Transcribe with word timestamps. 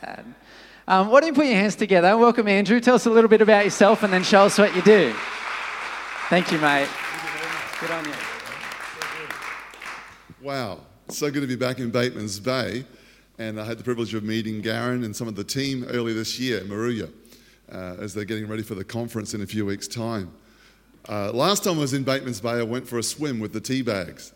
that. 0.00 0.24
Um, 0.86 1.08
why 1.10 1.20
don't 1.20 1.28
you 1.28 1.34
put 1.34 1.46
your 1.46 1.56
hands 1.56 1.76
together? 1.76 2.16
Welcome, 2.16 2.48
Andrew. 2.48 2.80
Tell 2.80 2.94
us 2.94 3.06
a 3.06 3.10
little 3.10 3.28
bit 3.28 3.42
about 3.42 3.64
yourself 3.64 4.02
and 4.02 4.12
then 4.12 4.22
show 4.22 4.42
us 4.42 4.58
what 4.58 4.74
you 4.74 4.82
do. 4.82 5.14
Thank 6.30 6.50
you, 6.50 6.58
mate. 6.58 6.88
Good 7.80 7.90
on 7.90 8.04
you. 8.04 8.12
Wow, 10.40 10.80
so 11.08 11.30
good 11.30 11.40
to 11.40 11.46
be 11.46 11.56
back 11.56 11.78
in 11.78 11.90
Bateman's 11.90 12.40
Bay. 12.40 12.84
And 13.38 13.60
I 13.60 13.64
had 13.64 13.78
the 13.78 13.84
privilege 13.84 14.14
of 14.14 14.24
meeting 14.24 14.60
Garen 14.60 15.04
and 15.04 15.14
some 15.14 15.28
of 15.28 15.36
the 15.36 15.44
team 15.44 15.84
earlier 15.88 16.14
this 16.14 16.40
year, 16.40 16.60
Maruya, 16.62 17.10
uh, 17.70 17.96
as 18.00 18.14
they're 18.14 18.24
getting 18.24 18.48
ready 18.48 18.62
for 18.62 18.74
the 18.74 18.84
conference 18.84 19.34
in 19.34 19.42
a 19.42 19.46
few 19.46 19.66
weeks' 19.66 19.86
time. 19.86 20.32
Uh, 21.08 21.32
last 21.32 21.64
time 21.64 21.76
I 21.76 21.80
was 21.80 21.94
in 21.94 22.02
Bateman's 22.02 22.40
Bay, 22.40 22.50
I 22.50 22.62
went 22.62 22.86
for 22.88 22.98
a 22.98 23.02
swim 23.02 23.40
with 23.40 23.52
the 23.52 23.60
tea 23.60 23.82
bags. 23.82 24.32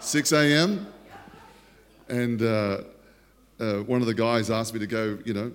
6 0.00 0.32
a.m. 0.32 0.86
And 2.08 2.42
uh, 2.42 2.82
uh, 3.60 3.82
one 3.82 4.00
of 4.00 4.06
the 4.06 4.14
guys 4.14 4.50
asked 4.50 4.72
me 4.72 4.80
to 4.80 4.86
go, 4.86 5.18
you 5.24 5.34
know, 5.34 5.52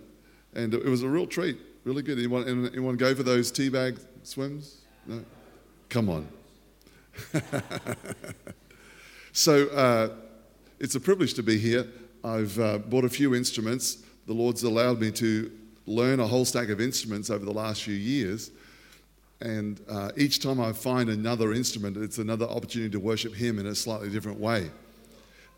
and 0.53 0.73
it 0.73 0.85
was 0.85 1.03
a 1.03 1.09
real 1.09 1.27
treat, 1.27 1.57
really 1.83 2.01
good. 2.01 2.17
Anyone, 2.17 2.47
anyone 2.47 2.95
go 2.95 3.13
for 3.15 3.23
those 3.23 3.51
tea 3.51 3.69
bag 3.69 3.99
swims? 4.23 4.81
No? 5.05 5.23
Come 5.89 6.09
on. 6.09 6.27
so 9.31 9.67
uh, 9.69 10.09
it's 10.79 10.95
a 10.95 10.99
privilege 10.99 11.33
to 11.33 11.43
be 11.43 11.57
here. 11.57 11.87
I've 12.23 12.57
uh, 12.59 12.77
bought 12.77 13.05
a 13.05 13.09
few 13.09 13.35
instruments. 13.35 14.03
The 14.27 14.33
Lord's 14.33 14.63
allowed 14.63 14.99
me 14.99 15.11
to 15.11 15.51
learn 15.85 16.19
a 16.19 16.27
whole 16.27 16.45
stack 16.45 16.69
of 16.69 16.81
instruments 16.81 17.29
over 17.29 17.45
the 17.45 17.53
last 17.53 17.83
few 17.83 17.93
years. 17.93 18.51
And 19.41 19.81
uh, 19.89 20.11
each 20.15 20.41
time 20.41 20.59
I 20.59 20.73
find 20.73 21.09
another 21.09 21.53
instrument, 21.53 21.97
it's 21.97 22.17
another 22.17 22.45
opportunity 22.45 22.91
to 22.91 22.99
worship 22.99 23.33
Him 23.33 23.59
in 23.59 23.67
a 23.67 23.75
slightly 23.75 24.09
different 24.09 24.39
way. 24.39 24.71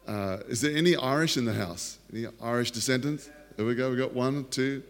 Uh, 0.07 0.37
is 0.47 0.61
there 0.61 0.75
any 0.75 0.95
Irish 0.95 1.35
in 1.35 1.43
the 1.43 1.53
house? 1.53 1.99
Any 2.13 2.27
Irish 2.41 2.71
descendants? 2.71 3.29
There 3.57 3.65
we 3.65 3.75
go. 3.75 3.89
We've 3.89 3.99
got 3.99 4.13
one, 4.13 4.45
two. 4.45 4.81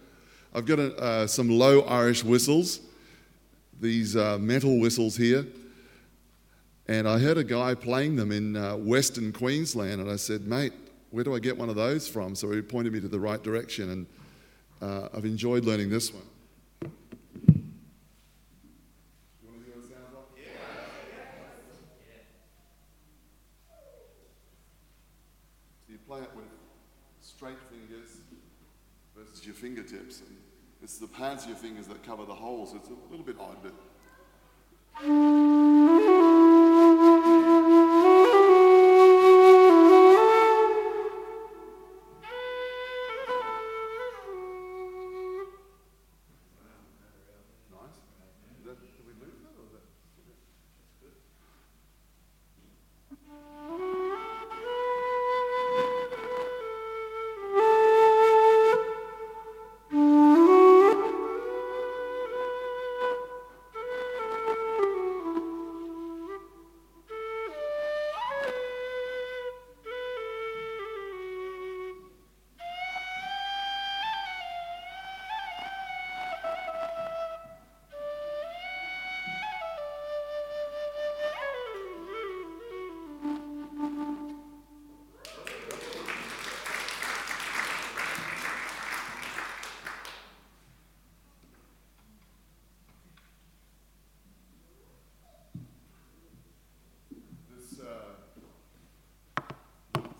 I've 0.53 0.66
got 0.66 0.80
a, 0.80 0.95
uh, 0.98 1.28
some 1.28 1.50
low 1.50 1.81
Irish 1.81 2.23
whistles. 2.23 2.80
These 3.81 4.16
uh, 4.16 4.38
metal 4.38 4.80
whistles 4.80 5.17
here. 5.17 5.45
And 6.88 7.08
I 7.08 7.19
heard 7.19 7.38
a 7.38 7.44
guy 7.44 7.73
playing 7.75 8.16
them 8.16 8.31
in 8.31 8.55
uh, 8.55 8.77
Western 8.77 9.33
Queensland, 9.33 10.00
and 10.00 10.09
I 10.09 10.16
said, 10.16 10.47
mate, 10.47 10.72
where 11.11 11.23
do 11.23 11.36
I 11.36 11.39
get 11.39 11.58
one 11.58 11.70
of 11.70 11.75
those 11.75 12.08
from? 12.08 12.36
So 12.36 12.52
he 12.52 12.61
pointed 12.61 12.94
me 12.94 13.02
to 13.02 13.08
the 13.08 13.20
right 13.20 13.42
direction, 13.44 13.89
and 13.89 14.05
uh, 14.81 15.09
I've 15.14 15.25
enjoyed 15.25 15.66
learning 15.66 15.89
this 15.89 16.14
one. 16.14 16.23
you 25.89 25.97
play 26.05 26.22
it 26.22 26.30
with 26.36 26.45
straight 27.21 27.58
fingers 27.70 28.17
versus 29.16 29.45
your 29.45 29.55
fingertips. 29.68 30.22
And 30.22 30.36
it's 30.82 30.98
the 30.98 31.08
pads 31.08 31.44
of 31.44 31.50
your 31.50 31.58
fingers 31.58 31.88
that 31.88 32.04
cover 32.06 32.26
the 32.26 32.34
holes. 32.34 32.73
It's 32.73 32.90
a 32.90 32.94
little 33.10 33.26
bit 33.26 33.36
odd, 33.40 33.58
but. 33.64 33.73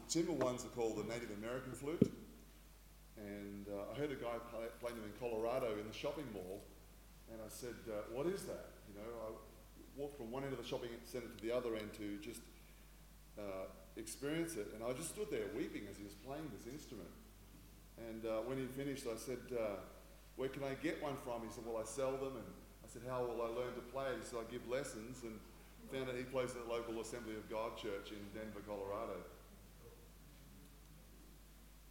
Timber 0.08 0.34
ones 0.34 0.66
are 0.66 0.70
called 0.70 0.98
the 0.98 1.04
Native 1.04 1.32
American 1.38 1.74
flute, 1.74 2.12
and 3.18 3.68
uh, 3.68 3.92
I 3.92 4.00
heard 4.00 4.12
a 4.12 4.16
guy 4.16 4.40
play, 4.52 4.66
playing 4.80 4.96
them 4.96 5.06
in 5.06 5.16
Colorado 5.20 5.78
in 5.80 5.88
the 5.88 5.94
shopping 5.94 6.26
mall, 6.34 6.64
and 7.32 7.40
I 7.44 7.50
said, 7.50 7.76
uh, 7.88 8.08
"What 8.14 8.28
is 8.28 8.44
that?" 8.44 8.72
You 8.88 9.00
know, 9.00 9.10
I 9.28 9.30
walked 9.96 10.18
from 10.18 10.32
one 10.32 10.44
end 10.44 10.54
of 10.54 10.60
the 10.60 10.68
shopping 10.68 10.90
center 11.04 11.28
to 11.28 11.44
the 11.44 11.52
other 11.52 11.76
end 11.76 11.92
to 11.98 12.18
just 12.22 12.42
uh, 13.38 13.68
experience 13.98 14.56
it, 14.56 14.68
and 14.74 14.84
I 14.84 14.94
just 14.94 15.10
stood 15.10 15.30
there 15.30 15.48
weeping 15.56 15.84
as 15.92 15.98
he 15.98 16.04
was 16.04 16.14
playing 16.26 16.50
this 16.56 16.72
instrument. 16.72 17.10
And 17.98 18.26
uh, 18.26 18.46
when 18.46 18.58
he 18.58 18.66
finished, 18.66 19.06
I 19.12 19.18
said, 19.18 19.42
uh, 19.52 19.84
"Where 20.36 20.50
can 20.50 20.64
I 20.64 20.76
get 20.82 21.04
one 21.04 21.18
from?" 21.24 21.44
He 21.44 21.52
said, 21.52 21.66
"Well, 21.68 21.82
I 21.82 21.86
sell 21.86 22.16
them." 22.16 22.38
And 22.40 22.48
I 22.84 22.88
said, 22.88 23.02
"How 23.08 23.26
will 23.26 23.42
I 23.44 23.50
learn 23.52 23.76
to 23.76 23.86
play?" 23.92 24.08
He 24.16 24.24
said, 24.24 24.40
"I 24.40 24.52
give 24.52 24.64
lessons." 24.70 25.24
And 25.24 25.36
found 25.92 26.10
out 26.10 26.16
he 26.16 26.24
plays 26.24 26.52
at 26.52 26.68
the 26.68 26.72
local 26.72 27.00
Assembly 27.00 27.36
of 27.36 27.50
God 27.50 27.78
church 27.78 28.12
in 28.12 28.20
Denver, 28.36 28.60
Colorado. 28.68 29.24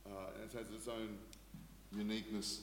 Uh, 0.06 0.36
and 0.36 0.44
it 0.44 0.45
has 0.56 0.70
its 0.74 0.88
own 0.88 1.18
uniqueness. 1.92 2.62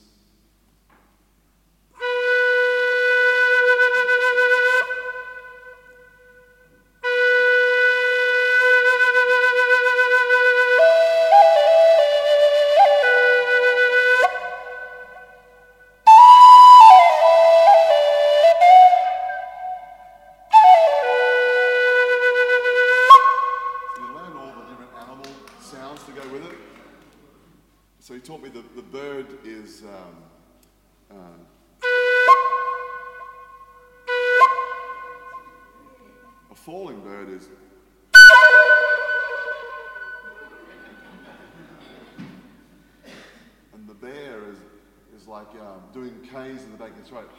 Like 45.26 45.50
um, 45.60 45.82
doing 45.92 46.20
K's 46.22 46.62
in 46.62 46.72
the 46.72 46.78
back 46.78 46.90
of 46.90 46.98
the 46.98 47.04
throat. 47.04 47.30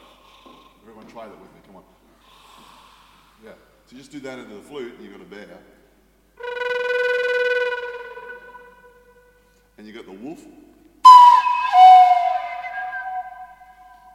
Everyone 0.81 1.07
try 1.07 1.25
that 1.25 1.39
with 1.39 1.53
me, 1.53 1.59
come 1.65 1.77
on. 1.77 1.83
Yeah. 3.43 3.51
So 3.85 3.95
you 3.95 3.97
just 3.97 4.11
do 4.11 4.19
that 4.21 4.39
into 4.39 4.55
the 4.55 4.61
flute 4.61 4.93
and 4.95 5.03
you've 5.03 5.13
got 5.13 5.21
a 5.21 5.25
bear. 5.25 5.57
And 9.77 9.85
you 9.85 9.93
got 9.93 10.05
the 10.05 10.11
wolf. 10.11 10.41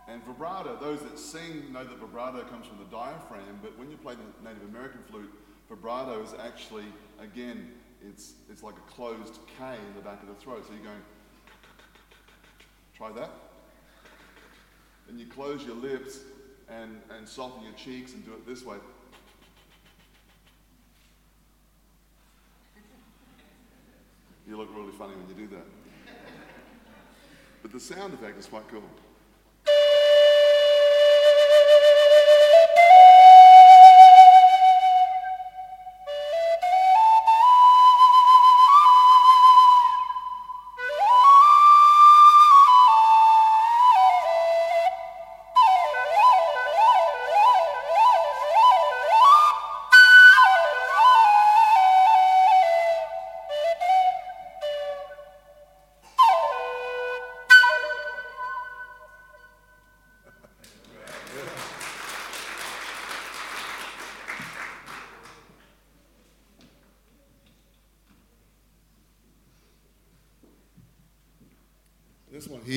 And 0.09 0.25
vibrato, 0.25 0.77
those 0.81 1.01
that 1.03 1.19
sing 1.19 1.73
know 1.73 1.85
that 1.85 1.99
vibrato 1.99 2.43
comes 2.49 2.67
from 2.67 2.79
the 2.79 2.85
diaphragm, 2.85 3.61
but 3.63 3.79
when 3.79 3.91
you 3.91 3.97
play 3.97 4.15
the 4.15 4.49
Native 4.49 4.69
American 4.69 5.01
flute, 5.09 5.31
vibrato 5.69 6.21
is 6.23 6.35
actually, 6.43 6.87
again, 7.21 7.73
it's, 8.05 8.33
it's 8.51 8.63
like 8.65 8.75
a 8.77 8.93
closed 8.93 9.39
K 9.57 9.75
in 9.75 9.95
the 9.95 10.01
back 10.01 10.21
of 10.23 10.29
the 10.29 10.35
throat. 10.35 10.65
So 10.67 10.73
you're 10.73 10.83
going, 10.83 11.03
try 12.97 13.13
that. 13.13 13.31
And 15.11 15.19
you 15.19 15.27
close 15.27 15.65
your 15.65 15.75
lips 15.75 16.21
and, 16.69 17.01
and 17.17 17.29
soften 17.29 17.65
your 17.65 17.73
cheeks 17.73 18.15
and 18.15 18.25
do 18.25 18.33
it 18.33 18.47
this 18.47 18.65
way. 18.65 18.77
You 24.49 24.57
look 24.57 24.69
really 24.73 24.93
funny 24.93 25.15
when 25.17 25.29
you 25.29 25.49
do 25.49 25.57
that. 25.57 25.67
But 27.63 27.73
the 27.73 27.81
sound 27.81 28.15
effect 28.15 28.39
is 28.39 28.47
quite 28.47 28.69
cool. 28.69 28.85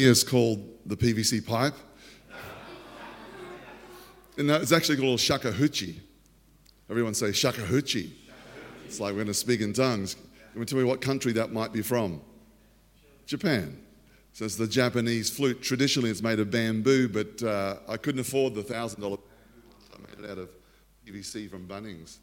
Is 0.03 0.23
called 0.23 0.67
the 0.85 0.95
PVC 0.95 1.45
pipe. 1.45 1.73
And 4.37 4.49
it's 4.49 4.71
actually 4.71 4.97
called 4.97 5.19
shakuhachi. 5.19 5.99
Everyone 6.89 7.13
say 7.13 7.27
shakuhachi. 7.27 8.11
It's 8.85 8.99
like 8.99 9.11
we're 9.11 9.17
going 9.17 9.27
to 9.27 9.33
speak 9.33 9.61
in 9.61 9.73
tongues. 9.73 10.15
Can 10.51 10.61
you 10.61 10.65
tell 10.65 10.77
me 10.77 10.83
what 10.83 11.01
country 11.01 11.31
that 11.33 11.51
might 11.51 11.71
be 11.71 11.81
from? 11.81 12.21
Japan. 13.25 13.79
So 14.33 14.45
it's 14.45 14.55
the 14.55 14.67
Japanese 14.67 15.29
flute. 15.29 15.61
Traditionally, 15.61 16.09
it's 16.09 16.21
made 16.21 16.39
of 16.39 16.49
bamboo, 16.49 17.07
but 17.07 17.41
uh, 17.43 17.77
I 17.87 17.97
couldn't 17.97 18.21
afford 18.21 18.55
the 18.55 18.63
thousand 18.63 19.01
dollar. 19.01 19.17
I 19.93 19.97
made 20.01 20.25
it 20.25 20.31
out 20.31 20.37
of 20.39 20.49
PVC 21.05 21.49
from 21.49 21.67
Bunnings. 21.67 22.17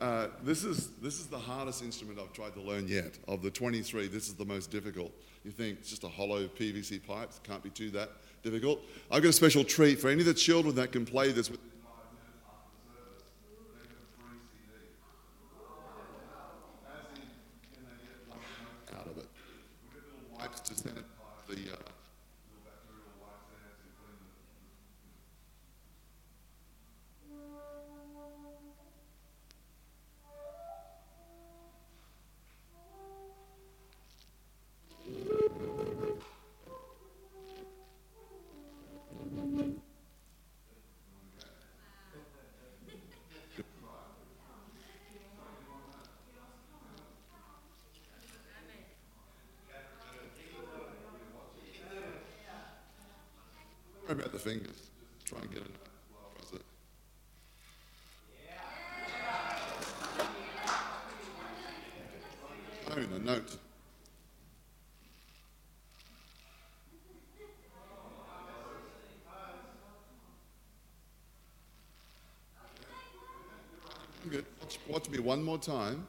Uh, 0.00 0.28
this 0.44 0.64
is 0.64 0.90
this 1.02 1.18
is 1.18 1.26
the 1.26 1.38
hardest 1.38 1.82
instrument 1.82 2.18
I've 2.20 2.32
tried 2.32 2.54
to 2.54 2.60
learn 2.60 2.86
yet. 2.86 3.18
Of 3.26 3.42
the 3.42 3.50
23, 3.50 4.06
this 4.06 4.28
is 4.28 4.34
the 4.34 4.44
most 4.44 4.70
difficult. 4.70 5.12
You 5.44 5.50
think 5.50 5.78
it's 5.80 5.90
just 5.90 6.04
a 6.04 6.08
hollow 6.08 6.46
PVC 6.46 7.04
pipe? 7.04 7.30
Can't 7.42 7.62
be 7.62 7.70
too 7.70 7.90
that 7.90 8.10
difficult. 8.42 8.80
I've 9.10 9.22
got 9.22 9.30
a 9.30 9.32
special 9.32 9.64
treat 9.64 10.00
for 10.00 10.08
any 10.08 10.20
of 10.20 10.26
the 10.26 10.34
children 10.34 10.74
that 10.76 10.92
can 10.92 11.04
play 11.04 11.32
this 11.32 11.50
with. 11.50 11.60
Me 75.18 75.24
one 75.24 75.42
more 75.42 75.58
time. 75.58 76.06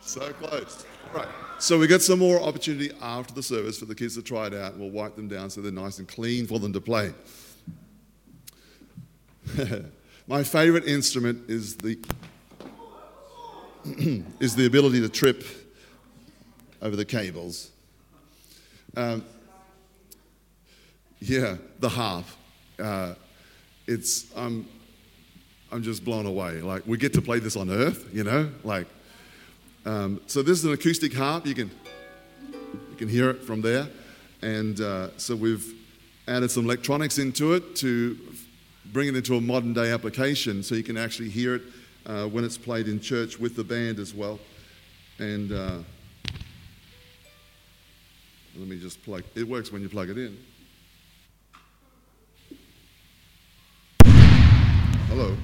So 0.00 0.32
close. 0.32 0.84
Right. 1.14 1.28
So 1.58 1.78
we 1.78 1.86
get 1.86 2.02
some 2.02 2.18
more 2.18 2.40
opportunity 2.42 2.90
after 3.00 3.32
the 3.32 3.42
service 3.42 3.78
for 3.78 3.86
the 3.86 3.94
kids 3.94 4.14
to 4.16 4.22
try 4.22 4.48
it 4.48 4.54
out. 4.54 4.76
We'll 4.76 4.90
wipe 4.90 5.16
them 5.16 5.28
down 5.28 5.48
so 5.48 5.62
they're 5.62 5.72
nice 5.72 5.98
and 6.00 6.08
clean 6.08 6.46
for 6.46 6.58
them 6.58 6.72
to 6.72 6.80
play. 6.80 7.14
My 10.28 10.44
favorite 10.44 10.86
instrument 10.86 11.50
is 11.50 11.76
the 11.76 11.98
is 14.38 14.54
the 14.54 14.66
ability 14.66 15.00
to 15.00 15.08
trip 15.08 15.44
over 16.80 16.94
the 16.94 17.04
cables. 17.04 17.70
Um, 18.96 19.24
yeah, 21.18 21.56
the 21.80 21.88
harp. 21.88 22.26
Uh, 22.78 23.14
it's 23.88 24.32
I'm 24.36 24.68
I'm 25.72 25.82
just 25.82 26.04
blown 26.04 26.26
away. 26.26 26.60
Like 26.60 26.86
we 26.86 26.98
get 26.98 27.12
to 27.14 27.22
play 27.22 27.40
this 27.40 27.56
on 27.56 27.68
Earth, 27.68 28.08
you 28.12 28.22
know, 28.22 28.48
like 28.62 28.86
um, 29.84 30.20
so 30.28 30.42
this 30.42 30.58
is 30.58 30.64
an 30.64 30.72
acoustic 30.72 31.12
harp. 31.12 31.46
You 31.46 31.54
can 31.54 31.70
you 32.52 32.96
can 32.96 33.08
hear 33.08 33.28
it 33.30 33.42
from 33.42 33.60
there, 33.60 33.88
and 34.40 34.80
uh, 34.80 35.08
so 35.16 35.34
we've 35.34 35.74
added 36.28 36.52
some 36.52 36.64
electronics 36.64 37.18
into 37.18 37.54
it 37.54 37.74
to 37.76 38.16
bring 38.92 39.08
it 39.08 39.16
into 39.16 39.36
a 39.36 39.40
modern 39.40 39.72
day 39.72 39.90
application, 39.90 40.62
so 40.62 40.74
you 40.74 40.82
can 40.82 40.96
actually 40.96 41.30
hear 41.30 41.54
it 41.56 41.62
uh, 42.04 42.26
when 42.26 42.44
it's 42.44 42.58
played 42.58 42.88
in 42.88 43.00
church 43.00 43.38
with 43.38 43.56
the 43.56 43.64
band 43.64 43.98
as 43.98 44.12
well. 44.14 44.38
And 45.18 45.50
uh, 45.52 45.78
let 48.56 48.68
me 48.68 48.78
just 48.78 49.02
plug. 49.02 49.24
It 49.34 49.48
works 49.48 49.72
when 49.72 49.82
you 49.82 49.88
plug 49.88 50.10
it 50.10 50.18
in. 50.18 50.36
Hello. 55.08 55.36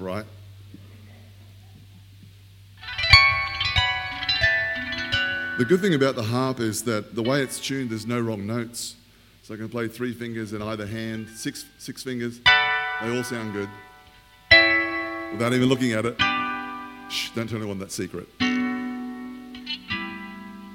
Right? 0.00 0.24
The 5.58 5.64
good 5.64 5.80
thing 5.80 5.94
about 5.94 6.16
the 6.16 6.22
harp 6.22 6.58
is 6.58 6.82
that 6.82 7.14
the 7.14 7.22
way 7.22 7.40
it's 7.40 7.60
tuned, 7.60 7.90
there's 7.90 8.06
no 8.06 8.20
wrong 8.20 8.44
notes. 8.44 8.96
So 9.44 9.54
I 9.54 9.56
can 9.56 9.68
play 9.68 9.86
three 9.88 10.12
fingers 10.12 10.52
in 10.52 10.62
either 10.62 10.86
hand, 10.86 11.28
six, 11.28 11.64
six 11.78 12.02
fingers. 12.02 12.40
They 13.02 13.16
all 13.16 13.22
sound 13.22 13.52
good. 13.52 13.68
Without 15.32 15.52
even 15.52 15.68
looking 15.68 15.92
at 15.92 16.06
it. 16.06 16.16
Shh, 17.10 17.30
don't 17.36 17.46
tell 17.46 17.58
anyone 17.58 17.78
that 17.78 17.92
secret. 17.92 18.26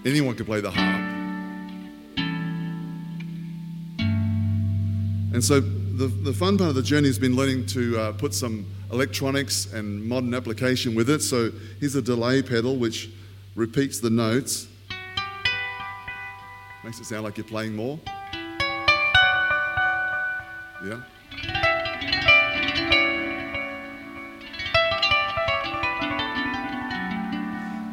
Anyone 0.05 0.35
can 0.35 0.45
play 0.45 0.61
the 0.61 0.71
harp. 0.71 1.01
And 5.33 5.43
so 5.43 5.61
the, 5.99 6.07
the 6.07 6.33
fun 6.33 6.57
part 6.57 6.69
of 6.69 6.75
the 6.75 6.81
journey 6.81 7.07
has 7.07 7.19
been 7.19 7.35
learning 7.35 7.65
to 7.65 7.99
uh, 7.99 8.11
put 8.13 8.33
some 8.33 8.65
electronics 8.89 9.73
and 9.73 10.01
modern 10.01 10.33
application 10.33 10.95
with 10.95 11.09
it. 11.09 11.21
So 11.21 11.51
here's 11.81 11.95
a 11.95 12.01
delay 12.01 12.41
pedal 12.41 12.77
which 12.77 13.09
repeats 13.53 13.99
the 13.99 14.09
notes, 14.09 14.69
makes 16.85 17.01
it 17.01 17.05
sound 17.05 17.23
like 17.23 17.37
you're 17.37 17.45
playing 17.45 17.75
more. 17.75 17.99
Yeah. 20.85 21.01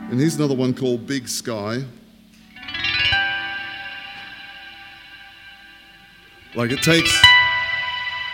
And 0.08 0.20
here's 0.20 0.36
another 0.36 0.54
one 0.54 0.75
called 0.75 1.08
Big 1.08 1.26
Sky. 1.26 1.82
Like 6.54 6.70
it 6.70 6.82
takes 6.84 7.25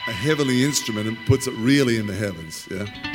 a 0.06 0.12
heavenly 0.12 0.64
instrument 0.64 1.06
and 1.06 1.26
puts 1.26 1.46
it 1.46 1.54
really 1.54 1.96
in 1.96 2.06
the 2.06 2.14
heavens, 2.14 2.68
yeah? 2.70 3.11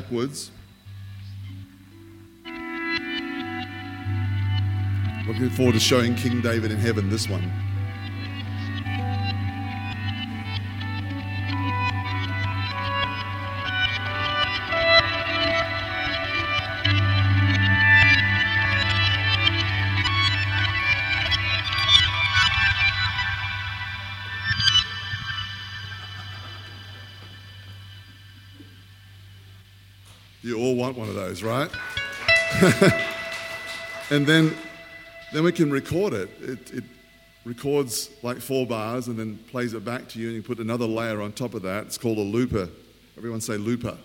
Backwards. 0.00 0.50
Looking 5.28 5.50
forward 5.50 5.74
to 5.74 5.80
showing 5.80 6.16
King 6.16 6.40
David 6.40 6.72
in 6.72 6.78
heaven 6.78 7.08
this 7.08 7.28
one. 7.28 7.48
Right? 31.42 31.70
and 34.10 34.26
then, 34.26 34.54
then 35.32 35.44
we 35.44 35.52
can 35.52 35.70
record 35.70 36.12
it. 36.12 36.30
it. 36.40 36.72
It 36.72 36.84
records 37.44 38.10
like 38.22 38.38
four 38.38 38.66
bars 38.66 39.08
and 39.08 39.18
then 39.18 39.38
plays 39.50 39.74
it 39.74 39.84
back 39.84 40.08
to 40.08 40.18
you, 40.18 40.28
and 40.28 40.36
you 40.36 40.42
put 40.42 40.58
another 40.58 40.86
layer 40.86 41.20
on 41.20 41.32
top 41.32 41.54
of 41.54 41.62
that. 41.62 41.86
It's 41.86 41.98
called 41.98 42.18
a 42.18 42.22
looper. 42.22 42.68
Everyone 43.16 43.40
say 43.40 43.56
looper. 43.56 43.96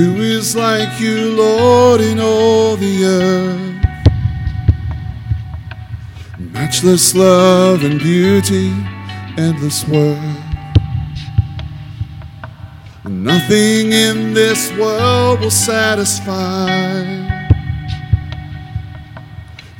Who 0.00 0.16
is 0.16 0.56
like 0.56 0.98
you, 0.98 1.32
Lord, 1.36 2.00
in 2.00 2.18
all 2.18 2.74
the 2.74 3.04
earth? 3.04 3.84
Matchless 6.38 7.14
love 7.14 7.84
and 7.84 7.98
beauty, 8.00 8.72
endless 9.36 9.86
worth. 9.86 10.18
Nothing 13.04 13.92
in 13.92 14.32
this 14.32 14.72
world 14.78 15.40
will 15.40 15.50
satisfy. 15.50 17.04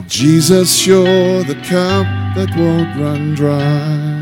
Jesus, 0.06 0.86
you're 0.86 1.44
the 1.44 1.58
cup 1.64 2.04
that 2.36 2.54
won't 2.58 2.94
run 3.00 3.34
dry. 3.34 4.20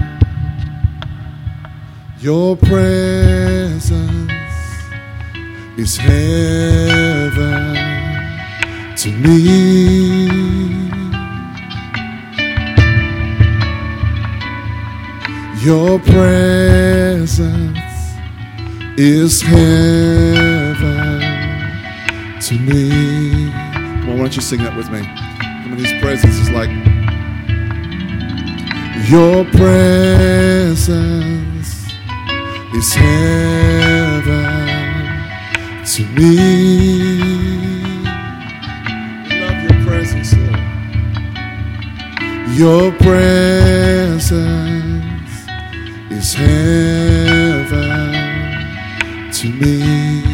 Your 2.21 2.57
presence 2.57 4.38
is 5.79 5.97
heaven 5.97 7.75
to 8.97 9.11
me. 9.13 10.29
Your 15.63 16.01
presence 16.01 17.79
is 18.99 19.41
heaven 19.41 21.21
to 22.41 22.59
me. 22.59 23.53
Come 23.53 24.11
on, 24.11 24.17
why 24.17 24.17
don't 24.17 24.35
you 24.35 24.43
sing 24.43 24.65
that 24.65 24.77
with 24.77 24.91
me? 24.91 25.03
Come 25.03 25.73
on, 25.75 25.79
His 25.79 25.93
presence 26.03 26.35
is 26.39 26.51
like 26.51 26.71
your 29.09 29.45
presence 29.45 30.89
is 32.75 32.95
heaven 32.95 34.58
to 35.99 36.05
me. 36.11 36.37
Love 39.41 39.59
your 39.65 39.79
presence, 39.85 40.33
Lord. 40.33 40.63
Your 42.55 42.93
presence 42.93 44.31
is 46.13 46.35
heaven 46.35 47.73
to 49.33 49.49
me. 49.49 50.28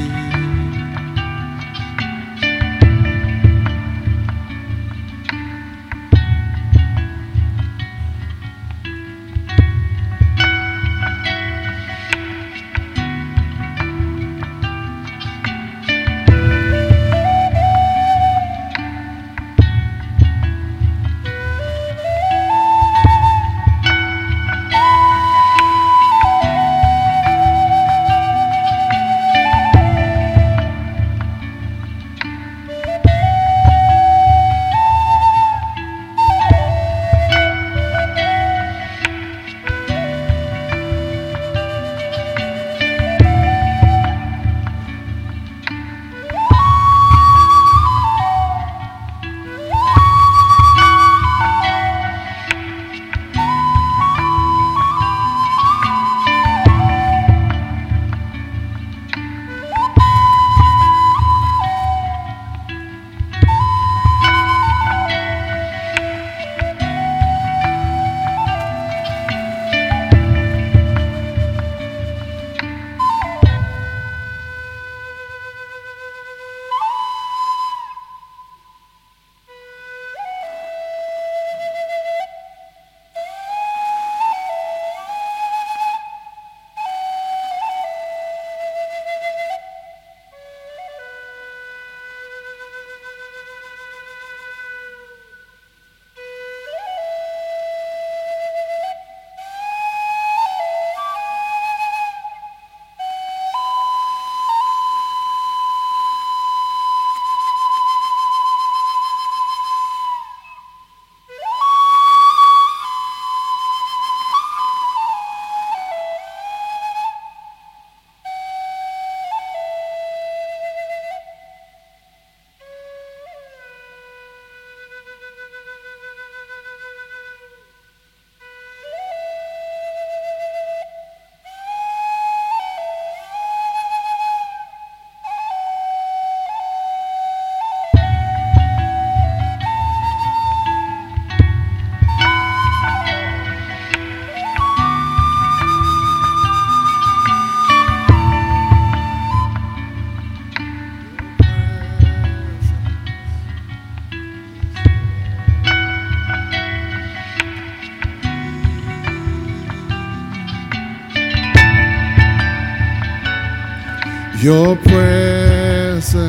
Your 164.44 164.76
presence 164.76 166.20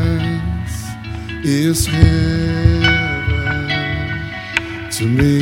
is 1.44 1.86
heaven 1.86 2.86
to 4.92 5.06
me. 5.06 5.35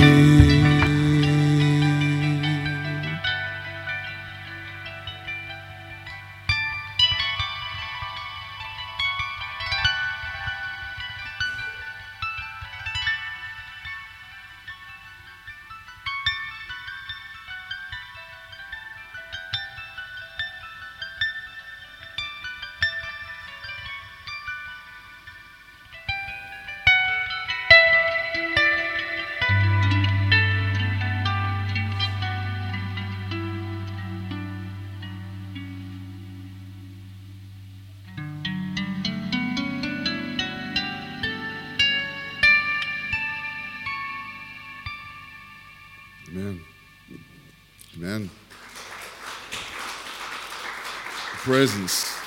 Presence. 51.64 52.20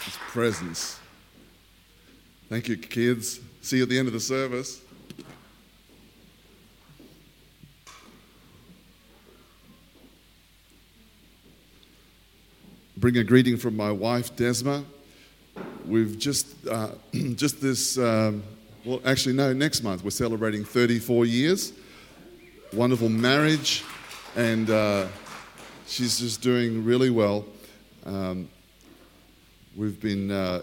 His 0.00 0.16
presence. 0.28 0.98
Thank 2.48 2.66
you, 2.68 2.78
kids. 2.78 3.40
See 3.60 3.76
you 3.76 3.82
at 3.82 3.90
the 3.90 3.98
end 3.98 4.08
of 4.08 4.14
the 4.14 4.20
service. 4.20 4.80
Bring 12.96 13.18
a 13.18 13.22
greeting 13.22 13.58
from 13.58 13.76
my 13.76 13.90
wife, 13.90 14.34
Desma. 14.34 14.82
We've 15.86 16.18
just, 16.18 16.66
uh, 16.66 16.92
just 17.34 17.60
this, 17.60 17.98
um, 17.98 18.44
well, 18.86 19.02
actually, 19.04 19.34
no, 19.34 19.52
next 19.52 19.82
month 19.82 20.02
we're 20.02 20.08
celebrating 20.08 20.64
34 20.64 21.26
years 21.26 21.74
wonderful 22.72 23.10
marriage, 23.10 23.84
and 24.36 24.70
uh, 24.70 25.06
she's 25.86 26.18
just 26.18 26.40
doing 26.40 26.82
really 26.82 27.10
well. 27.10 27.44
Um, 28.04 28.50
we've 29.74 29.98
been 29.98 30.30
uh, 30.30 30.60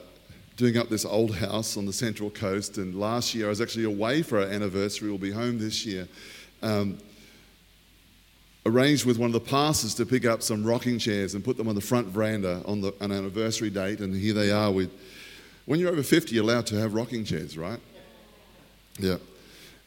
doing 0.57 0.77
up 0.77 0.89
this 0.89 1.05
old 1.05 1.35
house 1.35 1.75
on 1.75 1.87
the 1.87 1.93
Central 1.93 2.29
Coast, 2.29 2.77
and 2.77 2.93
last 2.93 3.33
year 3.33 3.47
I 3.47 3.49
was 3.49 3.61
actually 3.61 3.85
away 3.85 4.21
for 4.21 4.39
our 4.39 4.45
anniversary. 4.45 5.09
We'll 5.09 5.17
be 5.17 5.31
home 5.31 5.57
this 5.57 5.85
year. 5.85 6.07
Um, 6.61 6.99
arranged 8.67 9.05
with 9.05 9.17
one 9.17 9.27
of 9.27 9.33
the 9.33 9.39
pastors 9.39 9.95
to 9.95 10.05
pick 10.05 10.23
up 10.23 10.43
some 10.43 10.63
rocking 10.63 10.99
chairs 10.99 11.33
and 11.33 11.43
put 11.43 11.57
them 11.57 11.67
on 11.67 11.73
the 11.73 11.81
front 11.81 12.07
veranda 12.07 12.61
on 12.65 12.79
the, 12.79 12.93
an 13.01 13.11
anniversary 13.11 13.71
date, 13.71 14.01
and 14.01 14.15
here 14.15 14.33
they 14.33 14.51
are. 14.51 14.71
With, 14.71 14.91
when 15.65 15.79
you're 15.79 15.91
over 15.91 16.03
50, 16.03 16.35
you're 16.35 16.43
allowed 16.43 16.67
to 16.67 16.75
have 16.75 16.93
rocking 16.93 17.25
chairs, 17.25 17.57
right? 17.57 17.79
Yeah. 18.99 19.17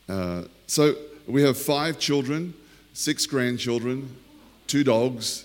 Uh, 0.09 0.45
so 0.67 0.97
we 1.29 1.43
have 1.43 1.57
five 1.57 2.01
children, 2.01 2.53
six 2.95 3.27
grandchildren, 3.27 4.17
two 4.67 4.83
dogs, 4.83 5.45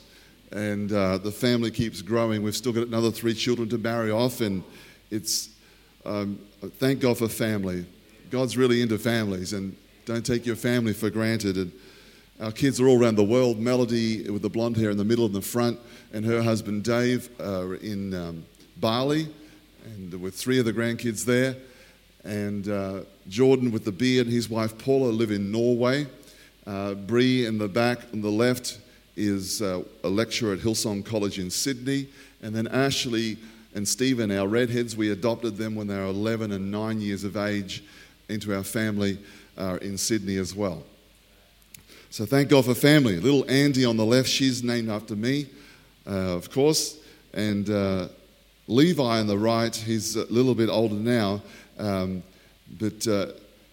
and 0.52 0.92
uh, 0.92 1.18
the 1.18 1.32
family 1.32 1.72
keeps 1.72 2.02
growing. 2.02 2.42
We've 2.42 2.56
still 2.56 2.74
got 2.74 2.88
another 2.88 3.12
three 3.12 3.34
children 3.34 3.70
to 3.70 3.78
marry 3.78 4.12
off, 4.12 4.42
and 4.42 4.64
it's 5.12 5.50
um, 6.06 6.40
thank 6.78 7.02
God 7.02 7.18
for 7.18 7.28
family. 7.28 7.86
God's 8.30 8.58
really 8.58 8.82
into 8.82 8.98
families, 8.98 9.54
and 9.54 9.76
don't 10.06 10.26
take 10.26 10.46
your 10.46 10.56
family 10.56 10.94
for 10.94 11.10
granted. 11.10 11.58
And 11.58 11.72
our 12.40 12.52
kids 12.52 12.80
are 12.80 12.88
all 12.88 13.02
around 13.02 13.16
the 13.16 13.24
world. 13.24 13.60
Melody, 13.60 14.30
with 14.30 14.42
the 14.42 14.50
blonde 14.50 14.78
hair 14.78 14.90
in 14.90 14.98
the 14.98 15.06
middle 15.06 15.26
and 15.26 15.36
the 15.36 15.42
front, 15.42 15.80
and 16.14 16.26
her 16.26 16.42
husband 16.42 16.84
Dave 16.84 17.30
are 17.40 17.76
in 17.76 18.14
um, 18.14 18.46
Bali, 18.78 19.28
and 19.86 20.14
with 20.22 20.36
three 20.36 20.60
of 20.60 20.66
the 20.66 20.74
grandkids 20.74 21.26
there. 21.26 21.56
And 22.24 22.68
uh, 22.68 23.02
Jordan 23.30 23.72
with 23.72 23.86
the 23.86 23.92
beard, 23.92 24.28
and 24.28 24.34
his 24.34 24.50
wife 24.50 24.78
Paula 24.78 25.10
live 25.10 25.32
in 25.32 25.52
Norway. 25.52 26.08
Uh, 26.68 26.94
Bree 26.94 27.46
in 27.46 27.58
the 27.58 27.68
back 27.68 28.00
on 28.14 28.22
the 28.22 28.30
left 28.30 28.80
is 29.20 29.62
uh, 29.62 29.84
a 30.04 30.10
lecturer 30.10 30.54
at 30.54 30.60
Hillsong 30.60 31.06
College 31.06 31.40
in 31.40 31.52
Sydney. 31.52 32.08
And 32.42 32.56
then 32.56 32.68
Ashley 32.68 33.38
and 33.76 33.88
Stephen, 33.88 34.32
our 34.32 34.48
redheads, 34.48 34.96
we 34.96 35.12
adopted 35.12 35.58
them 35.58 35.76
when 35.76 35.88
they 35.88 35.96
were 35.96 36.06
11 36.06 36.52
and 36.54 36.72
9 36.72 37.02
years 37.02 37.24
of 37.24 37.36
age 37.36 37.84
into 38.30 38.56
our 38.56 38.64
family 38.64 39.20
uh, 39.58 39.78
in 39.82 39.98
Sydney 39.98 40.38
as 40.38 40.56
well. 40.56 40.84
So 42.10 42.26
thank 42.26 42.50
God 42.50 42.66
for 42.66 42.74
family. 42.74 43.20
Little 43.20 43.50
Andy 43.50 43.86
on 43.86 43.98
the 43.98 44.06
left, 44.06 44.30
she's 44.30 44.64
named 44.64 44.90
after 44.90 45.16
me, 45.16 45.48
uh, 46.08 46.36
of 46.36 46.50
course. 46.50 46.98
And 47.34 47.70
uh, 47.70 48.08
Levi 48.68 49.20
on 49.20 49.28
the 49.28 49.38
right, 49.38 49.76
he's 49.76 50.16
a 50.16 50.26
little 50.32 50.56
bit 50.56 50.70
older 50.70 50.96
now, 50.96 51.42
um, 51.78 52.24
but 52.80 53.06
uh, 53.08 53.28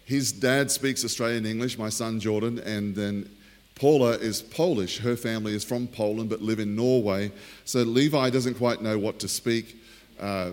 his 0.05 0.31
dad 0.31 0.69
speaks 0.69 1.03
Australian 1.03 1.45
English, 1.45 1.77
my 1.77 1.89
son 1.89 2.19
Jordan, 2.19 2.59
and 2.59 2.95
then 2.95 3.29
Paula 3.77 4.11
is 4.11 4.41
Polish. 4.41 4.97
Her 4.99 5.15
family 5.15 5.53
is 5.53 5.63
from 5.63 5.87
Poland 5.87 6.29
but 6.29 6.41
live 6.41 6.59
in 6.59 6.75
Norway. 6.75 7.31
So 7.65 7.83
Levi 7.83 8.29
doesn't 8.31 8.55
quite 8.55 8.81
know 8.81 8.97
what 8.97 9.19
to 9.19 9.27
speak. 9.27 9.77
Uh, 10.19 10.51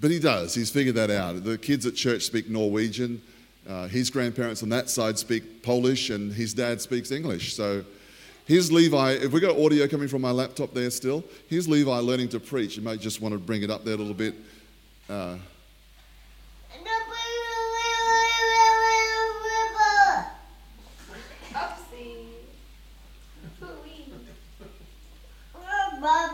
but 0.00 0.10
he 0.10 0.18
does. 0.18 0.54
He's 0.54 0.70
figured 0.70 0.96
that 0.96 1.10
out. 1.10 1.44
The 1.44 1.56
kids 1.56 1.86
at 1.86 1.94
church 1.94 2.22
speak 2.22 2.50
Norwegian. 2.50 3.22
Uh, 3.68 3.86
his 3.86 4.10
grandparents 4.10 4.62
on 4.62 4.68
that 4.70 4.90
side 4.90 5.18
speak 5.18 5.62
Polish, 5.62 6.10
and 6.10 6.32
his 6.32 6.52
dad 6.52 6.80
speaks 6.80 7.10
English. 7.10 7.54
So 7.54 7.84
here's 8.44 8.70
Levi. 8.70 9.12
If 9.12 9.32
we 9.32 9.40
got 9.40 9.56
audio 9.56 9.86
coming 9.86 10.08
from 10.08 10.20
my 10.20 10.32
laptop 10.32 10.74
there 10.74 10.90
still, 10.90 11.24
here's 11.48 11.68
Levi 11.68 11.98
learning 11.98 12.28
to 12.30 12.40
preach. 12.40 12.76
You 12.76 12.82
might 12.82 13.00
just 13.00 13.22
want 13.22 13.32
to 13.32 13.38
bring 13.38 13.62
it 13.62 13.70
up 13.70 13.84
there 13.84 13.94
a 13.94 13.96
little 13.96 14.14
bit. 14.14 14.34
Uh, 15.08 15.36
Bless 26.04 26.28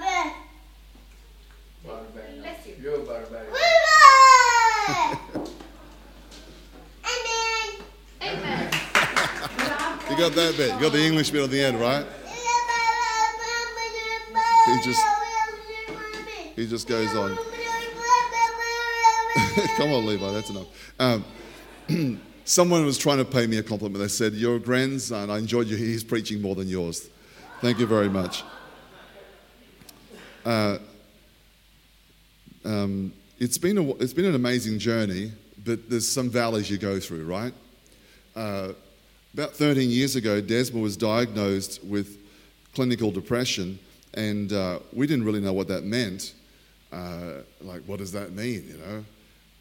you. 2.66 2.74
You're 2.82 2.96
a 2.96 2.98
barbarian. 3.04 3.54
Amen. 7.04 8.70
you 10.10 10.16
got 10.18 10.32
that 10.32 10.54
bit. 10.56 10.74
You 10.74 10.80
got 10.80 10.90
the 10.90 11.00
English 11.00 11.30
bit 11.30 11.44
on 11.44 11.50
the 11.50 11.60
end, 11.60 11.78
right? 11.80 12.04
He 14.66 14.80
just 14.84 15.06
he 16.56 16.66
just 16.66 16.88
goes 16.88 17.14
on. 17.14 17.36
Come 19.76 19.92
on, 19.92 20.04
Levi, 20.04 20.32
that's 20.32 20.50
enough. 20.50 20.66
Um, 20.98 21.24
someone 22.44 22.84
was 22.84 22.98
trying 22.98 23.18
to 23.18 23.24
pay 23.24 23.46
me 23.46 23.58
a 23.58 23.62
compliment. 23.62 24.02
They 24.02 24.08
said, 24.08 24.32
Your 24.32 24.58
grandson, 24.58 25.30
I 25.30 25.38
enjoyed 25.38 25.68
you. 25.68 25.76
He's 25.76 26.02
preaching 26.02 26.42
more 26.42 26.56
than 26.56 26.66
yours. 26.66 27.08
Thank 27.60 27.78
you 27.78 27.86
very 27.86 28.08
much. 28.08 28.42
Uh, 30.44 30.78
um, 32.64 33.12
it's, 33.38 33.58
been 33.58 33.78
a, 33.78 33.88
it's 33.96 34.12
been 34.12 34.24
an 34.24 34.34
amazing 34.34 34.78
journey, 34.78 35.32
but 35.64 35.90
there's 35.90 36.08
some 36.08 36.30
valleys 36.30 36.70
you 36.70 36.78
go 36.78 36.98
through, 37.00 37.24
right? 37.26 37.52
Uh, 38.34 38.72
about 39.34 39.52
13 39.52 39.90
years 39.90 40.16
ago, 40.16 40.40
Desma 40.40 40.80
was 40.80 40.96
diagnosed 40.96 41.84
with 41.84 42.18
clinical 42.74 43.10
depression, 43.10 43.78
and 44.14 44.52
uh, 44.52 44.80
we 44.92 45.06
didn't 45.06 45.24
really 45.24 45.40
know 45.40 45.52
what 45.52 45.68
that 45.68 45.84
meant. 45.84 46.34
Uh, 46.92 47.42
like, 47.60 47.82
what 47.82 47.98
does 47.98 48.12
that 48.12 48.32
mean, 48.32 48.66
you 48.68 48.78
know? 48.78 49.04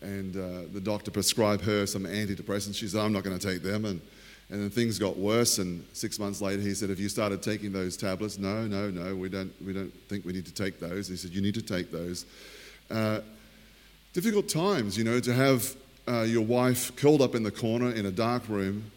And 0.02 0.36
uh, 0.36 0.72
the 0.74 0.80
doctor 0.80 1.12
prescribed 1.12 1.62
her 1.63 1.86
some 1.86 2.04
antidepressants. 2.06 2.76
She 2.76 2.88
said, 2.88 3.02
I'm 3.02 3.13
not 3.13 3.24
going 3.24 3.38
to 3.38 3.48
take 3.48 3.62
them. 3.62 3.86
And, 3.86 4.02
and 4.50 4.62
then 4.62 4.70
things 4.70 4.98
got 4.98 5.18
worse. 5.18 5.60
And 5.60 5.86
six 5.94 6.18
months 6.18 6.42
later, 6.42 6.62
he 6.62 6.74
said, 6.74 6.90
Have 6.90 7.00
you 7.00 7.10
started 7.10 7.42
taking 7.42 7.72
those 7.72 7.96
tablets? 7.96 8.38
No, 8.38 8.66
no, 8.66 8.90
no, 8.90 9.16
we 9.16 9.30
don't, 9.30 9.54
we 9.64 9.74
don't 9.74 9.94
think 10.08 10.26
we 10.26 10.34
need 10.34 10.46
to 10.46 10.54
take 10.54 10.80
those. 10.80 11.08
He 11.08 11.16
said, 11.16 11.32
You 11.32 11.42
need 11.42 11.56
to 11.56 11.62
take 11.62 11.92
those. 11.92 12.26
Uh, 12.90 13.22
difficult 14.14 14.50
times, 14.50 14.98
you 14.98 15.04
know, 15.04 15.20
to 15.20 15.34
have 15.34 15.76
uh, 16.08 16.22
your 16.22 16.46
wife 16.46 16.96
curled 16.96 17.22
up 17.22 17.36
in 17.36 17.44
the 17.44 17.52
corner 17.52 17.92
in 17.92 18.08
a 18.08 18.12
dark 18.12 18.50
room, 18.50 18.92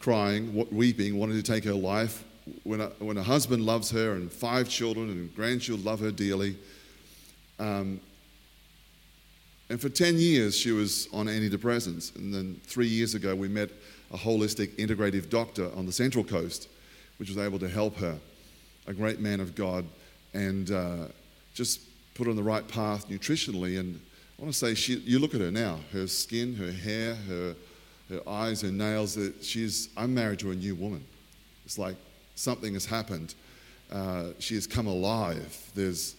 crying, 0.00 0.66
weeping, 0.72 1.16
wanting 1.16 1.36
to 1.36 1.42
take 1.42 1.64
her 1.64 1.74
life. 1.74 2.24
When 2.62 2.80
a, 2.80 2.86
when 3.00 3.16
a 3.16 3.24
husband 3.24 3.64
loves 3.66 3.90
her 3.90 4.12
and 4.12 4.30
five 4.30 4.68
children 4.68 5.10
and 5.10 5.34
grandchildren 5.34 5.84
love 5.84 5.98
her 5.98 6.12
dearly. 6.12 6.56
Um, 7.58 8.00
and 9.68 9.80
for 9.80 9.88
10 9.88 10.18
years, 10.18 10.56
she 10.56 10.70
was 10.70 11.08
on 11.12 11.26
antidepressants. 11.26 12.14
And 12.14 12.32
then 12.32 12.60
three 12.64 12.86
years 12.86 13.14
ago, 13.14 13.34
we 13.34 13.48
met 13.48 13.70
a 14.12 14.16
holistic 14.16 14.76
integrative 14.76 15.28
doctor 15.30 15.70
on 15.74 15.86
the 15.86 15.92
Central 15.92 16.24
Coast, 16.24 16.68
which 17.18 17.28
was 17.28 17.38
able 17.38 17.58
to 17.58 17.68
help 17.68 17.96
her. 17.96 18.18
A 18.86 18.92
great 18.92 19.20
man 19.20 19.40
of 19.40 19.54
God. 19.54 19.84
And 20.34 20.70
uh, 20.70 21.08
just 21.54 21.80
put 22.14 22.24
her 22.24 22.30
on 22.30 22.36
the 22.36 22.42
right 22.42 22.66
path 22.66 23.08
nutritionally. 23.08 23.80
And 23.80 24.00
I 24.38 24.42
want 24.42 24.52
to 24.52 24.58
say, 24.58 24.74
she, 24.74 24.96
you 24.96 25.18
look 25.18 25.34
at 25.34 25.40
her 25.40 25.50
now, 25.50 25.80
her 25.92 26.06
skin, 26.06 26.54
her 26.56 26.70
hair, 26.70 27.14
her, 27.14 27.56
her 28.10 28.28
eyes, 28.28 28.60
her 28.62 28.70
nails. 28.70 29.18
She's, 29.40 29.88
I'm 29.96 30.14
married 30.14 30.38
to 30.40 30.50
a 30.50 30.54
new 30.54 30.74
woman. 30.74 31.04
It's 31.64 31.78
like 31.78 31.96
something 32.34 32.74
has 32.74 32.86
happened. 32.86 33.34
Uh, 33.90 34.30
she 34.38 34.54
has 34.54 34.66
come 34.66 34.86
alive. 34.86 35.70
There's, 35.74 36.16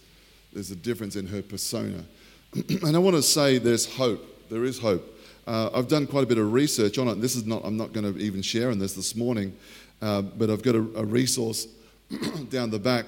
there's 0.52 0.70
a 0.70 0.76
difference 0.76 1.16
in 1.16 1.26
her 1.26 1.42
persona. 1.42 2.04
and 2.54 2.96
I 2.96 2.98
want 2.98 3.16
to 3.16 3.22
say 3.22 3.58
there's 3.58 3.86
hope. 3.86 4.48
There 4.50 4.64
is 4.64 4.78
hope. 4.78 5.17
Uh, 5.48 5.70
I've 5.72 5.88
done 5.88 6.06
quite 6.06 6.24
a 6.24 6.26
bit 6.26 6.36
of 6.36 6.52
research 6.52 6.98
on 6.98 7.08
it. 7.08 7.22
This 7.22 7.34
is 7.34 7.46
not, 7.46 7.62
I'm 7.64 7.78
not 7.78 7.94
going 7.94 8.12
to 8.12 8.20
even 8.20 8.42
share 8.42 8.70
on 8.70 8.78
this 8.78 8.92
this 8.92 9.16
morning, 9.16 9.56
uh, 10.02 10.20
but 10.20 10.50
I've 10.50 10.62
got 10.62 10.74
a, 10.74 10.80
a 10.94 11.04
resource 11.06 11.66
down 12.50 12.68
the 12.68 12.78
back. 12.78 13.06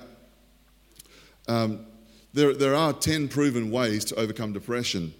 Um, 1.48 1.84
there, 2.32 2.54
there 2.54 2.74
are 2.74 2.94
10 2.94 3.28
proven 3.28 3.70
ways 3.70 4.06
to 4.06 4.14
overcome 4.14 4.54
depression. 4.54 5.12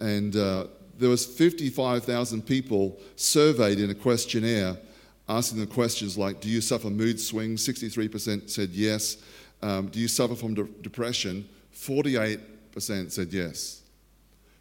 And 0.00 0.34
uh, 0.34 0.66
there 0.98 1.08
was 1.08 1.24
55,000 1.24 2.42
people 2.42 2.98
surveyed 3.14 3.78
in 3.78 3.90
a 3.90 3.94
questionnaire 3.94 4.76
asking 5.28 5.60
them 5.60 5.68
questions 5.68 6.18
like, 6.18 6.40
do 6.40 6.48
you 6.48 6.60
suffer 6.60 6.90
mood 6.90 7.20
swings? 7.20 7.64
63% 7.64 8.50
said 8.50 8.70
yes. 8.70 9.18
Um, 9.62 9.86
do 9.86 10.00
you 10.00 10.08
suffer 10.08 10.34
from 10.34 10.54
de- 10.54 10.64
depression? 10.82 11.48
48% 11.76 12.40
said 13.12 13.32
yes. 13.32 13.82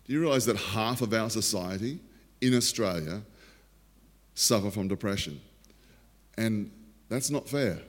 Do 0.05 0.13
you 0.13 0.21
realize 0.21 0.45
that 0.45 0.57
half 0.57 1.01
of 1.01 1.13
our 1.13 1.29
society 1.29 1.99
in 2.41 2.55
Australia 2.55 3.21
suffer 4.35 4.69
from 4.69 4.87
depression? 4.87 5.41
And 6.37 6.71
that's 7.09 7.31
not 7.31 7.49
fair. 7.49 7.79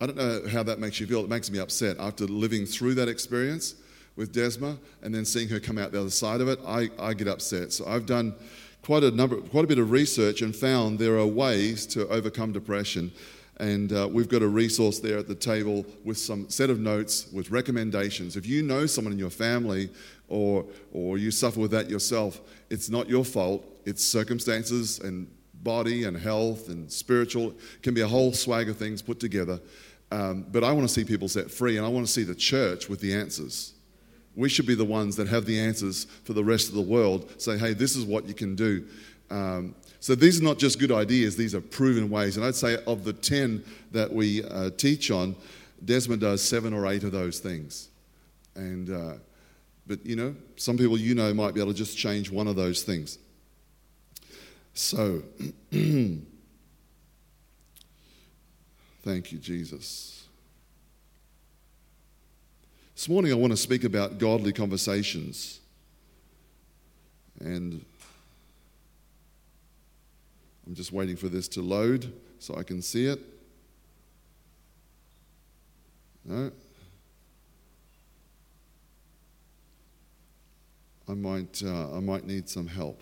I 0.00 0.06
don't 0.06 0.16
know 0.16 0.42
how 0.50 0.62
that 0.62 0.78
makes 0.78 1.00
you 1.00 1.06
feel. 1.06 1.20
It 1.20 1.28
makes 1.28 1.50
me 1.50 1.58
upset. 1.58 1.98
After 1.98 2.24
living 2.24 2.64
through 2.64 2.94
that 2.94 3.08
experience 3.08 3.74
with 4.16 4.32
Desma 4.32 4.78
and 5.02 5.14
then 5.14 5.24
seeing 5.24 5.48
her 5.48 5.60
come 5.60 5.76
out 5.78 5.92
the 5.92 6.00
other 6.00 6.10
side 6.10 6.40
of 6.40 6.48
it, 6.48 6.58
I, 6.66 6.88
I 6.98 7.14
get 7.14 7.28
upset. 7.28 7.72
So 7.72 7.86
I've 7.86 8.06
done 8.06 8.34
quite 8.82 9.02
a 9.02 9.10
number, 9.10 9.36
quite 9.36 9.64
a 9.64 9.66
bit 9.66 9.78
of 9.78 9.90
research 9.90 10.40
and 10.40 10.54
found 10.54 10.98
there 10.98 11.18
are 11.18 11.26
ways 11.26 11.84
to 11.88 12.08
overcome 12.08 12.52
depression. 12.52 13.12
And 13.60 13.92
uh, 13.92 14.08
we've 14.10 14.28
got 14.28 14.42
a 14.42 14.46
resource 14.48 15.00
there 15.00 15.18
at 15.18 15.26
the 15.26 15.34
table 15.34 15.84
with 16.04 16.16
some 16.16 16.48
set 16.48 16.70
of 16.70 16.78
notes 16.78 17.28
with 17.32 17.50
recommendations. 17.50 18.36
If 18.36 18.46
you 18.46 18.62
know 18.62 18.86
someone 18.86 19.12
in 19.12 19.18
your 19.18 19.30
family 19.30 19.90
or, 20.28 20.64
or 20.92 21.18
you 21.18 21.30
suffer 21.30 21.58
with 21.58 21.72
that 21.72 21.90
yourself, 21.90 22.40
it's 22.70 22.88
not 22.88 23.08
your 23.08 23.24
fault. 23.24 23.66
It's 23.84 24.04
circumstances 24.04 25.00
and 25.00 25.28
body 25.62 26.04
and 26.04 26.16
health 26.16 26.68
and 26.68 26.90
spiritual. 26.90 27.48
It 27.48 27.82
can 27.82 27.94
be 27.94 28.02
a 28.02 28.06
whole 28.06 28.32
swag 28.32 28.68
of 28.68 28.76
things 28.76 29.02
put 29.02 29.18
together. 29.18 29.60
Um, 30.10 30.46
but 30.50 30.64
I 30.64 30.72
want 30.72 30.88
to 30.88 30.92
see 30.92 31.04
people 31.04 31.28
set 31.28 31.50
free, 31.50 31.76
and 31.76 31.84
I 31.84 31.88
want 31.88 32.06
to 32.06 32.12
see 32.12 32.22
the 32.22 32.34
church 32.34 32.88
with 32.88 33.00
the 33.00 33.12
answers. 33.12 33.74
We 34.36 34.48
should 34.48 34.66
be 34.66 34.74
the 34.74 34.84
ones 34.84 35.16
that 35.16 35.28
have 35.28 35.44
the 35.44 35.58
answers 35.58 36.04
for 36.24 36.32
the 36.32 36.44
rest 36.44 36.68
of 36.68 36.74
the 36.74 36.82
world. 36.82 37.40
Say, 37.40 37.58
hey, 37.58 37.74
this 37.74 37.96
is 37.96 38.04
what 38.04 38.26
you 38.26 38.34
can 38.34 38.54
do. 38.54 38.86
Um, 39.30 39.74
so 40.00 40.14
these 40.14 40.40
are 40.40 40.44
not 40.44 40.58
just 40.58 40.78
good 40.78 40.92
ideas, 40.92 41.36
these 41.36 41.54
are 41.54 41.60
proven 41.60 42.10
ways. 42.10 42.36
And 42.36 42.46
I'd 42.46 42.54
say 42.54 42.78
of 42.86 43.04
the 43.04 43.12
10 43.12 43.64
that 43.92 44.12
we 44.12 44.44
uh, 44.44 44.70
teach 44.70 45.10
on, 45.10 45.36
Desma 45.84 46.18
does 46.18 46.42
seven 46.42 46.72
or 46.72 46.86
eight 46.86 47.04
of 47.04 47.12
those 47.12 47.38
things. 47.38 47.88
And, 48.54 48.90
uh, 48.90 49.14
but 49.86 50.04
you 50.04 50.16
know, 50.16 50.34
some 50.56 50.76
people 50.76 50.98
you 50.98 51.14
know 51.14 51.32
might 51.34 51.54
be 51.54 51.60
able 51.60 51.72
to 51.72 51.78
just 51.78 51.96
change 51.96 52.30
one 52.30 52.48
of 52.48 52.56
those 52.56 52.82
things. 52.82 53.18
So, 54.74 55.22
Thank 59.08 59.32
you, 59.32 59.38
Jesus. 59.38 60.26
This 62.94 63.08
morning 63.08 63.32
I 63.32 63.36
want 63.36 63.52
to 63.52 63.56
speak 63.56 63.84
about 63.84 64.18
godly 64.18 64.52
conversations. 64.52 65.60
And 67.40 67.86
I'm 70.68 70.74
just 70.74 70.92
waiting 70.92 71.16
for 71.16 71.28
this 71.28 71.48
to 71.48 71.62
load 71.62 72.12
so 72.38 72.54
I 72.54 72.62
can 72.62 72.82
see 72.82 73.06
it. 73.06 73.18
No. 76.24 76.52
I 81.08 81.14
might, 81.14 81.62
uh, 81.64 81.96
I 81.96 82.00
might 82.00 82.26
need 82.26 82.48
some 82.48 82.66
help. 82.66 83.00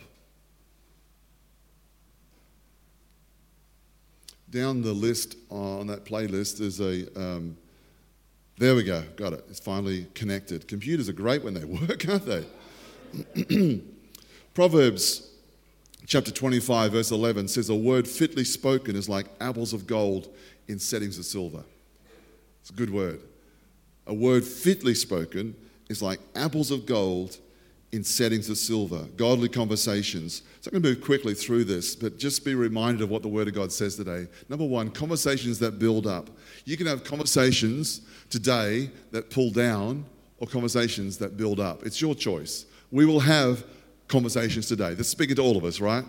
down 4.57 4.81
the 4.81 4.93
list 4.93 5.37
on 5.51 5.87
that 5.87 6.05
playlist 6.05 6.61
is 6.61 6.81
a. 6.81 7.07
Um, 7.21 7.57
there 8.59 8.75
we 8.75 8.85
go, 8.85 9.03
got 9.17 9.35
it. 9.35 9.45
It's 9.51 9.61
finally 9.61 10.07
connected. 10.15 10.67
Computers 10.67 11.11
are 11.11 11.13
great 11.13 11.45
when 11.45 11.53
they 11.53 11.65
work, 11.89 12.09
aren't 12.09 12.25
they? 12.25 13.83
Proverbs 14.55 15.31
chapter 16.07 16.31
25, 16.31 16.93
verse 16.93 17.11
11 17.11 17.49
says, 17.49 17.69
A 17.69 17.75
word 17.75 18.07
fitly 18.07 18.45
spoken 18.45 18.97
is 18.97 19.09
like 19.09 19.27
apples 19.41 19.73
of 19.73 19.87
gold 19.87 20.29
in 20.69 20.79
settings 20.79 21.19
of 21.19 21.25
silver. 21.25 21.65
It's 22.61 22.71
a 22.71 22.75
good 22.75 22.91
word. 22.91 23.21
A 24.07 24.15
word 24.15 24.45
fitly 24.45 24.95
spoken 24.95 25.55
is 25.89 26.03
like 26.03 26.21
apples 26.35 26.71
of 26.71 26.87
gold 26.87 27.39
in 27.93 28.03
settings 28.03 28.49
of 28.51 28.59
silver, 28.59 29.07
godly 29.17 29.49
conversations. 29.49 30.43
So 30.61 30.69
I'm 30.69 30.81
going 30.81 30.83
to 30.83 30.99
move 30.99 31.05
quickly 31.05 31.35
through 31.35 31.65
this, 31.65 31.95
but 31.95 32.19
just 32.19 32.45
be 32.45 32.55
reminded 32.55 33.03
of 33.03 33.11
what 33.11 33.23
the 33.23 33.29
Word 33.29 33.49
of 33.49 33.55
God 33.55 33.71
says 33.73 33.97
today. 33.97 34.27
Number 34.49 34.67
one, 34.67 34.91
conversations 34.91 35.59
that 35.61 35.79
build 35.79 36.07
up. 36.07 36.29
You 36.65 36.77
can 36.77 36.87
have 36.87 37.05
conversations 37.05 38.03
today 38.29 38.91
that 39.13 39.31
pull 39.31 39.51
down 39.51 40.05
or 40.39 40.47
conversations 40.47 41.17
that 41.19 41.37
build 41.37 41.61
up. 41.61 41.87
It's 41.87 42.01
your 42.01 42.15
choice. 42.15 42.67
We 42.91 43.07
will 43.07 43.21
have 43.21 43.65
conversations 44.09 44.67
today. 44.67 44.95
That's 44.95 45.09
speaking 45.09 45.37
to 45.37 45.43
all 45.43 45.57
of 45.57 45.65
us, 45.65 45.81
right? 45.81 46.05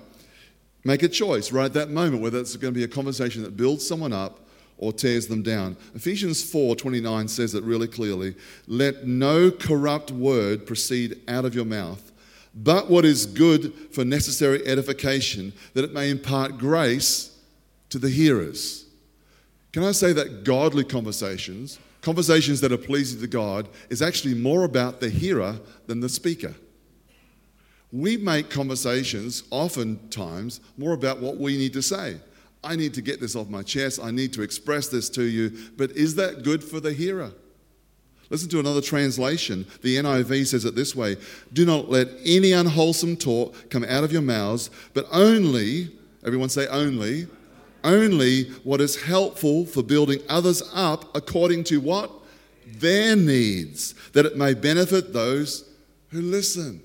Make 0.83 1.03
a 1.03 1.07
choice 1.07 1.51
right 1.51 1.65
at 1.65 1.73
that 1.73 1.89
moment 1.89 2.21
whether 2.21 2.39
it's 2.39 2.55
going 2.55 2.73
to 2.73 2.77
be 2.77 2.83
a 2.83 2.87
conversation 2.87 3.43
that 3.43 3.57
builds 3.57 3.85
someone 3.85 4.13
up 4.13 4.39
or 4.77 4.93
tears 4.93 5.27
them 5.27 5.41
down. 5.41 5.75
Ephesians 5.95 6.43
4:29 6.43 7.27
says 7.27 7.55
it 7.55 7.63
really 7.63 7.87
clearly, 7.87 8.35
"Let 8.67 9.07
no 9.07 9.51
corrupt 9.51 10.11
word 10.11 10.65
proceed 10.65 11.19
out 11.27 11.45
of 11.45 11.55
your 11.55 11.65
mouth, 11.65 12.11
but 12.55 12.89
what 12.89 13.03
is 13.03 13.25
good 13.25 13.73
for 13.91 14.05
necessary 14.05 14.65
edification, 14.65 15.53
that 15.73 15.83
it 15.83 15.93
may 15.93 16.09
impart 16.09 16.57
grace 16.57 17.31
to 17.89 17.97
the 17.97 18.09
hearers." 18.09 18.85
Can 19.73 19.83
I 19.83 19.91
say 19.91 20.13
that 20.13 20.43
godly 20.43 20.83
conversations, 20.83 21.79
conversations 22.01 22.61
that 22.61 22.71
are 22.71 22.77
pleasing 22.77 23.19
to 23.19 23.27
God, 23.27 23.67
is 23.89 24.01
actually 24.01 24.35
more 24.35 24.63
about 24.63 25.01
the 25.01 25.09
hearer 25.09 25.59
than 25.87 25.99
the 25.99 26.09
speaker? 26.09 26.55
We 27.91 28.17
make 28.17 28.49
conversations 28.49 29.43
oftentimes 29.49 30.59
more 30.77 30.93
about 30.93 31.19
what 31.19 31.37
we 31.37 31.57
need 31.57 31.73
to 31.73 31.81
say. 31.81 32.17
I 32.63 32.75
need 32.75 32.93
to 32.95 33.01
get 33.01 33.21
this 33.21 33.35
off 33.35 33.49
my 33.49 33.63
chest. 33.63 33.99
I 34.01 34.11
need 34.11 34.33
to 34.33 34.41
express 34.41 34.89
this 34.89 35.09
to 35.11 35.23
you. 35.23 35.51
But 35.77 35.91
is 35.91 36.15
that 36.15 36.43
good 36.43 36.63
for 36.63 36.79
the 36.79 36.91
hearer? 36.91 37.31
Listen 38.29 38.49
to 38.49 38.59
another 38.59 38.81
translation. 38.81 39.65
The 39.81 39.97
NIV 39.97 40.47
says 40.47 40.65
it 40.65 40.75
this 40.75 40.95
way 40.95 41.15
Do 41.53 41.65
not 41.65 41.89
let 41.89 42.09
any 42.25 42.51
unwholesome 42.51 43.17
talk 43.17 43.69
come 43.69 43.85
out 43.85 44.03
of 44.03 44.11
your 44.11 44.21
mouths, 44.21 44.69
but 44.93 45.05
only, 45.11 45.91
everyone 46.25 46.49
say 46.49 46.67
only, 46.67 47.27
only 47.83 48.49
what 48.63 48.81
is 48.81 49.01
helpful 49.01 49.65
for 49.65 49.81
building 49.81 50.19
others 50.27 50.61
up 50.73 51.15
according 51.15 51.63
to 51.65 51.79
what? 51.79 52.11
Their 52.65 53.15
needs, 53.15 53.93
that 54.11 54.25
it 54.25 54.35
may 54.35 54.53
benefit 54.53 55.13
those 55.13 55.69
who 56.09 56.21
listen. 56.21 56.81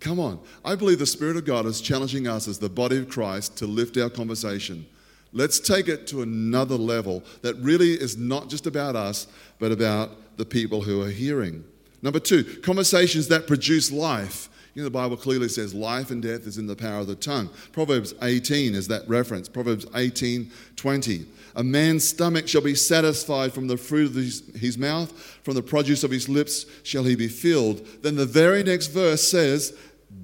Come 0.00 0.18
on. 0.18 0.40
I 0.64 0.74
believe 0.74 0.98
the 0.98 1.06
Spirit 1.06 1.36
of 1.36 1.44
God 1.44 1.66
is 1.66 1.80
challenging 1.80 2.26
us 2.26 2.48
as 2.48 2.58
the 2.58 2.70
body 2.70 2.96
of 2.96 3.08
Christ 3.08 3.56
to 3.58 3.66
lift 3.66 3.98
our 3.98 4.10
conversation. 4.10 4.86
Let's 5.32 5.60
take 5.60 5.88
it 5.88 6.06
to 6.08 6.22
another 6.22 6.74
level 6.74 7.22
that 7.42 7.54
really 7.56 7.92
is 7.92 8.16
not 8.16 8.48
just 8.48 8.66
about 8.66 8.96
us, 8.96 9.28
but 9.58 9.70
about 9.70 10.36
the 10.38 10.44
people 10.44 10.82
who 10.82 11.02
are 11.02 11.10
hearing. 11.10 11.64
Number 12.02 12.18
two, 12.18 12.42
conversations 12.62 13.28
that 13.28 13.46
produce 13.46 13.92
life. 13.92 14.48
You 14.74 14.82
know, 14.82 14.84
the 14.84 14.90
Bible 14.90 15.16
clearly 15.16 15.48
says 15.48 15.74
life 15.74 16.10
and 16.10 16.22
death 16.22 16.46
is 16.46 16.56
in 16.56 16.66
the 16.66 16.76
power 16.76 17.00
of 17.00 17.06
the 17.06 17.14
tongue. 17.14 17.50
Proverbs 17.72 18.14
18 18.22 18.74
is 18.74 18.88
that 18.88 19.08
reference. 19.08 19.48
Proverbs 19.48 19.86
18 19.94 20.50
20. 20.76 21.26
A 21.56 21.64
man's 21.64 22.08
stomach 22.08 22.46
shall 22.46 22.60
be 22.62 22.76
satisfied 22.76 23.52
from 23.52 23.66
the 23.66 23.76
fruit 23.76 24.10
of 24.10 24.14
his, 24.14 24.42
his 24.54 24.78
mouth, 24.78 25.12
from 25.42 25.54
the 25.54 25.62
produce 25.62 26.04
of 26.04 26.10
his 26.10 26.28
lips 26.28 26.64
shall 26.84 27.02
he 27.02 27.16
be 27.16 27.26
filled. 27.26 27.84
Then 28.02 28.14
the 28.14 28.26
very 28.26 28.62
next 28.62 28.88
verse 28.88 29.28
says, 29.28 29.76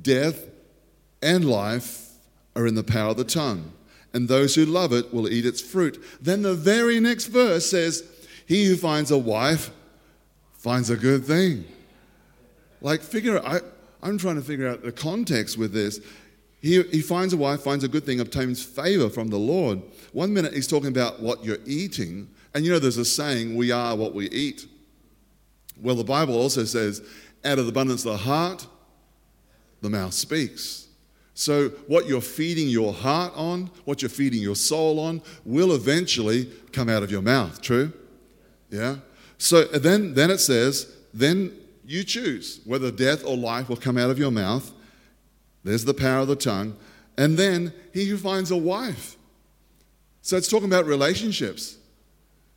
Death 0.06 0.46
and 1.20 1.44
life 1.44 2.12
are 2.54 2.64
in 2.64 2.76
the 2.76 2.84
power 2.84 3.10
of 3.10 3.16
the 3.16 3.24
tongue, 3.24 3.72
and 4.14 4.28
those 4.28 4.54
who 4.54 4.64
love 4.64 4.92
it 4.92 5.12
will 5.12 5.28
eat 5.28 5.44
its 5.44 5.60
fruit. 5.60 6.00
Then 6.20 6.42
the 6.42 6.54
very 6.54 7.00
next 7.00 7.26
verse 7.26 7.68
says, 7.68 8.04
He 8.46 8.66
who 8.66 8.76
finds 8.76 9.10
a 9.10 9.18
wife 9.18 9.72
finds 10.52 10.90
a 10.90 10.96
good 10.96 11.24
thing. 11.24 11.64
Like, 12.80 13.00
figure 13.00 13.44
I, 13.44 13.58
I'm 14.00 14.16
trying 14.16 14.36
to 14.36 14.42
figure 14.42 14.68
out 14.68 14.84
the 14.84 14.92
context 14.92 15.58
with 15.58 15.72
this. 15.72 15.98
He, 16.62 16.80
he 16.84 17.00
finds 17.00 17.32
a 17.32 17.36
wife, 17.36 17.62
finds 17.62 17.82
a 17.82 17.88
good 17.88 18.06
thing, 18.06 18.20
obtains 18.20 18.62
favor 18.62 19.10
from 19.10 19.26
the 19.26 19.38
Lord. 19.38 19.82
One 20.12 20.32
minute 20.32 20.54
he's 20.54 20.68
talking 20.68 20.90
about 20.90 21.20
what 21.20 21.44
you're 21.44 21.58
eating, 21.66 22.28
and 22.54 22.64
you 22.64 22.70
know 22.70 22.78
there's 22.78 22.96
a 22.96 23.04
saying, 23.04 23.56
we 23.56 23.72
are 23.72 23.96
what 23.96 24.14
we 24.14 24.30
eat. 24.30 24.68
Well, 25.82 25.96
the 25.96 26.04
Bible 26.04 26.36
also 26.36 26.62
says, 26.62 27.02
out 27.44 27.58
of 27.58 27.64
the 27.64 27.70
abundance 27.70 28.04
of 28.04 28.12
the 28.12 28.18
heart, 28.18 28.68
the 29.82 29.90
mouth 29.90 30.14
speaks. 30.14 30.86
So, 31.34 31.68
what 31.86 32.06
you're 32.06 32.22
feeding 32.22 32.68
your 32.68 32.94
heart 32.94 33.32
on, 33.36 33.70
what 33.84 34.00
you're 34.00 34.08
feeding 34.08 34.40
your 34.40 34.56
soul 34.56 34.98
on, 34.98 35.20
will 35.44 35.74
eventually 35.74 36.50
come 36.72 36.88
out 36.88 37.02
of 37.02 37.10
your 37.10 37.20
mouth. 37.20 37.60
True? 37.60 37.92
Yeah? 38.70 38.96
So 39.38 39.68
uh, 39.72 39.78
then, 39.78 40.14
then 40.14 40.30
it 40.30 40.38
says, 40.38 40.92
then 41.12 41.52
you 41.84 42.04
choose 42.04 42.60
whether 42.64 42.90
death 42.90 43.24
or 43.24 43.36
life 43.36 43.68
will 43.68 43.76
come 43.76 43.98
out 43.98 44.10
of 44.10 44.18
your 44.18 44.30
mouth. 44.30 44.72
There's 45.62 45.84
the 45.84 45.94
power 45.94 46.20
of 46.20 46.28
the 46.28 46.36
tongue. 46.36 46.76
And 47.18 47.36
then 47.36 47.72
he 47.92 48.06
who 48.06 48.16
finds 48.16 48.50
a 48.50 48.56
wife. 48.56 49.16
So 50.22 50.36
it's 50.36 50.48
talking 50.48 50.68
about 50.68 50.86
relationships. 50.86 51.76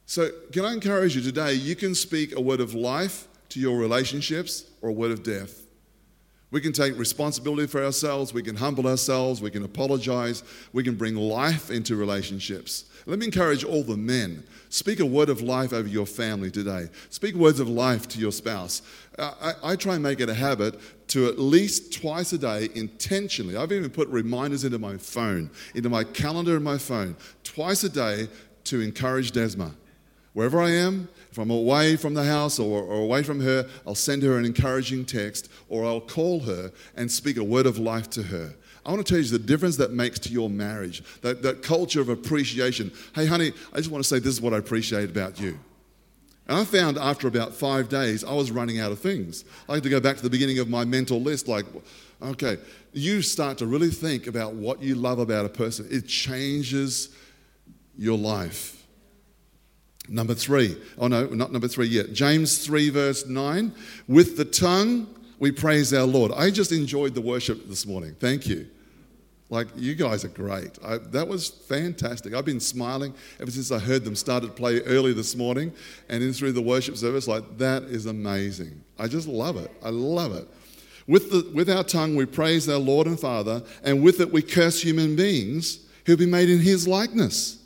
So, 0.06 0.32
can 0.52 0.66
I 0.66 0.74
encourage 0.74 1.16
you 1.16 1.22
today? 1.22 1.54
You 1.54 1.76
can 1.76 1.94
speak 1.94 2.36
a 2.36 2.42
word 2.42 2.62
of 2.62 2.74
life 2.74 3.28
to 3.50 3.60
your 3.60 3.78
relationships 3.78 4.66
or 4.82 4.90
a 4.90 4.94
word 4.94 5.12
of 5.12 5.22
death. 5.22 5.62
We 6.52 6.62
can 6.62 6.74
take 6.74 6.98
responsibility 6.98 7.68
for 7.68 7.84
ourselves, 7.84 8.34
we 8.34 8.42
can 8.42 8.56
humble 8.56 8.88
ourselves, 8.88 9.40
we 9.40 9.52
can 9.52 9.64
apologize, 9.64 10.44
we 10.74 10.84
can 10.84 10.96
bring 10.96 11.16
life 11.16 11.70
into 11.70 11.96
relationships. 11.96 12.86
Let 13.06 13.20
me 13.20 13.28
encourage 13.28 13.64
all 13.64 13.84
the 13.84 13.98
men. 13.98 14.44
Speak 14.70 15.00
a 15.00 15.06
word 15.06 15.30
of 15.30 15.42
life 15.42 15.74
over 15.74 15.88
your 15.88 16.08
family 16.08 16.50
today. 16.50 16.90
Speak 17.12 17.36
words 17.36 17.60
of 17.60 17.70
life 17.70 18.08
to 18.10 18.20
your 18.20 18.32
spouse. 18.32 18.82
I, 19.18 19.54
I 19.64 19.76
try 19.76 19.96
and 19.96 20.04
make 20.04 20.22
it 20.22 20.30
a 20.30 20.34
habit 20.34 20.80
to 21.10 21.28
at 21.28 21.38
least 21.38 21.94
twice 21.94 22.34
a 22.34 22.38
day 22.38 22.70
intentionally. 22.74 23.56
I've 23.56 23.72
even 23.72 23.90
put 23.90 24.08
reminders 24.10 24.64
into 24.64 24.80
my 24.80 24.98
phone, 24.98 25.52
into 25.76 25.90
my 25.90 26.04
calendar 26.04 26.58
in 26.58 26.64
my 26.64 26.78
phone, 26.78 27.16
twice 27.44 27.84
a 27.84 27.90
day 27.90 28.28
to 28.66 28.82
encourage 28.82 29.32
Desma. 29.32 29.74
Wherever 30.34 30.62
I 30.62 30.70
am, 30.72 31.10
if 31.32 31.38
I'm 31.38 31.52
away 31.52 31.96
from 31.96 32.14
the 32.14 32.24
house 32.24 32.60
or, 32.60 32.82
or, 32.84 33.02
away 33.02 33.22
from 33.24 33.40
her, 33.42 33.68
I'll 33.86 33.96
send 33.96 34.24
her 34.24 34.38
an 34.38 34.46
encouraging 34.46 35.06
text 35.06 35.50
or 35.68 35.86
I'll 35.86 36.02
call 36.02 36.40
her 36.42 36.72
and 36.96 37.12
speak 37.12 37.38
a 37.38 37.44
word 37.44 37.68
of 37.68 37.78
life 37.78 38.10
to 38.12 38.24
her. 38.24 38.56
I 38.86 38.92
want 38.92 39.06
to 39.06 39.14
tell 39.14 39.22
you 39.22 39.30
the 39.30 39.38
difference 39.38 39.78
that 39.78 39.92
makes 39.92 40.18
to 40.20 40.30
your 40.30 40.50
marriage, 40.50 41.04
that, 41.22 41.44
that 41.44 41.62
culture 41.62 42.02
of 42.02 42.10
appreciation. 42.10 42.92
Hey, 43.14 43.28
honey, 43.28 43.52
I 43.74 43.78
just 43.78 43.92
want 43.92 44.04
to 44.04 44.08
say 44.08 44.18
this 44.18 44.34
is 44.34 44.42
what 44.42 44.54
I 44.54 44.58
appreciate 44.58 45.12
about 45.12 45.40
you. 45.40 45.60
And 46.48 46.58
I 46.58 46.66
found 46.66 46.98
after 46.98 47.28
about 47.28 47.54
five 47.54 47.90
days, 47.90 48.24
I 48.24 48.34
was 48.34 48.50
running 48.50 48.80
out 48.80 48.92
of 48.92 48.98
things. 48.98 49.46
I 49.68 49.76
had 49.76 49.84
to 49.84 49.90
go 49.90 50.00
back 50.00 50.18
to 50.18 50.24
the 50.24 50.32
beginning 50.32 50.58
of 50.58 50.68
my 50.68 50.84
mental 50.84 51.22
list 51.22 51.48
like, 51.48 51.66
okay, 52.24 52.58
you 52.92 53.22
start 53.22 53.60
to 53.60 53.68
really 53.68 53.92
think 53.92 54.26
about 54.26 54.56
what 54.56 54.82
you 54.82 54.96
love 54.96 55.20
about 55.20 55.46
a 55.46 55.50
person. 55.50 55.88
It 55.92 56.08
changes 56.08 57.10
your 57.96 58.18
life. 58.18 58.79
Number 60.10 60.34
three. 60.34 60.76
Oh, 60.98 61.08
no, 61.08 61.28
not 61.28 61.52
number 61.52 61.68
three 61.68 61.88
yet. 61.88 62.14
James 62.14 62.66
3, 62.66 62.90
verse 62.90 63.26
9. 63.28 63.74
With 64.08 64.38
the 64.38 64.46
tongue, 64.46 65.08
we 65.38 65.52
praise 65.52 65.94
our 65.94 66.06
Lord. 66.06 66.32
I 66.32 66.50
just 66.50 66.72
enjoyed 66.72 67.14
the 67.14 67.22
worship 67.22 67.68
this 67.68 67.86
morning. 67.86 68.16
Thank 68.20 68.48
you. 68.48 68.68
Like, 69.52 69.68
you 69.76 69.96
guys 69.96 70.26
are 70.26 70.30
great. 70.30 70.78
I, 70.84 70.98
that 70.98 71.28
was 71.28 71.50
fantastic. 71.50 72.34
I've 72.34 72.46
been 72.46 72.60
smiling 72.60 73.14
ever 73.40 73.50
since 73.50 73.72
I 73.72 73.80
heard 73.80 74.04
them 74.04 74.16
started 74.16 74.56
play 74.56 74.82
early 74.82 75.14
this 75.14 75.36
morning 75.36 75.72
and 76.08 76.24
in 76.24 76.34
through 76.34 76.52
the 76.52 76.62
worship 76.62 76.98
service. 76.98 77.28
Like, 77.28 77.58
that 77.58 77.84
is 77.84 78.06
amazing. 78.06 78.84
I 78.98 79.08
just 79.08 79.28
love 79.28 79.58
it. 79.58 79.72
I 79.84 79.90
love 79.90 80.36
it. 80.36 80.48
With, 81.08 81.32
the, 81.32 81.52
with 81.56 81.70
our 81.70 81.84
tongue, 81.84 82.16
we 82.16 82.26
praise 82.26 82.70
our 82.70 82.78
Lord 82.78 83.08
and 83.08 83.20
Father, 83.20 83.64
and 83.84 84.04
with 84.04 84.20
it, 84.20 84.32
we 84.32 84.44
curse 84.44 84.80
human 84.80 85.16
beings 85.16 85.80
who 86.06 86.16
be 86.16 86.28
made 86.28 86.50
in 86.50 86.60
His 86.60 86.88
likeness. 86.88 87.64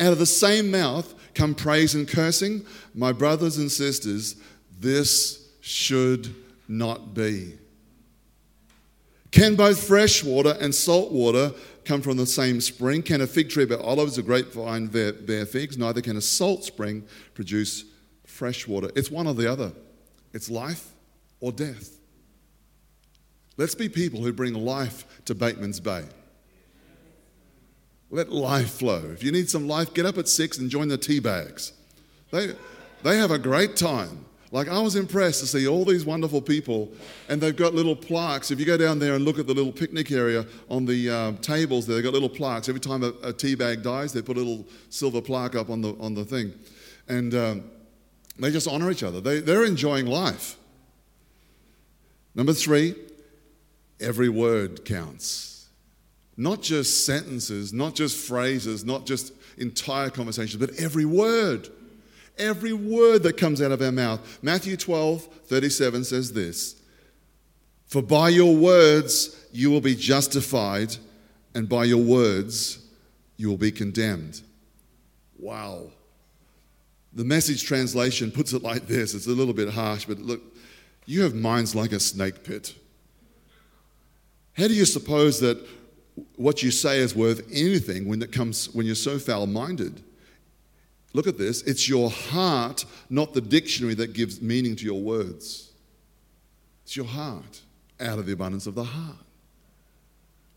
Out 0.00 0.12
of 0.12 0.18
the 0.18 0.26
same 0.26 0.72
mouth 0.72 1.14
come 1.34 1.54
praise 1.54 1.94
and 1.94 2.08
cursing. 2.08 2.64
My 2.94 3.12
brothers 3.12 3.58
and 3.58 3.70
sisters, 3.70 4.36
this 4.78 5.48
should 5.60 6.34
not 6.68 7.14
be. 7.14 7.58
Can 9.30 9.56
both 9.56 9.82
fresh 9.82 10.22
water 10.22 10.56
and 10.60 10.74
salt 10.74 11.10
water 11.10 11.52
come 11.84 12.02
from 12.02 12.16
the 12.16 12.26
same 12.26 12.60
spring? 12.60 13.02
Can 13.02 13.20
a 13.20 13.26
fig 13.26 13.50
tree 13.50 13.64
bear 13.64 13.80
olives, 13.80 14.16
a 14.16 14.22
grapevine 14.22 14.86
bear, 14.86 15.12
bear 15.12 15.44
figs? 15.44 15.76
Neither 15.76 16.00
can 16.00 16.16
a 16.16 16.20
salt 16.20 16.64
spring 16.64 17.04
produce 17.34 17.84
fresh 18.26 18.68
water. 18.68 18.90
It's 18.94 19.10
one 19.10 19.26
or 19.26 19.34
the 19.34 19.50
other. 19.50 19.72
It's 20.32 20.50
life 20.50 20.92
or 21.40 21.50
death. 21.52 21.98
Let's 23.56 23.74
be 23.74 23.88
people 23.88 24.20
who 24.20 24.32
bring 24.32 24.54
life 24.54 25.04
to 25.26 25.34
Bateman's 25.34 25.80
Bay. 25.80 26.04
Let 28.14 28.30
life 28.30 28.74
flow. 28.74 29.10
If 29.12 29.24
you 29.24 29.32
need 29.32 29.50
some 29.50 29.66
life, 29.66 29.92
get 29.92 30.06
up 30.06 30.18
at 30.18 30.28
six 30.28 30.58
and 30.58 30.70
join 30.70 30.86
the 30.86 30.96
tea 30.96 31.18
bags. 31.18 31.72
They, 32.30 32.54
they 33.02 33.18
have 33.18 33.32
a 33.32 33.38
great 33.38 33.74
time. 33.74 34.24
Like, 34.52 34.68
I 34.68 34.78
was 34.78 34.94
impressed 34.94 35.40
to 35.40 35.48
see 35.48 35.66
all 35.66 35.84
these 35.84 36.04
wonderful 36.04 36.40
people, 36.40 36.92
and 37.28 37.40
they've 37.40 37.56
got 37.56 37.74
little 37.74 37.96
plaques. 37.96 38.52
If 38.52 38.60
you 38.60 38.66
go 38.66 38.76
down 38.76 39.00
there 39.00 39.16
and 39.16 39.24
look 39.24 39.40
at 39.40 39.48
the 39.48 39.52
little 39.52 39.72
picnic 39.72 40.12
area 40.12 40.46
on 40.70 40.84
the 40.84 41.10
uh, 41.10 41.32
tables, 41.42 41.88
there, 41.88 41.96
they've 41.96 42.04
got 42.04 42.12
little 42.12 42.28
plaques. 42.28 42.68
Every 42.68 42.80
time 42.80 43.02
a, 43.02 43.12
a, 43.24 43.32
tea 43.32 43.56
bag 43.56 43.82
dies, 43.82 44.12
they 44.12 44.22
put 44.22 44.36
a 44.36 44.40
little 44.40 44.64
silver 44.90 45.20
plaque 45.20 45.56
up 45.56 45.68
on 45.68 45.80
the, 45.80 45.96
on 45.98 46.14
the 46.14 46.24
thing. 46.24 46.52
And 47.08 47.34
um, 47.34 47.64
they 48.38 48.52
just 48.52 48.68
honor 48.68 48.92
each 48.92 49.02
other. 49.02 49.20
They, 49.20 49.40
they're 49.40 49.64
enjoying 49.64 50.06
life. 50.06 50.54
Number 52.36 52.52
three, 52.52 52.94
every 53.98 54.28
word 54.28 54.84
counts. 54.84 55.53
Not 56.36 56.62
just 56.62 57.06
sentences, 57.06 57.72
not 57.72 57.94
just 57.94 58.16
phrases, 58.16 58.84
not 58.84 59.06
just 59.06 59.32
entire 59.58 60.10
conversations, 60.10 60.56
but 60.56 60.74
every 60.78 61.04
word. 61.04 61.68
Every 62.38 62.72
word 62.72 63.22
that 63.22 63.36
comes 63.36 63.62
out 63.62 63.70
of 63.70 63.80
our 63.80 63.92
mouth. 63.92 64.40
Matthew 64.42 64.76
12, 64.76 65.22
37 65.46 66.04
says 66.04 66.32
this 66.32 66.80
For 67.86 68.02
by 68.02 68.30
your 68.30 68.56
words 68.56 69.46
you 69.52 69.70
will 69.70 69.80
be 69.80 69.94
justified, 69.94 70.96
and 71.54 71.68
by 71.68 71.84
your 71.84 72.02
words 72.02 72.84
you 73.36 73.48
will 73.48 73.56
be 73.56 73.70
condemned. 73.70 74.42
Wow. 75.38 75.90
The 77.12 77.24
message 77.24 77.62
translation 77.62 78.32
puts 78.32 78.52
it 78.52 78.62
like 78.62 78.88
this 78.88 79.14
it's 79.14 79.26
a 79.26 79.30
little 79.30 79.54
bit 79.54 79.70
harsh, 79.70 80.04
but 80.04 80.18
look, 80.18 80.42
you 81.06 81.22
have 81.22 81.34
minds 81.34 81.74
like 81.74 81.92
a 81.92 82.00
snake 82.00 82.42
pit. 82.42 82.74
How 84.56 84.68
do 84.68 84.74
you 84.74 84.84
suppose 84.84 85.38
that 85.40 85.64
what 86.36 86.62
you 86.62 86.70
say 86.70 86.98
is 86.98 87.14
worth 87.14 87.42
anything 87.52 88.08
when 88.08 88.22
it 88.22 88.32
comes 88.32 88.72
when 88.74 88.86
you're 88.86 88.94
so 88.94 89.18
foul-minded. 89.18 90.02
Look 91.12 91.26
at 91.26 91.38
this. 91.38 91.62
It's 91.62 91.88
your 91.88 92.10
heart, 92.10 92.84
not 93.08 93.34
the 93.34 93.40
dictionary, 93.40 93.94
that 93.94 94.12
gives 94.12 94.40
meaning 94.42 94.74
to 94.76 94.84
your 94.84 95.00
words. 95.00 95.72
It's 96.84 96.96
your 96.96 97.06
heart, 97.06 97.62
out 98.00 98.18
of 98.18 98.26
the 98.26 98.32
abundance 98.32 98.66
of 98.66 98.74
the 98.74 98.84
heart. 98.84 99.16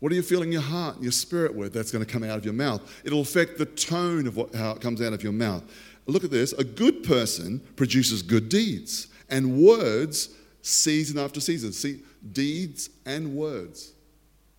What 0.00 0.12
are 0.12 0.14
you 0.14 0.22
filling 0.22 0.52
your 0.52 0.62
heart 0.62 0.96
and 0.96 1.02
your 1.02 1.12
spirit 1.12 1.54
with 1.54 1.72
that's 1.72 1.90
going 1.90 2.04
to 2.04 2.12
come 2.12 2.22
out 2.22 2.38
of 2.38 2.44
your 2.44 2.54
mouth? 2.54 2.82
It'll 3.04 3.20
affect 3.20 3.58
the 3.58 3.66
tone 3.66 4.26
of 4.26 4.36
what, 4.36 4.54
how 4.54 4.72
it 4.72 4.80
comes 4.80 5.00
out 5.00 5.12
of 5.12 5.22
your 5.22 5.32
mouth. 5.32 5.64
Look 6.06 6.24
at 6.24 6.30
this. 6.30 6.52
A 6.52 6.64
good 6.64 7.02
person 7.02 7.60
produces 7.76 8.22
good 8.22 8.48
deeds, 8.48 9.08
and 9.28 9.58
words 9.58 10.30
season 10.62 11.18
after 11.18 11.40
season. 11.40 11.72
See, 11.72 12.00
deeds 12.32 12.90
and 13.06 13.34
words. 13.34 13.92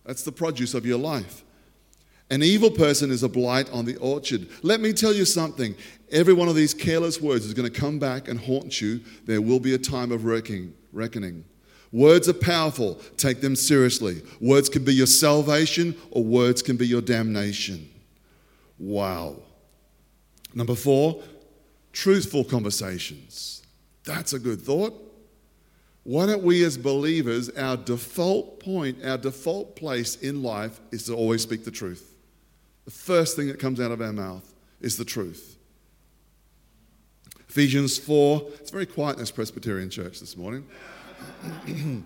That's 0.04 0.22
the 0.22 0.32
produce 0.32 0.74
of 0.74 0.86
your 0.86 0.98
life. 0.98 1.44
An 2.30 2.42
evil 2.42 2.70
person 2.70 3.10
is 3.10 3.24
a 3.24 3.28
blight 3.28 3.68
on 3.72 3.84
the 3.84 3.96
orchard. 3.96 4.48
Let 4.62 4.80
me 4.80 4.92
tell 4.92 5.12
you 5.12 5.24
something. 5.24 5.74
Every 6.12 6.32
one 6.32 6.48
of 6.48 6.54
these 6.54 6.72
careless 6.72 7.20
words 7.20 7.44
is 7.44 7.54
going 7.54 7.70
to 7.70 7.80
come 7.80 7.98
back 7.98 8.28
and 8.28 8.38
haunt 8.38 8.80
you. 8.80 9.00
There 9.24 9.42
will 9.42 9.58
be 9.58 9.74
a 9.74 9.78
time 9.78 10.12
of 10.12 10.24
reckoning. 10.24 11.44
Words 11.92 12.28
are 12.28 12.34
powerful. 12.34 13.00
Take 13.16 13.40
them 13.40 13.56
seriously. 13.56 14.22
Words 14.40 14.68
can 14.68 14.84
be 14.84 14.94
your 14.94 15.08
salvation 15.08 15.96
or 16.12 16.22
words 16.22 16.62
can 16.62 16.76
be 16.76 16.86
your 16.86 17.00
damnation. 17.00 17.90
Wow. 18.78 19.36
Number 20.54 20.76
four, 20.76 21.22
truthful 21.92 22.44
conversations. 22.44 23.64
That's 24.04 24.32
a 24.32 24.38
good 24.38 24.62
thought. 24.62 24.94
Why 26.02 26.26
don't 26.26 26.42
we 26.42 26.64
as 26.64 26.78
believers, 26.78 27.50
our 27.50 27.76
default 27.76 28.60
point, 28.60 29.04
our 29.04 29.18
default 29.18 29.76
place 29.76 30.16
in 30.16 30.42
life 30.42 30.80
is 30.90 31.04
to 31.06 31.14
always 31.14 31.42
speak 31.42 31.64
the 31.64 31.70
truth? 31.70 32.14
The 32.86 32.90
first 32.90 33.36
thing 33.36 33.48
that 33.48 33.58
comes 33.58 33.80
out 33.80 33.90
of 33.90 34.00
our 34.00 34.12
mouth 34.12 34.54
is 34.80 34.96
the 34.96 35.04
truth. 35.04 35.58
Ephesians 37.48 37.98
4, 37.98 38.42
it's 38.54 38.70
very 38.70 38.86
quiet 38.86 39.14
in 39.14 39.18
this 39.18 39.30
Presbyterian 39.30 39.90
church 39.90 40.20
this 40.20 40.36
morning. 40.36 40.66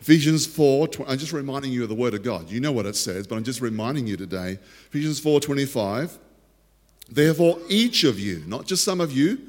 Ephesians 0.00 0.46
4, 0.46 0.88
I'm 1.08 1.18
just 1.18 1.32
reminding 1.32 1.72
you 1.72 1.82
of 1.82 1.88
the 1.88 1.94
Word 1.94 2.14
of 2.14 2.22
God. 2.22 2.48
You 2.50 2.60
know 2.60 2.70
what 2.70 2.86
it 2.86 2.94
says, 2.94 3.26
but 3.26 3.36
I'm 3.36 3.44
just 3.44 3.60
reminding 3.60 4.06
you 4.06 4.16
today. 4.16 4.58
Ephesians 4.88 5.18
4 5.18 5.40
25. 5.40 6.18
Therefore, 7.10 7.58
each 7.68 8.04
of 8.04 8.20
you, 8.20 8.44
not 8.46 8.66
just 8.66 8.84
some 8.84 9.00
of 9.00 9.10
you, 9.10 9.40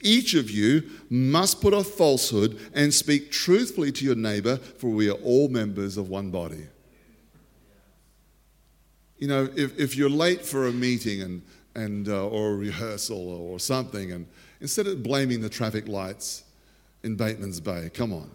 each 0.00 0.34
of 0.34 0.50
you 0.50 0.82
must 1.10 1.60
put 1.60 1.74
off 1.74 1.86
falsehood 1.86 2.58
and 2.74 2.92
speak 2.92 3.30
truthfully 3.30 3.92
to 3.92 4.04
your 4.04 4.14
neighbor, 4.14 4.56
for 4.56 4.90
we 4.90 5.08
are 5.08 5.18
all 5.24 5.48
members 5.48 5.96
of 5.96 6.08
one 6.08 6.30
body. 6.30 6.66
You 9.18 9.28
know, 9.28 9.48
if, 9.56 9.78
if 9.78 9.96
you're 9.96 10.10
late 10.10 10.44
for 10.44 10.68
a 10.68 10.72
meeting 10.72 11.22
and, 11.22 11.42
and, 11.74 12.08
uh, 12.08 12.28
or 12.28 12.50
a 12.50 12.54
rehearsal 12.54 13.28
or 13.28 13.58
something, 13.58 14.12
and 14.12 14.26
instead 14.60 14.86
of 14.86 15.02
blaming 15.02 15.40
the 15.40 15.48
traffic 15.48 15.88
lights, 15.88 16.44
in 17.02 17.16
Bateman's 17.16 17.60
Bay. 17.60 17.90
Come 17.92 18.12
on. 18.12 18.30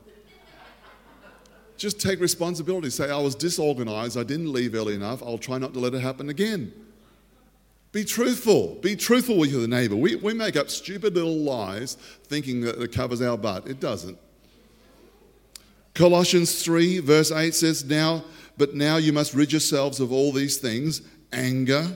Just 1.78 2.00
take 2.00 2.20
responsibility. 2.20 2.90
Say, 2.90 3.10
I 3.10 3.18
was 3.18 3.36
disorganized. 3.36 4.18
I 4.18 4.24
didn't 4.24 4.52
leave 4.52 4.76
early 4.76 4.96
enough. 4.96 5.22
I'll 5.22 5.38
try 5.38 5.58
not 5.58 5.74
to 5.74 5.80
let 5.80 5.94
it 5.94 6.00
happen 6.00 6.30
again. 6.30 6.72
Be 7.94 8.04
truthful. 8.04 8.80
Be 8.82 8.96
truthful 8.96 9.38
with 9.38 9.52
your 9.52 9.68
neighbor. 9.68 9.96
We, 9.96 10.16
we 10.16 10.34
make 10.34 10.58
up 10.58 10.70
stupid 10.70 11.14
little 11.14 11.38
lies 11.38 11.94
thinking 12.26 12.62
that 12.62 12.82
it 12.82 12.92
covers 12.92 13.22
our 13.22 13.38
butt. 13.38 13.68
It 13.68 13.80
doesn't. 13.80 14.18
Colossians 15.94 16.64
3, 16.64 17.00
verse 17.00 17.32
8 17.32 17.54
says, 17.54 17.86
Now, 17.86 18.26
but 18.58 18.74
now 18.74 18.98
you 18.98 19.14
must 19.14 19.36
rid 19.36 19.52
yourselves 19.52 20.00
of 20.00 20.12
all 20.12 20.32
these 20.32 20.58
things 20.58 21.04
anger, 21.32 21.88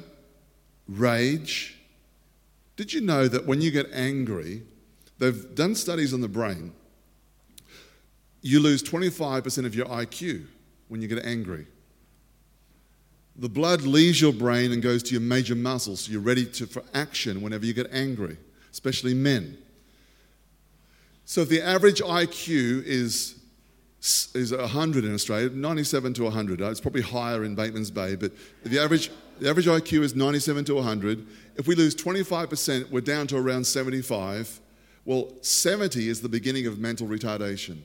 rage. 0.88 1.76
Did 2.76 2.94
you 2.94 3.02
know 3.02 3.28
that 3.28 3.48
when 3.48 3.60
you 3.60 3.72
get 3.72 3.88
angry, 3.92 4.62
they've 5.18 5.56
done 5.56 5.74
studies 5.74 6.14
on 6.14 6.22
the 6.22 6.28
brain, 6.28 6.74
you 8.42 8.60
lose 8.60 8.84
25% 8.84 9.66
of 9.66 9.74
your 9.74 9.88
IQ 9.88 10.46
when 10.90 11.02
you 11.02 11.08
get 11.08 11.26
angry. 11.26 11.66
The 13.38 13.50
blood 13.50 13.84
leaves 13.84 14.20
your 14.20 14.34
brain 14.34 14.72
and 14.72 14.82
goes 14.82 15.04
to 15.04 15.12
your 15.12 15.22
major 15.22 15.56
muscles, 15.56 16.02
so 16.02 16.12
you're 16.12 16.22
ready 16.22 16.46
to, 16.46 16.66
for 16.66 16.84
action 16.94 17.42
whenever 17.42 17.66
you 17.66 17.74
get 17.74 17.88
angry, 17.92 18.38
especially 18.72 19.14
men. 19.14 19.58
So 21.26 21.42
if 21.42 21.50
the 21.50 21.62
average 21.62 22.02
IQ 22.02 22.84
is 22.86 23.38
is 24.34 24.54
100 24.54 25.06
in 25.06 25.14
Australia, 25.14 25.50
97 25.50 26.14
to 26.14 26.24
100. 26.24 26.62
Uh, 26.62 26.70
it's 26.70 26.80
probably 26.80 27.02
higher 27.02 27.44
in 27.44 27.56
Bateman's 27.56 27.92
Bay, 27.92 28.16
but 28.16 28.32
the 28.64 28.80
average, 28.80 29.12
the 29.40 29.50
average 29.50 29.66
IQ 29.66 30.02
is 30.04 30.16
97 30.16 30.66
to 30.66 30.76
100. 30.76 31.26
If 31.56 31.68
we 31.68 31.76
lose 31.76 31.96
25%, 31.96 32.92
we're 32.92 33.02
down 33.02 33.28
to 33.28 33.38
around 33.38 33.66
75. 33.66 34.62
Well, 35.06 35.34
70 35.42 36.08
is 36.08 36.22
the 36.22 36.30
beginning 36.30 36.68
of 36.68 36.80
mental 36.80 37.08
retardation. 37.08 37.80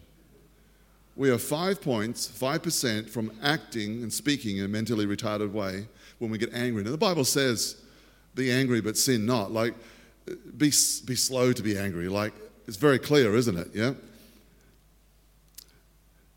We 1.14 1.30
are 1.30 1.38
five 1.38 1.80
points, 1.82 2.26
5% 2.28 3.08
from 3.10 3.32
acting 3.42 4.02
and 4.02 4.12
speaking 4.12 4.58
in 4.58 4.64
a 4.64 4.68
mentally 4.68 5.06
retarded 5.06 5.52
way 5.52 5.86
when 6.18 6.30
we 6.30 6.38
get 6.38 6.52
angry. 6.54 6.82
Now, 6.82 6.90
the 6.90 6.96
Bible 6.96 7.24
says, 7.24 7.76
be 8.34 8.50
angry 8.50 8.80
but 8.80 8.96
sin 8.96 9.26
not. 9.26 9.52
Like, 9.52 9.74
be, 10.56 10.72
be 11.04 11.16
slow 11.16 11.52
to 11.52 11.62
be 11.62 11.76
angry. 11.76 12.08
Like, 12.08 12.32
it's 12.66 12.76
very 12.76 12.98
clear, 12.98 13.34
isn't 13.34 13.56
it? 13.56 13.68
Yeah? 13.74 13.92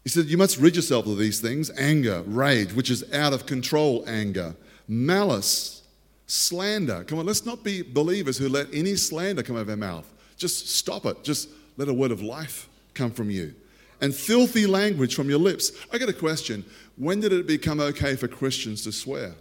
He 0.03 0.09
said, 0.09 0.25
You 0.25 0.38
must 0.38 0.57
rid 0.57 0.75
yourself 0.75 1.07
of 1.07 1.17
these 1.17 1.39
things 1.39 1.71
anger, 1.77 2.23
rage, 2.25 2.73
which 2.73 2.89
is 2.89 3.11
out 3.13 3.33
of 3.33 3.45
control 3.45 4.03
anger, 4.07 4.55
malice, 4.88 5.83
slander. 6.27 7.03
Come 7.03 7.19
on, 7.19 7.25
let's 7.25 7.45
not 7.45 7.63
be 7.63 7.81
believers 7.81 8.38
who 8.38 8.49
let 8.49 8.67
any 8.73 8.95
slander 8.95 9.43
come 9.43 9.55
out 9.55 9.63
of 9.63 9.69
our 9.69 9.75
mouth. 9.75 10.11
Just 10.38 10.69
stop 10.69 11.05
it. 11.05 11.23
Just 11.23 11.49
let 11.77 11.88
a 11.88 11.93
word 11.93 12.11
of 12.11 12.21
life 12.21 12.69
come 12.93 13.11
from 13.11 13.29
you. 13.29 13.53
And 14.01 14.13
filthy 14.13 14.65
language 14.65 15.15
from 15.15 15.29
your 15.29 15.39
lips. 15.39 15.71
I 15.91 15.97
got 15.97 16.10
a 16.10 16.13
question. 16.13 16.65
When 16.97 17.19
did 17.19 17.34
it 17.34 17.47
become 17.47 17.79
okay 17.79 18.15
for 18.15 18.27
Christians 18.27 18.84
to 18.84 18.91
swear? 18.91 19.34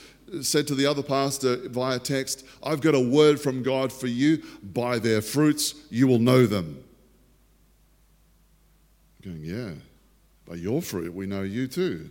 said 0.41 0.67
to 0.67 0.75
the 0.75 0.85
other 0.85 1.03
pastor 1.03 1.57
via 1.67 1.99
text, 1.99 2.45
I've 2.63 2.79
got 2.79 2.95
a 2.95 2.99
word 2.99 3.41
from 3.41 3.61
God 3.61 3.91
for 3.91 4.07
you. 4.07 4.41
By 4.63 4.99
their 4.99 5.21
fruits, 5.21 5.75
you 5.89 6.07
will 6.07 6.19
know 6.19 6.45
them. 6.45 6.81
I'm 9.25 9.31
going, 9.31 9.43
yeah, 9.43 9.71
by 10.47 10.55
your 10.55 10.81
fruit, 10.81 11.13
we 11.13 11.25
know 11.25 11.41
you 11.41 11.67
too. 11.67 12.09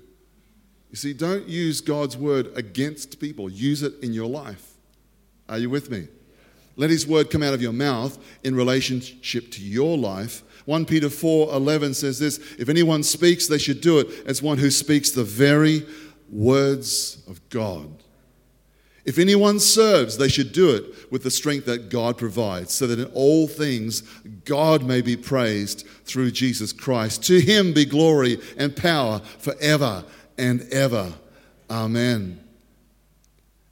You 0.90 0.96
see, 0.96 1.14
don't 1.14 1.48
use 1.48 1.80
God's 1.80 2.18
word 2.18 2.50
against 2.54 3.18
people, 3.18 3.48
use 3.48 3.82
it 3.82 3.94
in 4.02 4.12
your 4.12 4.28
life. 4.28 4.74
Are 5.48 5.58
you 5.58 5.70
with 5.70 5.90
me? 5.90 6.08
Let 6.78 6.90
his 6.90 7.08
word 7.08 7.28
come 7.28 7.42
out 7.42 7.54
of 7.54 7.60
your 7.60 7.72
mouth 7.72 8.16
in 8.44 8.54
relationship 8.54 9.50
to 9.50 9.60
your 9.60 9.98
life. 9.98 10.44
1 10.64 10.86
Peter 10.86 11.10
4 11.10 11.52
11 11.52 11.92
says 11.92 12.20
this 12.20 12.38
If 12.56 12.68
anyone 12.68 13.02
speaks, 13.02 13.48
they 13.48 13.58
should 13.58 13.80
do 13.80 13.98
it 13.98 14.08
as 14.26 14.40
one 14.40 14.58
who 14.58 14.70
speaks 14.70 15.10
the 15.10 15.24
very 15.24 15.84
words 16.30 17.22
of 17.26 17.46
God. 17.50 17.90
If 19.04 19.18
anyone 19.18 19.58
serves, 19.58 20.18
they 20.18 20.28
should 20.28 20.52
do 20.52 20.70
it 20.70 21.10
with 21.10 21.24
the 21.24 21.30
strength 21.32 21.66
that 21.66 21.88
God 21.88 22.16
provides, 22.16 22.74
so 22.74 22.86
that 22.86 23.00
in 23.00 23.06
all 23.06 23.48
things 23.48 24.02
God 24.44 24.84
may 24.84 25.00
be 25.00 25.16
praised 25.16 25.84
through 26.04 26.30
Jesus 26.30 26.72
Christ. 26.72 27.24
To 27.24 27.40
him 27.40 27.72
be 27.72 27.86
glory 27.86 28.38
and 28.56 28.76
power 28.76 29.20
forever 29.38 30.04
and 30.36 30.62
ever. 30.72 31.12
Amen. 31.68 32.47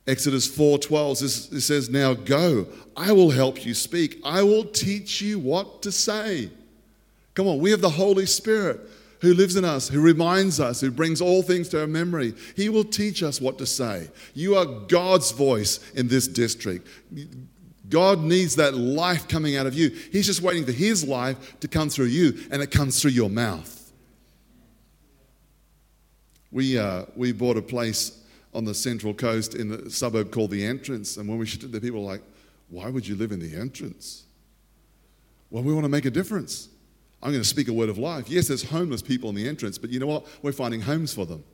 Exodus 0.07 0.47
4:12 0.47 1.23
it 1.53 1.61
says, 1.61 1.91
"Now 1.91 2.15
go, 2.15 2.69
I 2.97 3.13
will 3.13 3.31
help 3.31 3.67
you 3.67 3.75
speak. 3.75 4.21
I 4.23 4.43
will 4.43 4.65
teach 4.65 5.21
you 5.21 5.39
what 5.39 5.83
to 5.83 5.91
say." 5.91 6.51
Come 7.35 7.49
on, 7.49 7.59
we 7.59 7.71
have 7.71 7.81
the 7.81 7.91
Holy 7.91 8.27
Spirit 8.27 8.81
who 9.21 9.35
lives 9.35 9.57
in 9.57 9.65
us, 9.65 9.89
who 9.89 10.01
reminds 10.01 10.61
us, 10.61 10.81
who 10.81 10.91
brings 10.91 11.21
all 11.21 11.43
things 11.43 11.69
to 11.71 11.81
our 11.81 11.87
memory. 11.87 12.35
He 12.55 12.69
will 12.69 12.85
teach 12.85 13.23
us 13.23 13.41
what 13.41 13.59
to 13.59 13.67
say. 13.67 14.09
You 14.35 14.57
are 14.57 14.65
God's 14.65 15.33
voice 15.33 15.81
in 15.95 16.09
this 16.09 16.29
district. 16.29 16.87
God 17.89 18.21
needs 18.21 18.57
that 18.57 18.75
life 18.75 19.29
coming 19.29 19.57
out 19.57 19.67
of 19.67 19.75
you. 19.75 19.91
He's 20.13 20.27
just 20.27 20.43
waiting 20.43 20.65
for 20.65 20.73
His 20.73 21.05
life 21.05 21.59
to 21.61 21.69
come 21.69 21.89
through 21.89 22.07
you, 22.07 22.39
and 22.51 22.63
it 22.63 22.71
comes 22.71 23.01
through 23.01 23.13
your 23.13 23.31
mouth. 23.31 23.73
We, 26.51 26.79
uh, 26.79 27.05
we 27.17 27.33
bought 27.33 27.57
a 27.57 27.63
place 27.63 28.23
on 28.57 28.65
the 28.65 28.75
central 28.75 29.13
coast 29.13 29.55
in 29.55 29.69
the 29.69 29.91
suburb 29.91 30.33
called 30.33 30.51
The 30.51 30.65
Entrance, 30.65 31.19
and 31.19 31.29
when 31.29 31.37
we 31.39 31.47
stood 31.47 31.71
there, 31.73 31.81
people 31.81 32.01
were 32.01 32.11
like, 32.11 32.23
Why 32.71 32.89
would 32.89 33.07
you 33.07 33.15
live 33.15 33.31
in 33.31 33.39
the 33.39 33.55
entrance? 33.55 34.25
Well, 35.51 35.63
we 35.63 35.75
want 35.75 35.85
to 35.85 35.91
make 35.91 36.07
a 36.07 36.11
difference. 36.11 36.71
I'm 37.23 37.31
going 37.31 37.43
to 37.43 37.49
speak 37.49 37.69
a 37.69 37.73
word 37.73 37.91
of 37.91 37.99
life. 37.99 38.29
Yes, 38.29 38.49
there's 38.49 38.63
homeless 38.63 39.03
people 39.03 39.29
in 39.29 39.37
the 39.37 39.47
entrance, 39.47 39.79
but 39.79 39.91
you 39.91 40.01
know 40.01 40.07
what? 40.07 40.27
We're 40.43 40.53
finding 40.53 40.81
homes 40.81 41.13
for 41.13 41.27
them. 41.27 41.45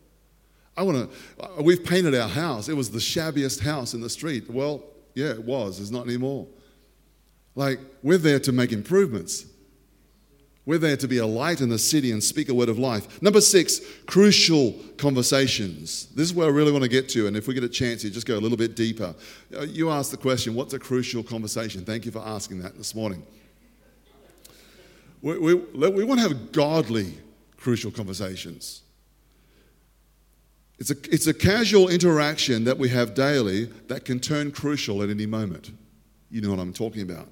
I 0.76 0.82
want 0.82 1.10
to, 1.10 1.44
uh, 1.44 1.62
we've 1.62 1.84
painted 1.84 2.14
our 2.14 2.28
house. 2.28 2.68
It 2.68 2.74
was 2.74 2.90
the 2.90 2.98
shabbiest 2.98 3.60
house 3.60 3.94
in 3.94 4.00
the 4.00 4.08
street. 4.08 4.48
Well, 4.48 4.82
yeah, 5.14 5.30
it 5.30 5.44
was. 5.44 5.80
It's 5.80 5.90
not 5.90 6.06
anymore. 6.06 6.46
Like, 7.54 7.80
we're 8.02 8.18
there 8.18 8.40
to 8.40 8.52
make 8.52 8.72
improvements. 8.72 9.44
We're 10.64 10.78
there 10.78 10.96
to 10.96 11.08
be 11.08 11.18
a 11.18 11.26
light 11.26 11.60
in 11.60 11.68
the 11.68 11.78
city 11.78 12.12
and 12.12 12.22
speak 12.22 12.48
a 12.48 12.54
word 12.54 12.68
of 12.68 12.78
life. 12.78 13.20
Number 13.20 13.40
six, 13.40 13.80
crucial 14.06 14.74
conversations. 14.96 16.06
This 16.14 16.28
is 16.28 16.34
where 16.34 16.46
I 16.46 16.50
really 16.50 16.70
want 16.70 16.84
to 16.84 16.88
get 16.88 17.08
to, 17.10 17.26
and 17.26 17.36
if 17.36 17.48
we 17.48 17.54
get 17.54 17.64
a 17.64 17.68
chance 17.68 18.02
here, 18.02 18.12
just 18.12 18.26
go 18.28 18.38
a 18.38 18.38
little 18.38 18.56
bit 18.56 18.76
deeper. 18.76 19.14
Uh, 19.56 19.62
You 19.62 19.90
asked 19.90 20.12
the 20.12 20.16
question, 20.16 20.54
what's 20.54 20.72
a 20.72 20.78
crucial 20.78 21.24
conversation? 21.24 21.84
Thank 21.84 22.06
you 22.06 22.12
for 22.12 22.20
asking 22.20 22.62
that 22.62 22.76
this 22.76 22.94
morning. 22.94 23.24
We, 25.20 25.38
we, 25.38 25.54
we 25.54 26.04
want 26.04 26.20
to 26.20 26.28
have 26.28 26.52
godly 26.52 27.18
crucial 27.56 27.90
conversations. 27.90 28.82
It's 30.78 30.90
a, 30.90 30.96
it's 31.12 31.26
a 31.28 31.34
casual 31.34 31.88
interaction 31.88 32.64
that 32.64 32.78
we 32.78 32.88
have 32.88 33.14
daily 33.14 33.64
that 33.86 34.04
can 34.04 34.20
turn 34.20 34.50
crucial 34.50 35.02
at 35.02 35.10
any 35.10 35.26
moment. 35.26 35.70
You 36.30 36.40
know 36.40 36.50
what 36.50 36.58
I'm 36.58 36.72
talking 36.72 37.02
about. 37.02 37.28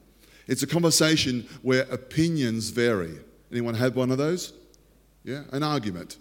It's 0.51 0.65
a 0.65 0.67
conversation 0.67 1.47
where 1.63 1.83
opinions 1.93 2.71
vary. 2.71 3.17
Anyone 3.53 3.75
had 3.75 3.95
one 3.95 4.11
of 4.11 4.19
those? 4.19 4.53
Yeah? 5.23 5.45
An 5.53 5.63
argument? 5.63 6.17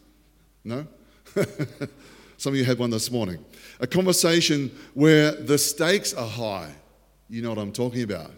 No? 0.64 0.86
Some 2.38 2.54
of 2.54 2.56
you 2.56 2.64
had 2.64 2.78
one 2.78 2.92
this 2.92 3.10
morning. 3.10 3.44
A 3.80 3.88
conversation 3.88 4.70
where 4.94 5.32
the 5.32 5.58
stakes 5.58 6.14
are 6.14 6.28
high. 6.28 6.72
You 7.28 7.42
know 7.42 7.50
what 7.50 7.58
I'm 7.58 7.72
talking 7.72 8.04
about. 8.04 8.30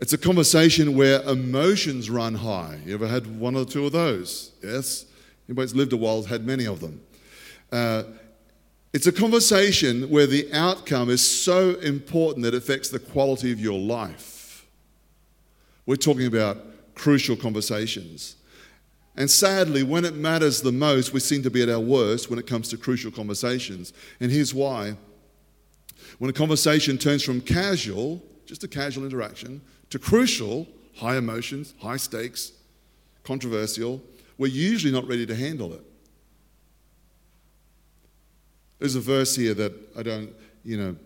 It's 0.00 0.12
a 0.12 0.18
conversation 0.18 0.96
where 0.96 1.22
emotions 1.22 2.10
run 2.10 2.34
high. 2.34 2.80
You 2.84 2.94
ever 2.94 3.06
had 3.06 3.38
one 3.38 3.54
or 3.54 3.64
two 3.64 3.86
of 3.86 3.92
those? 3.92 4.50
Yes? 4.64 5.06
Anybody 5.48 5.66
who's 5.66 5.76
lived 5.76 5.92
a 5.92 5.96
while 5.96 6.24
had 6.24 6.44
many 6.44 6.66
of 6.66 6.80
them. 6.80 7.00
Uh, 7.70 8.02
it's 8.92 9.06
a 9.06 9.12
conversation 9.12 10.10
where 10.10 10.26
the 10.26 10.52
outcome 10.52 11.08
is 11.08 11.24
so 11.24 11.76
important 11.76 12.42
that 12.42 12.52
it 12.52 12.58
affects 12.58 12.88
the 12.88 12.98
quality 12.98 13.52
of 13.52 13.60
your 13.60 13.78
life. 13.78 14.35
We're 15.86 15.96
talking 15.96 16.26
about 16.26 16.58
crucial 16.94 17.36
conversations. 17.36 18.36
And 19.16 19.30
sadly, 19.30 19.82
when 19.82 20.04
it 20.04 20.14
matters 20.14 20.60
the 20.60 20.72
most, 20.72 21.12
we 21.12 21.20
seem 21.20 21.42
to 21.44 21.50
be 21.50 21.62
at 21.62 21.68
our 21.68 21.80
worst 21.80 22.28
when 22.28 22.38
it 22.38 22.46
comes 22.46 22.68
to 22.68 22.76
crucial 22.76 23.10
conversations. 23.10 23.92
And 24.20 24.30
here's 24.30 24.52
why. 24.52 24.96
When 26.18 26.28
a 26.28 26.34
conversation 26.34 26.98
turns 26.98 27.22
from 27.22 27.40
casual, 27.40 28.22
just 28.44 28.62
a 28.64 28.68
casual 28.68 29.04
interaction, 29.04 29.62
to 29.90 29.98
crucial, 29.98 30.66
high 30.96 31.16
emotions, 31.16 31.74
high 31.80 31.96
stakes, 31.96 32.52
controversial, 33.22 34.02
we're 34.38 34.48
usually 34.48 34.92
not 34.92 35.06
ready 35.06 35.24
to 35.26 35.34
handle 35.34 35.72
it. 35.72 35.82
There's 38.78 38.96
a 38.96 39.00
verse 39.00 39.34
here 39.34 39.54
that 39.54 39.72
I 39.96 40.02
don't, 40.02 40.30
you 40.62 40.76
know, 40.76 40.96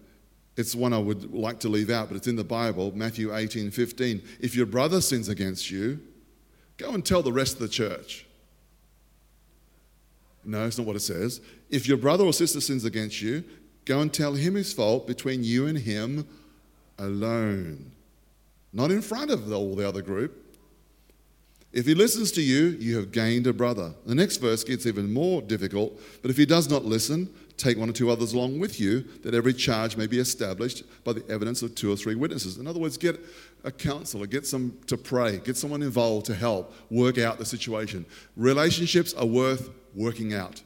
it's 0.60 0.74
one 0.74 0.92
I 0.92 0.98
would 0.98 1.32
like 1.32 1.58
to 1.60 1.68
leave 1.68 1.90
out, 1.90 2.08
but 2.08 2.16
it's 2.16 2.26
in 2.26 2.36
the 2.36 2.44
Bible, 2.44 2.92
Matthew 2.94 3.34
18 3.34 3.70
15. 3.70 4.22
If 4.40 4.54
your 4.54 4.66
brother 4.66 5.00
sins 5.00 5.28
against 5.28 5.70
you, 5.70 6.00
go 6.76 6.90
and 6.90 7.04
tell 7.04 7.22
the 7.22 7.32
rest 7.32 7.54
of 7.54 7.60
the 7.60 7.68
church. 7.68 8.26
No, 10.44 10.66
it's 10.66 10.78
not 10.78 10.86
what 10.86 10.96
it 10.96 11.00
says. 11.00 11.40
If 11.68 11.88
your 11.88 11.96
brother 11.96 12.24
or 12.24 12.32
sister 12.32 12.60
sins 12.60 12.84
against 12.84 13.20
you, 13.20 13.44
go 13.84 14.00
and 14.00 14.12
tell 14.12 14.34
him 14.34 14.54
his 14.54 14.72
fault 14.72 15.06
between 15.06 15.42
you 15.44 15.66
and 15.66 15.78
him 15.78 16.26
alone, 16.98 17.92
not 18.72 18.90
in 18.90 19.02
front 19.02 19.30
of 19.30 19.50
all 19.52 19.74
the 19.74 19.88
other 19.88 20.02
group. 20.02 20.36
If 21.72 21.86
he 21.86 21.94
listens 21.94 22.32
to 22.32 22.42
you, 22.42 22.76
you 22.80 22.96
have 22.96 23.12
gained 23.12 23.46
a 23.46 23.52
brother. 23.52 23.94
The 24.04 24.14
next 24.14 24.38
verse 24.38 24.64
gets 24.64 24.86
even 24.86 25.12
more 25.12 25.40
difficult. 25.40 26.00
But 26.20 26.30
if 26.30 26.36
he 26.36 26.44
does 26.44 26.68
not 26.68 26.84
listen, 26.84 27.32
take 27.60 27.78
one 27.78 27.90
or 27.90 27.92
two 27.92 28.10
others 28.10 28.32
along 28.32 28.58
with 28.58 28.80
you, 28.80 29.00
that 29.22 29.34
every 29.34 29.52
charge 29.52 29.96
may 29.96 30.06
be 30.06 30.18
established 30.18 30.82
by 31.04 31.12
the 31.12 31.24
evidence 31.28 31.62
of 31.62 31.74
two 31.74 31.92
or 31.92 31.96
three 31.96 32.14
witnesses. 32.14 32.58
In 32.58 32.66
other 32.66 32.80
words, 32.80 32.96
get 32.96 33.20
a 33.64 33.70
counselor, 33.70 34.26
get 34.26 34.46
some 34.46 34.78
to 34.86 34.96
pray, 34.96 35.38
get 35.38 35.56
someone 35.56 35.82
involved 35.82 36.26
to 36.26 36.34
help 36.34 36.74
work 36.90 37.18
out 37.18 37.38
the 37.38 37.44
situation. 37.44 38.06
Relationships 38.36 39.14
are 39.14 39.26
worth 39.26 39.70
working 39.94 40.34
out. 40.34 40.62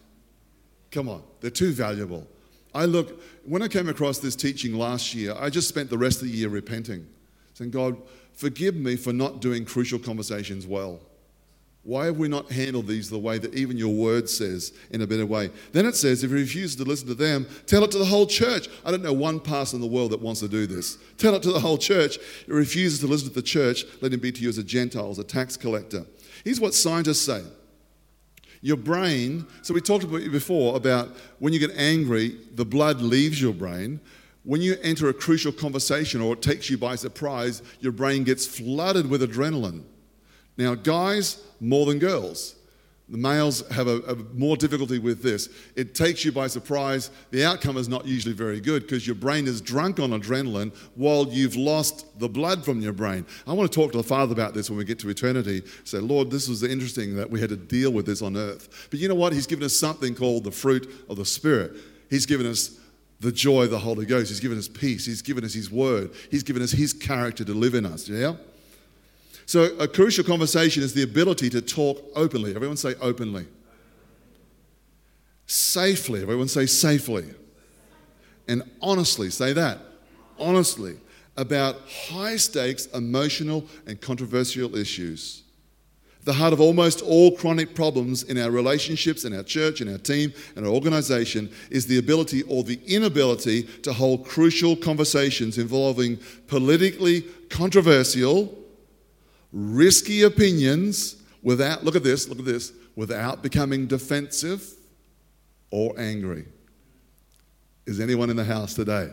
Come 0.91 1.09
on, 1.09 1.23
they're 1.41 1.51
too 1.51 1.73
valuable. 1.73 2.27
I 2.75 2.87
look, 2.87 3.23
when 3.45 3.63
I 3.63 3.69
came 3.69 3.89
across 3.89 4.19
this 4.19 4.37
teaching 4.37 4.75
last 4.75 5.15
year, 5.15 5.35
I 5.39 5.51
just 5.51 5.69
spent 5.69 5.91
the 5.91 5.99
rest 5.99 6.23
of 6.23 6.29
the 6.29 6.35
year 6.35 6.49
repenting, 6.49 7.07
saying, 7.55 7.71
God, 7.71 7.97
forgive 8.33 8.75
me 8.75 8.97
for 8.97 9.13
not 9.13 9.41
doing 9.41 9.65
crucial 9.65 9.99
conversations 9.99 10.67
well. 10.67 11.01
Why 11.85 12.07
have 12.07 12.17
we 12.17 12.29
not 12.29 12.51
handled 12.51 12.87
these 12.87 13.11
the 13.11 13.19
way 13.19 13.37
that 13.37 13.55
even 13.55 13.77
your 13.77 13.95
word 13.95 14.29
says 14.31 14.73
in 14.91 15.03
a 15.03 15.07
better 15.07 15.27
way? 15.27 15.51
Then 15.73 15.85
it 15.85 15.95
says, 15.95 16.25
if 16.25 16.31
you 16.31 16.37
refuse 16.37 16.75
to 16.77 16.83
listen 16.83 17.07
to 17.09 17.15
them, 17.15 17.47
tell 17.67 17.85
it 17.85 17.91
to 17.91 17.99
the 17.99 18.07
whole 18.07 18.27
church. 18.27 18.69
I 18.87 18.91
don't 18.91 19.03
know 19.03 19.13
one 19.13 19.39
pastor 19.39 19.77
in 19.77 19.83
the 19.83 19.87
world 19.87 20.13
that 20.13 20.21
wants 20.23 20.41
to 20.41 20.49
do 20.49 20.67
this. 20.67 20.97
Tell 21.19 21.35
it 21.35 21.43
to 21.43 21.53
the 21.53 21.61
whole 21.61 21.77
church. 21.77 22.17
If 22.17 22.47
he 22.47 22.53
refuses 22.53 23.01
to 23.01 23.07
listen 23.07 23.29
to 23.29 23.35
the 23.35 23.43
church, 23.43 23.85
let 24.01 24.15
him 24.15 24.21
be 24.21 24.33
to 24.33 24.43
you 24.43 24.49
as 24.49 24.57
a 24.57 24.65
Gentile, 24.65 25.11
as 25.11 25.19
a 25.19 25.25
tax 25.25 25.59
collector. 25.59 26.07
Here's 26.43 26.59
what 26.59 26.73
scientists 26.73 27.21
say. 27.21 27.43
Your 28.63 28.79
brain, 28.79 29.47
so 29.61 29.75
we 29.75 29.83
talked 29.83 30.05
about 30.05 30.23
you 30.23 30.31
before 30.31 30.77
about 30.77 31.15
when 31.39 31.53
you 31.53 31.59
get 31.59 31.73
angry, 31.77 32.39
the 32.55 32.65
blood 32.65 33.03
leaves 33.03 33.43
your 33.43 33.53
brain. 33.53 34.01
When 34.45 34.63
you 34.63 34.77
enter 34.83 35.11
a 35.11 35.15
crucial 35.15 35.53
conversation 35.53 36.23
or 36.23 36.33
it 36.33 36.41
takes 36.41 36.71
you 36.71 36.79
by 36.79 36.97
surprise, 36.97 37.63
your 37.81 37.93
brain 37.93 38.25
gets 38.25 38.47
flooded 38.47 39.11
with 39.11 39.21
adrenaline. 39.21 39.83
Now, 40.57 40.75
guys, 40.75 41.43
more 41.61 41.87
than 41.87 41.99
girls. 41.99 42.57
The 43.09 43.19
males 43.19 43.69
have 43.69 43.87
a, 43.87 43.99
a, 44.01 44.17
more 44.33 44.57
difficulty 44.57 44.99
with 44.99 45.23
this. 45.23 45.51
It 45.77 45.95
takes 45.95 46.25
you 46.25 46.33
by 46.33 46.47
surprise. 46.47 47.11
The 47.33 47.45
outcome 47.45 47.77
is 47.77 47.87
not 47.87 48.07
usually 48.07 48.33
very 48.33 48.61
good 48.61 48.83
because 48.83 49.07
your 49.07 49.15
brain 49.15 49.47
is 49.47 49.61
drunk 49.61 50.01
on 50.01 50.11
adrenaline 50.11 50.75
while 50.95 51.27
you've 51.29 51.55
lost 51.55 52.19
the 52.19 52.29
blood 52.31 52.65
from 52.65 52.81
your 52.81 52.95
brain. 52.95 53.27
I 53.47 53.53
want 53.53 53.71
to 53.71 53.75
talk 53.79 53.93
to 53.93 53.99
the 53.99 54.05
Father 54.05 54.33
about 54.33 54.55
this 54.55 54.71
when 54.71 54.79
we 54.79 54.87
get 54.87 54.99
to 55.01 55.11
eternity. 55.11 55.63
Say, 55.85 55.99
Lord, 55.99 56.31
this 56.31 56.49
was 56.49 56.63
interesting 56.63 57.15
that 57.17 57.31
we 57.31 57.41
had 57.41 57.51
to 57.51 57.57
deal 57.57 57.93
with 57.93 58.07
this 58.07 58.23
on 58.23 58.39
earth. 58.39 58.89
But 58.91 58.99
you 58.99 59.09
know 59.09 59.15
what? 59.15 59.35
He's 59.35 59.47
given 59.47 59.65
us 59.65 59.77
something 59.77 60.15
called 60.15 60.45
the 60.45 60.51
fruit 60.51 60.91
of 61.11 61.19
the 61.19 61.27
Spirit. 61.27 61.73
He's 62.09 62.25
given 62.25 62.47
us 62.47 62.81
the 63.21 63.33
joy 63.33 63.65
of 63.65 63.71
the 63.71 63.79
Holy 63.79 64.07
Ghost. 64.07 64.31
He's 64.31 64.41
given 64.41 64.57
us 64.57 64.67
peace. 64.67 65.05
He's 65.05 65.21
given 65.21 65.45
us 65.45 65.53
His 65.53 65.71
Word. 65.71 66.13
He's 66.31 66.43
given 66.43 66.63
us 66.63 66.73
His 66.73 66.95
character 66.95 67.45
to 67.45 67.53
live 67.53 67.75
in 67.75 67.85
us. 67.85 68.09
Yeah? 68.09 68.37
So, 69.47 69.77
a 69.79 69.87
crucial 69.87 70.25
conversation 70.25 70.83
is 70.83 70.95
the 70.95 71.03
ability 71.03 71.51
to 71.51 71.61
talk 71.61 72.03
openly. 72.15 72.55
Everyone 72.55 72.77
say 72.77 72.95
openly. 73.01 73.47
Safely. 75.47 76.23
Everyone 76.23 76.49
say 76.49 76.67
safely. 76.67 77.27
And 78.49 78.63
honestly, 78.81 79.31
say 79.31 79.53
that. 79.53 79.79
Honestly. 80.39 80.97
About 81.37 81.77
high 81.89 82.37
stakes, 82.37 82.87
emotional, 82.87 83.67
and 83.87 84.01
controversial 84.01 84.77
issues. 84.77 85.43
The 86.25 86.33
heart 86.33 86.55
of 86.55 86.61
almost 86.61 87.03
all 87.03 87.37
chronic 87.37 87.75
problems 87.75 88.23
in 88.23 88.39
our 88.39 88.51
relationships, 88.51 89.27
in 89.27 89.37
our 89.37 89.43
church, 89.43 89.83
in 89.83 89.93
our 89.93 89.99
team, 89.99 90.33
and 90.57 90.65
our 90.65 90.73
organization 90.73 91.53
is 91.71 91.87
the 91.87 91.99
ability 91.99 92.43
or 92.45 92.63
the 92.65 92.81
inability 92.87 93.65
to 93.83 93.93
hold 93.93 94.25
crucial 94.25 94.75
conversations 94.75 95.59
involving 95.59 96.19
politically 96.47 97.23
controversial, 97.51 98.57
risky 99.55 100.23
opinions 100.23 101.23
without, 101.43 101.85
look 101.85 101.95
at 101.95 102.03
this, 102.03 102.29
look 102.29 102.41
at 102.41 102.45
this, 102.45 102.73
without 102.97 103.43
becoming 103.43 103.87
defensive 103.87 104.69
or 105.71 105.95
angry. 105.99 106.47
Is 107.87 108.01
anyone 108.01 108.31
in 108.31 108.37
the 108.37 108.45
house 108.45 108.75
today? 108.75 109.13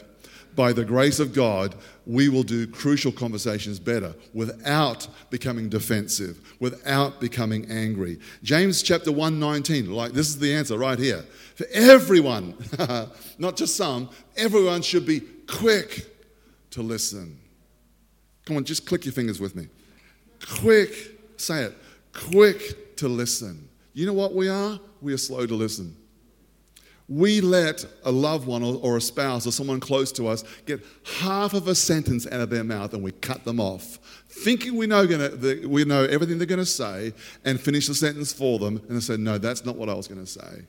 By 0.55 0.73
the 0.73 0.83
grace 0.83 1.19
of 1.19 1.33
God, 1.33 1.75
we 2.05 2.27
will 2.27 2.43
do 2.43 2.67
crucial 2.67 3.11
conversations 3.11 3.79
better 3.79 4.13
without 4.33 5.07
becoming 5.29 5.69
defensive, 5.69 6.55
without 6.59 7.21
becoming 7.21 7.69
angry. 7.71 8.19
James 8.43 8.81
chapter 8.81 9.11
1:19, 9.11 9.89
like 9.93 10.11
this 10.11 10.27
is 10.27 10.39
the 10.39 10.53
answer 10.53 10.77
right 10.77 10.99
here. 10.99 11.23
For 11.55 11.65
everyone, 11.71 12.55
not 13.37 13.55
just 13.55 13.77
some, 13.77 14.09
everyone 14.35 14.81
should 14.81 15.05
be 15.05 15.21
quick 15.47 16.05
to 16.71 16.81
listen. 16.81 17.39
Come 18.43 18.57
on, 18.57 18.65
just 18.65 18.85
click 18.85 19.05
your 19.05 19.13
fingers 19.13 19.39
with 19.39 19.55
me 19.55 19.69
quick, 20.47 21.19
say 21.37 21.63
it, 21.63 21.77
quick 22.13 22.95
to 22.97 23.07
listen. 23.07 23.67
You 23.93 24.05
know 24.05 24.13
what 24.13 24.33
we 24.33 24.49
are? 24.49 24.79
We 25.01 25.13
are 25.13 25.17
slow 25.17 25.45
to 25.45 25.55
listen. 25.55 25.95
We 27.09 27.41
let 27.41 27.85
a 28.05 28.11
loved 28.11 28.47
one 28.47 28.63
or, 28.63 28.95
a 28.95 29.01
spouse 29.01 29.45
or 29.45 29.51
someone 29.51 29.81
close 29.81 30.13
to 30.13 30.27
us 30.27 30.45
get 30.65 30.79
half 31.19 31.53
of 31.53 31.67
a 31.67 31.75
sentence 31.75 32.25
out 32.25 32.39
of 32.39 32.49
their 32.49 32.63
mouth 32.63 32.93
and 32.93 33.03
we 33.03 33.11
cut 33.11 33.43
them 33.43 33.59
off, 33.59 33.99
thinking 34.29 34.77
we 34.77 34.87
know, 34.87 35.05
gonna, 35.05 35.67
we 35.67 35.83
know 35.83 36.05
everything 36.05 36.37
they're 36.37 36.47
going 36.47 36.59
to 36.59 36.65
say 36.65 37.11
and 37.43 37.59
finish 37.59 37.87
the 37.87 37.95
sentence 37.95 38.31
for 38.31 38.59
them. 38.59 38.77
And 38.87 38.95
they 38.95 39.01
say, 39.01 39.17
No, 39.17 39.37
that's 39.37 39.65
not 39.65 39.75
what 39.75 39.89
I 39.89 39.93
was 39.93 40.07
going 40.07 40.21
to 40.21 40.31
say. 40.31 40.63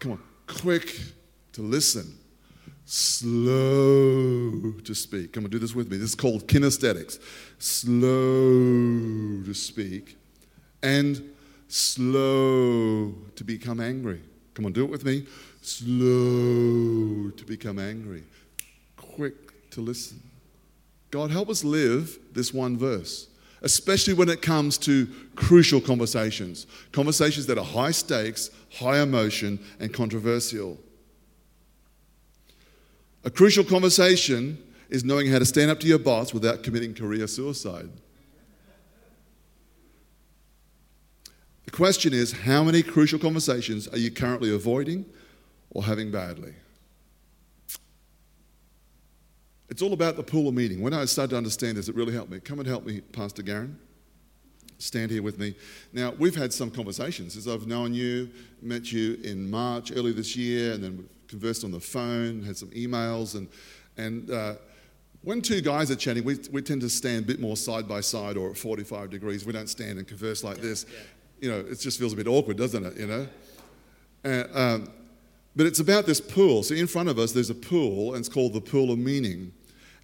Come 0.00 0.12
on, 0.12 0.22
quick 0.48 1.00
to 1.52 1.62
listen. 1.62 2.18
Slow 2.84 4.72
to 4.84 4.94
speak. 4.94 5.32
Come 5.32 5.44
on, 5.44 5.50
do 5.50 5.58
this 5.58 5.74
with 5.74 5.90
me. 5.90 5.96
This 5.96 6.10
is 6.10 6.14
called 6.14 6.46
kinesthetics. 6.46 7.18
Slow 7.58 9.42
to 9.44 9.54
speak 9.54 10.16
and 10.82 11.34
slow 11.68 13.14
to 13.36 13.44
become 13.44 13.80
angry. 13.80 14.20
Come 14.54 14.66
on, 14.66 14.72
do 14.72 14.84
it 14.84 14.90
with 14.90 15.04
me. 15.04 15.26
Slow 15.62 17.30
to 17.30 17.44
become 17.46 17.78
angry, 17.78 18.22
quick 18.96 19.70
to 19.70 19.80
listen. 19.80 20.22
God, 21.10 21.30
help 21.30 21.48
us 21.48 21.64
live 21.64 22.18
this 22.32 22.52
one 22.52 22.76
verse, 22.76 23.28
especially 23.62 24.12
when 24.12 24.28
it 24.28 24.42
comes 24.42 24.76
to 24.78 25.08
crucial 25.36 25.80
conversations, 25.80 26.66
conversations 26.92 27.46
that 27.46 27.56
are 27.56 27.64
high 27.64 27.92
stakes, 27.92 28.50
high 28.72 29.00
emotion, 29.00 29.58
and 29.80 29.92
controversial. 29.92 30.78
A 33.24 33.30
crucial 33.30 33.64
conversation 33.64 34.58
is 34.90 35.02
knowing 35.02 35.28
how 35.28 35.38
to 35.38 35.46
stand 35.46 35.70
up 35.70 35.80
to 35.80 35.86
your 35.86 35.98
boss 35.98 36.34
without 36.34 36.62
committing 36.62 36.94
career 36.94 37.26
suicide. 37.26 37.88
The 41.64 41.70
question 41.70 42.12
is 42.12 42.32
how 42.32 42.62
many 42.62 42.82
crucial 42.82 43.18
conversations 43.18 43.88
are 43.88 43.96
you 43.96 44.10
currently 44.10 44.54
avoiding 44.54 45.06
or 45.70 45.82
having 45.82 46.10
badly? 46.10 46.52
It's 49.70 49.80
all 49.80 49.94
about 49.94 50.16
the 50.16 50.22
pool 50.22 50.48
of 50.48 50.54
meaning. 50.54 50.82
When 50.82 50.92
I 50.92 51.06
started 51.06 51.30
to 51.30 51.36
understand 51.38 51.78
this, 51.78 51.88
it 51.88 51.96
really 51.96 52.12
helped 52.12 52.30
me. 52.30 52.38
Come 52.38 52.58
and 52.58 52.68
help 52.68 52.84
me, 52.84 53.00
Pastor 53.00 53.42
Garen. 53.42 53.78
Stand 54.78 55.10
here 55.10 55.22
with 55.22 55.38
me. 55.38 55.56
Now, 55.92 56.12
we've 56.18 56.36
had 56.36 56.52
some 56.52 56.70
conversations 56.70 57.36
as 57.36 57.48
I've 57.48 57.66
known 57.66 57.94
you, 57.94 58.30
met 58.60 58.92
you 58.92 59.18
in 59.24 59.50
March, 59.50 59.90
early 59.90 60.12
this 60.12 60.36
year, 60.36 60.74
and 60.74 60.84
then 60.84 60.98
we've 60.98 61.13
conversed 61.28 61.64
on 61.64 61.70
the 61.70 61.80
phone, 61.80 62.42
had 62.42 62.56
some 62.56 62.70
emails, 62.70 63.34
and, 63.34 63.48
and 63.96 64.30
uh, 64.30 64.54
when 65.22 65.40
two 65.40 65.60
guys 65.60 65.90
are 65.90 65.96
chatting, 65.96 66.24
we, 66.24 66.38
we 66.52 66.60
tend 66.60 66.82
to 66.82 66.90
stand 66.90 67.24
a 67.24 67.26
bit 67.26 67.40
more 67.40 67.56
side 67.56 67.88
by 67.88 68.00
side 68.00 68.36
or 68.36 68.50
at 68.50 68.58
45 68.58 69.10
degrees. 69.10 69.46
We 69.46 69.52
don't 69.52 69.68
stand 69.68 69.98
and 69.98 70.06
converse 70.06 70.44
like 70.44 70.58
this. 70.58 70.84
You 71.40 71.50
know, 71.50 71.60
it 71.60 71.80
just 71.80 71.98
feels 71.98 72.12
a 72.12 72.16
bit 72.16 72.26
awkward, 72.26 72.58
doesn't 72.58 72.84
it? 72.84 72.96
You 72.96 73.06
know? 73.06 73.28
Uh, 74.24 74.58
um, 74.58 74.90
but 75.56 75.66
it's 75.66 75.80
about 75.80 76.04
this 76.04 76.20
pool. 76.20 76.62
So 76.62 76.74
in 76.74 76.86
front 76.86 77.08
of 77.08 77.18
us, 77.18 77.32
there's 77.32 77.50
a 77.50 77.54
pool, 77.54 78.14
and 78.14 78.20
it's 78.20 78.28
called 78.28 78.52
the 78.52 78.60
pool 78.60 78.90
of 78.90 78.98
meaning. 78.98 79.52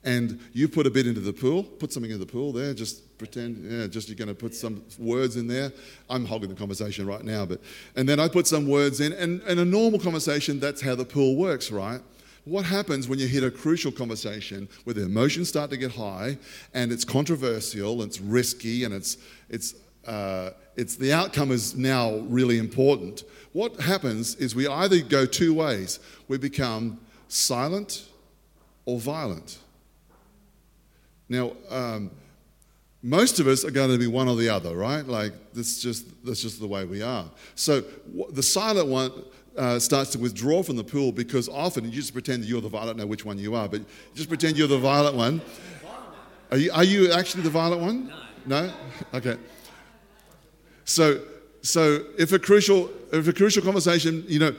And 0.02 0.40
you 0.54 0.66
put 0.66 0.86
a 0.86 0.90
bit 0.90 1.06
into 1.06 1.20
the 1.20 1.32
pool, 1.32 1.62
put 1.62 1.92
something 1.92 2.10
in 2.10 2.18
the 2.18 2.26
pool 2.26 2.52
there, 2.52 2.72
just 2.72 3.18
pretend, 3.18 3.70
yeah, 3.70 3.86
just 3.86 4.08
you're 4.08 4.16
going 4.16 4.28
to 4.28 4.34
put 4.34 4.54
some 4.54 4.82
words 4.98 5.36
in 5.36 5.46
there. 5.46 5.72
I'm 6.08 6.24
hogging 6.24 6.48
the 6.48 6.54
conversation 6.54 7.06
right 7.06 7.22
now, 7.22 7.44
but, 7.44 7.60
and 7.96 8.08
then 8.08 8.18
I 8.18 8.28
put 8.28 8.46
some 8.46 8.66
words 8.66 9.00
in, 9.00 9.12
and 9.12 9.42
in 9.42 9.58
a 9.58 9.64
normal 9.64 10.00
conversation, 10.00 10.58
that's 10.58 10.80
how 10.80 10.94
the 10.94 11.04
pool 11.04 11.36
works, 11.36 11.70
right? 11.70 12.00
What 12.46 12.64
happens 12.64 13.08
when 13.08 13.18
you 13.18 13.26
hit 13.26 13.44
a 13.44 13.50
crucial 13.50 13.92
conversation 13.92 14.68
where 14.84 14.94
the 14.94 15.04
emotions 15.04 15.50
start 15.50 15.68
to 15.70 15.76
get 15.76 15.92
high 15.92 16.38
and 16.72 16.90
it's 16.90 17.04
controversial, 17.04 18.02
it's 18.02 18.20
risky, 18.20 18.84
and 18.84 18.94
it's, 18.94 19.18
it's, 19.50 19.74
uh, 20.06 20.50
it's 20.76 20.96
the 20.96 21.12
outcome 21.12 21.50
is 21.52 21.76
now 21.76 22.16
really 22.20 22.58
important? 22.58 23.24
What 23.52 23.78
happens 23.80 24.36
is 24.36 24.54
we 24.54 24.66
either 24.66 25.00
go 25.02 25.26
two 25.26 25.52
ways. 25.52 26.00
We 26.28 26.38
become 26.38 26.98
silent 27.28 28.06
or 28.86 28.98
violent. 28.98 29.58
Now, 31.30 31.52
um, 31.70 32.10
most 33.02 33.40
of 33.40 33.46
us 33.46 33.64
are 33.64 33.70
going 33.70 33.90
to 33.90 33.98
be 33.98 34.08
one 34.08 34.28
or 34.28 34.36
the 34.36 34.50
other, 34.50 34.76
right? 34.76 35.06
Like 35.06 35.32
that's 35.54 35.80
just 35.80 36.04
that's 36.24 36.42
just 36.42 36.60
the 36.60 36.66
way 36.66 36.84
we 36.84 37.00
are. 37.00 37.24
So 37.54 37.82
the 38.32 38.42
silent 38.42 38.88
one 38.88 39.12
uh, 39.56 39.78
starts 39.78 40.10
to 40.10 40.18
withdraw 40.18 40.62
from 40.62 40.76
the 40.76 40.84
pool 40.84 41.12
because 41.12 41.48
often 41.48 41.84
you 41.84 41.92
just 41.92 42.12
pretend 42.12 42.42
that 42.42 42.46
you're 42.46 42.60
the 42.60 42.68
don't 42.68 42.98
know 42.98 43.06
which 43.06 43.24
one 43.24 43.38
you 43.38 43.54
are, 43.54 43.68
but 43.68 43.80
just 44.14 44.28
pretend 44.28 44.58
you're 44.58 44.68
the 44.68 44.78
violent 44.78 45.16
one. 45.16 45.40
Are 46.50 46.58
you, 46.58 46.72
are 46.72 46.84
you 46.84 47.12
actually 47.12 47.44
the 47.44 47.50
violent 47.50 47.80
one? 47.80 48.12
No. 48.44 48.66
No. 48.66 48.72
Okay. 49.14 49.36
So 50.84 51.22
so 51.62 52.04
if 52.18 52.32
a 52.32 52.38
crucial 52.38 52.90
if 53.12 53.28
a 53.28 53.32
crucial 53.32 53.62
conversation, 53.62 54.24
you 54.28 54.40
know, 54.40 54.54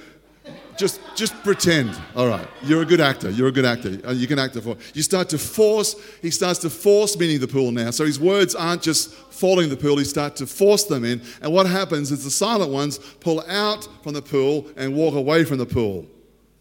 just, 0.77 0.99
just 1.15 1.33
pretend. 1.43 1.99
All 2.15 2.27
right, 2.27 2.47
you're 2.63 2.81
a 2.81 2.85
good 2.85 3.01
actor. 3.01 3.29
You're 3.29 3.47
a 3.47 3.51
good 3.51 3.65
actor. 3.65 3.99
Uh, 4.05 4.11
you 4.11 4.27
can 4.27 4.39
act 4.39 4.57
for. 4.57 4.77
You 4.93 5.01
start 5.01 5.29
to 5.29 5.37
force. 5.37 5.95
He 6.21 6.31
starts 6.31 6.59
to 6.59 6.69
force 6.69 7.17
meaning 7.17 7.39
the 7.39 7.47
pool 7.47 7.71
now. 7.71 7.91
So 7.91 8.05
his 8.05 8.19
words 8.19 8.55
aren't 8.55 8.81
just 8.81 9.13
falling 9.13 9.65
in 9.65 9.69
the 9.69 9.77
pool. 9.77 9.97
He 9.97 10.05
starts 10.05 10.39
to 10.39 10.47
force 10.47 10.85
them 10.85 11.05
in. 11.05 11.21
And 11.41 11.53
what 11.53 11.67
happens 11.67 12.11
is 12.11 12.23
the 12.23 12.31
silent 12.31 12.71
ones 12.71 12.97
pull 12.97 13.41
out 13.47 13.87
from 14.03 14.13
the 14.13 14.21
pool 14.21 14.67
and 14.75 14.95
walk 14.95 15.15
away 15.15 15.43
from 15.43 15.57
the 15.57 15.65
pool. 15.65 16.05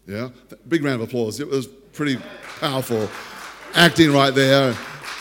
Yeah, 0.07 0.29
big 0.67 0.83
round 0.83 1.01
of 1.01 1.07
applause. 1.07 1.39
It 1.39 1.47
was 1.47 1.67
pretty 1.67 2.17
powerful 2.59 3.09
acting 3.75 4.11
right 4.11 4.33
there. 4.33 4.75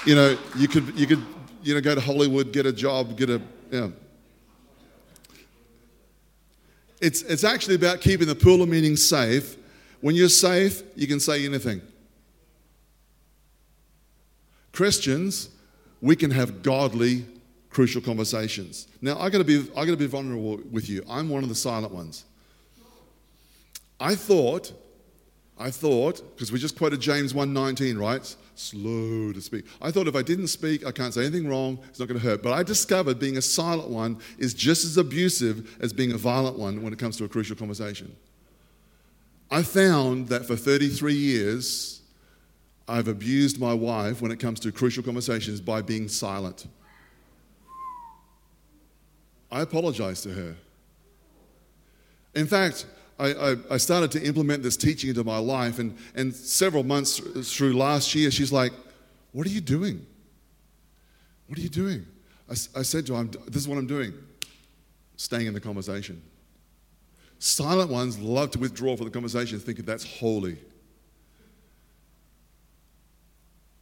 You 0.07 0.15
know, 0.15 0.39
you 0.57 0.69
could 0.69 0.99
you 0.99 1.07
could 1.07 1.25
you 1.63 1.75
know 1.75 1.81
go 1.81 1.95
to 1.95 2.01
Hollywood, 2.01 2.53
get 2.53 2.67
a 2.67 2.73
job, 2.73 3.17
get 3.17 3.31
a 3.31 3.41
yeah. 3.71 3.89
It's, 7.01 7.23
it's 7.23 7.45
actually 7.45 7.77
about 7.77 8.01
keeping 8.01 8.27
the 8.27 8.35
pool 8.35 8.63
of 8.63 8.69
meaning 8.69 8.97
safe. 8.97 9.57
When 10.01 10.15
you're 10.15 10.29
safe, 10.29 10.83
you 10.97 11.07
can 11.07 11.21
say 11.21 11.45
anything. 11.45 11.81
Christians, 14.73 15.51
we 16.01 16.17
can 16.17 16.31
have 16.31 16.63
godly, 16.63 17.27
crucial 17.71 18.01
conversations. 18.01 18.89
Now, 19.01 19.19
I 19.19 19.31
gotta 19.31 19.45
be, 19.45 19.69
I 19.77 19.85
gotta 19.85 19.97
be 19.97 20.07
vulnerable 20.07 20.61
with 20.71 20.89
you. 20.89 21.05
I'm 21.09 21.29
one 21.29 21.43
of 21.43 21.49
the 21.49 21.55
silent 21.55 21.93
ones. 21.93 22.25
I 23.99 24.15
thought, 24.15 24.73
I 25.59 25.71
thought, 25.71 26.23
because 26.35 26.51
we 26.51 26.59
just 26.59 26.77
quoted 26.77 27.01
James 27.01 27.35
1:19, 27.35 27.99
right? 27.99 28.35
Slow 28.61 29.33
to 29.33 29.41
speak. 29.41 29.65
I 29.81 29.91
thought 29.91 30.07
if 30.07 30.15
I 30.15 30.23
didn't 30.23 30.49
speak, 30.49 30.87
I 30.87 30.93
can't 30.93 31.15
say 31.15 31.23
anything 31.23 31.49
wrong, 31.49 31.79
it's 31.89 31.99
not 31.99 32.09
going 32.09 32.21
to 32.21 32.27
hurt. 32.27 32.43
But 32.43 32.53
I 32.53 32.63
discovered 32.63 33.19
being 33.19 33.37
a 33.37 33.43
silent 33.43 33.89
one 33.89 34.19
is 34.39 34.55
just 34.55 34.85
as 34.85 34.97
abusive 34.97 35.79
as 35.81 35.93
being 35.93 36.13
a 36.13 36.19
violent 36.19 36.59
one 36.59 36.83
when 36.83 36.93
it 36.93 36.99
comes 36.99 37.17
to 37.19 37.25
a 37.25 37.29
crucial 37.29 37.57
conversation. 37.57 38.15
I 39.51 39.63
found 39.63 40.29
that 40.29 40.47
for 40.47 40.55
33 40.55 41.15
years, 41.15 42.03
I've 42.87 43.09
abused 43.09 43.59
my 43.61 43.75
wife 43.75 44.21
when 44.21 44.31
it 44.31 44.39
comes 44.39 44.61
to 44.61 44.73
crucial 44.73 45.03
conversations 45.03 45.61
by 45.61 45.83
being 45.83 46.09
silent. 46.09 46.67
I 49.51 49.63
apologize 49.63 50.23
to 50.23 50.31
her. 50.31 50.57
In 52.35 52.47
fact, 52.47 52.87
I, 53.21 53.51
I, 53.51 53.57
I, 53.73 53.77
started 53.77 54.11
to 54.13 54.23
implement 54.23 54.63
this 54.63 54.77
teaching 54.77 55.11
into 55.11 55.23
my 55.25 55.37
life, 55.37 55.79
and, 55.79 55.97
and 56.15 56.35
several 56.35 56.83
months 56.83 57.19
through 57.55 57.75
last 57.75 58.15
year, 58.15 58.31
she's 58.31 58.51
like, 58.51 58.73
What 59.33 59.47
are 59.47 59.51
you 59.51 59.61
doing? 59.61 60.07
What 61.47 61.59
are 61.59 61.63
you 61.63 61.69
doing? 61.69 62.07
I, 62.49 62.53
I 62.75 62.83
said 62.83 63.07
to 63.07 63.15
her, 63.15 63.25
This 63.25 63.63
is 63.63 63.69
what 63.69 63.77
I'm 63.77 63.87
doing 63.87 64.15
staying 65.17 65.47
in 65.47 65.53
the 65.53 65.61
conversation. 65.61 66.23
Silent 67.39 67.91
ones 67.91 68.19
love 68.19 68.51
to 68.53 68.59
withdraw 68.59 68.97
from 68.97 69.05
the 69.05 69.11
conversation, 69.11 69.59
thinking 69.59 69.85
that's 69.85 70.19
holy. 70.19 70.57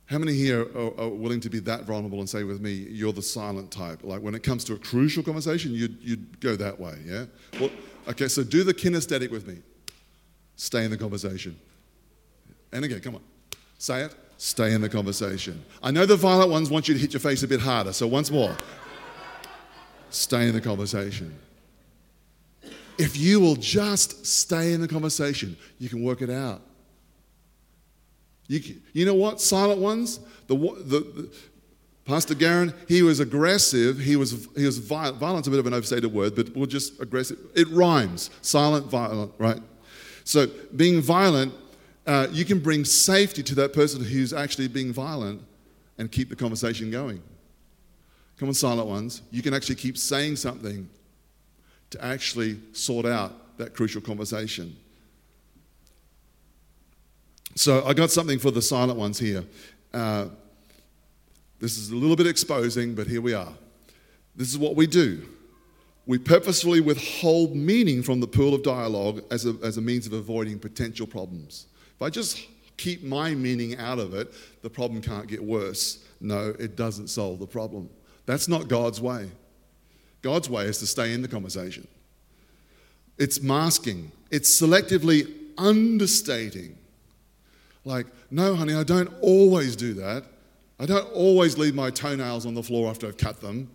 How 0.07 0.19
many 0.19 0.33
here 0.33 0.63
are, 0.63 1.01
are, 1.01 1.09
willing 1.09 1.39
to 1.41 1.51
be 1.51 1.61
that 1.61 1.85
vulnerable 1.85 2.19
and 2.19 2.29
say 2.29 2.43
with 2.43 2.61
me, 2.61 2.73
you're 2.73 3.13
the 3.13 3.23
silent 3.23 3.71
type? 3.71 4.03
Like 4.03 4.23
when 4.23 4.35
it 4.35 4.43
comes 4.43 4.65
to 4.65 4.73
a 4.73 4.79
crucial 4.79 5.23
conversation, 5.23 5.73
you'd, 5.73 5.99
you'd 6.01 6.41
go 6.41 6.57
that 6.57 6.81
way, 6.81 6.95
yeah? 7.05 7.27
Well, 7.61 7.71
Okay, 8.09 8.29
so 8.29 8.43
do 8.43 8.65
the 8.65 8.73
kinesthetic 8.73 9.31
with 9.31 9.47
me. 9.47 9.59
Stay 10.57 10.85
in 10.85 10.91
the 10.91 10.97
conversation. 10.97 11.59
And 12.73 12.85
again, 12.85 13.01
come 13.01 13.17
on. 13.17 13.23
Say 13.79 14.03
it. 14.03 14.15
Stay 14.39 14.73
in 14.73 14.81
the 14.81 14.89
conversation. 14.89 15.65
I 15.83 15.91
know 15.91 16.07
the 16.07 16.17
violent 16.17 16.51
ones 16.51 16.71
want 16.71 16.89
you 16.89 16.95
to 16.95 17.01
hit 17.01 17.13
your 17.13 17.21
face 17.21 17.43
a 17.43 17.49
bit 17.49 17.61
harder, 17.61 17.93
so 17.93 18.07
once 18.07 18.31
more. 18.31 18.57
Stay 20.11 20.49
in 20.49 20.55
the 20.55 20.61
conversation. 20.61 21.37
If 22.99 23.17
you 23.17 23.41
will 23.41 23.57
just 23.57 24.27
stay 24.27 24.73
in 24.73 24.81
the 24.81 24.89
conversation, 24.89 25.57
you 25.79 25.89
can 25.89 26.03
work 26.03 26.23
it 26.23 26.31
out. 26.31 26.63
You, 28.49 28.77
you 28.93 29.05
know 29.05 29.15
what, 29.15 29.41
silent 29.41 29.81
ones? 29.81 30.21
The, 30.47 30.57
the, 30.57 31.31
Pastor 32.09 32.35
Garen, 32.35 32.73
he 32.89 33.03
was 33.03 33.21
aggressive. 33.21 33.99
He 33.99 34.17
was, 34.17 34.49
he 34.57 34.65
was 34.65 34.79
violent. 34.79 35.19
Violent's 35.19 35.47
a 35.47 35.51
bit 35.51 35.61
of 35.61 35.67
an 35.67 35.75
overstated 35.75 36.11
word, 36.11 36.35
but 36.35 36.57
we'll 36.57 36.65
just 36.65 36.99
aggressive. 37.03 37.39
It 37.55 37.69
rhymes. 37.69 38.31
Silent, 38.41 38.87
violent, 38.87 39.31
right? 39.37 39.61
So 40.25 40.47
being 40.75 41.03
violent, 41.03 41.53
uh, 42.07 42.29
you 42.31 42.47
can 42.47 42.61
bring 42.61 42.87
safety 42.87 43.43
to 43.43 43.55
that 43.57 43.75
person 43.75 44.03
who's 44.03 44.33
actually 44.33 44.69
being 44.69 44.91
violent 44.91 45.43
and 45.99 46.11
keep 46.11 46.31
the 46.31 46.37
conversation 46.37 46.91
going. 46.91 47.23
Come 48.39 48.49
on, 48.49 48.55
silent 48.55 48.89
ones. 48.89 49.21
You 49.31 49.43
can 49.43 49.53
actually 49.53 49.75
keep 49.75 49.99
saying 49.99 50.37
something 50.37 50.89
to 51.91 52.03
actually 52.03 52.59
sort 52.73 53.05
out 53.05 53.59
that 53.59 53.75
crucial 53.75 54.01
conversation. 54.01 54.75
So 57.55 57.85
I 57.85 57.93
got 57.93 58.11
something 58.11 58.39
for 58.39 58.51
the 58.51 58.63
silent 58.63 58.99
ones 58.99 59.19
here. 59.19 59.45
Uh, 59.93 60.29
this 61.61 61.79
is 61.79 61.91
a 61.91 61.97
little 61.97 62.17
bit 62.17 62.27
exposing, 62.27 62.95
but 62.95 63.07
here 63.07 63.21
we 63.21 63.35
are. 63.35 63.53
This 64.37 64.49
is 64.49 64.59
what 64.59 64.77
we 64.77 64.87
do. 64.87 65.27
We 66.07 66.19
purposefully 66.19 66.81
withhold 66.81 67.55
meaning 67.55 68.03
from 68.03 68.21
the 68.21 68.27
pool 68.27 68.55
of 68.55 68.63
dialogue 68.63 69.23
as 69.31 69.45
a, 69.45 69.57
as 69.63 69.77
a 69.77 69.81
means 69.81 70.07
of 70.07 70.13
avoiding 70.13 70.59
potential 70.59 71.07
problems. 71.07 71.67
If 71.97 72.03
I 72.03 72.09
just 72.09 72.47
keep 72.77 73.03
my 73.03 73.35
meaning 73.35 73.77
out 73.77 73.99
of 73.99 74.15
it, 74.15 74.33
the 74.63 74.71
problem 74.71 75.03
can't 75.03 75.27
get 75.27 75.43
worse. 75.43 76.05
No, 76.21 76.55
it 76.59 76.77
doesn't 76.77 77.09
solve 77.09 77.41
the 77.41 77.47
problem. 77.47 77.91
That's 78.25 78.49
not 78.49 78.69
God's 78.69 79.01
way. 79.01 79.31
God's 80.23 80.49
way 80.49 80.65
is 80.65 80.79
to 80.79 80.87
stay 80.87 81.13
in 81.13 81.23
the 81.23 81.29
conversation. 81.29 81.87
It's 83.19 83.43
masking, 83.43 84.13
it's 84.31 84.61
selectively 84.61 85.35
understating. 85.59 86.79
Like, 87.85 88.07
no, 88.31 88.55
honey, 88.55 88.75
I 88.75 88.85
don't 88.85 89.13
always 89.21 89.75
do 89.75 89.95
that. 89.95 90.25
I 90.81 90.87
don't 90.87 91.11
always 91.13 91.59
leave 91.59 91.75
my 91.75 91.91
toenails 91.91 92.47
on 92.47 92.55
the 92.55 92.63
floor 92.63 92.89
after 92.89 93.09
I've 93.09 93.17
cut 93.17 93.41
them. 93.41 93.69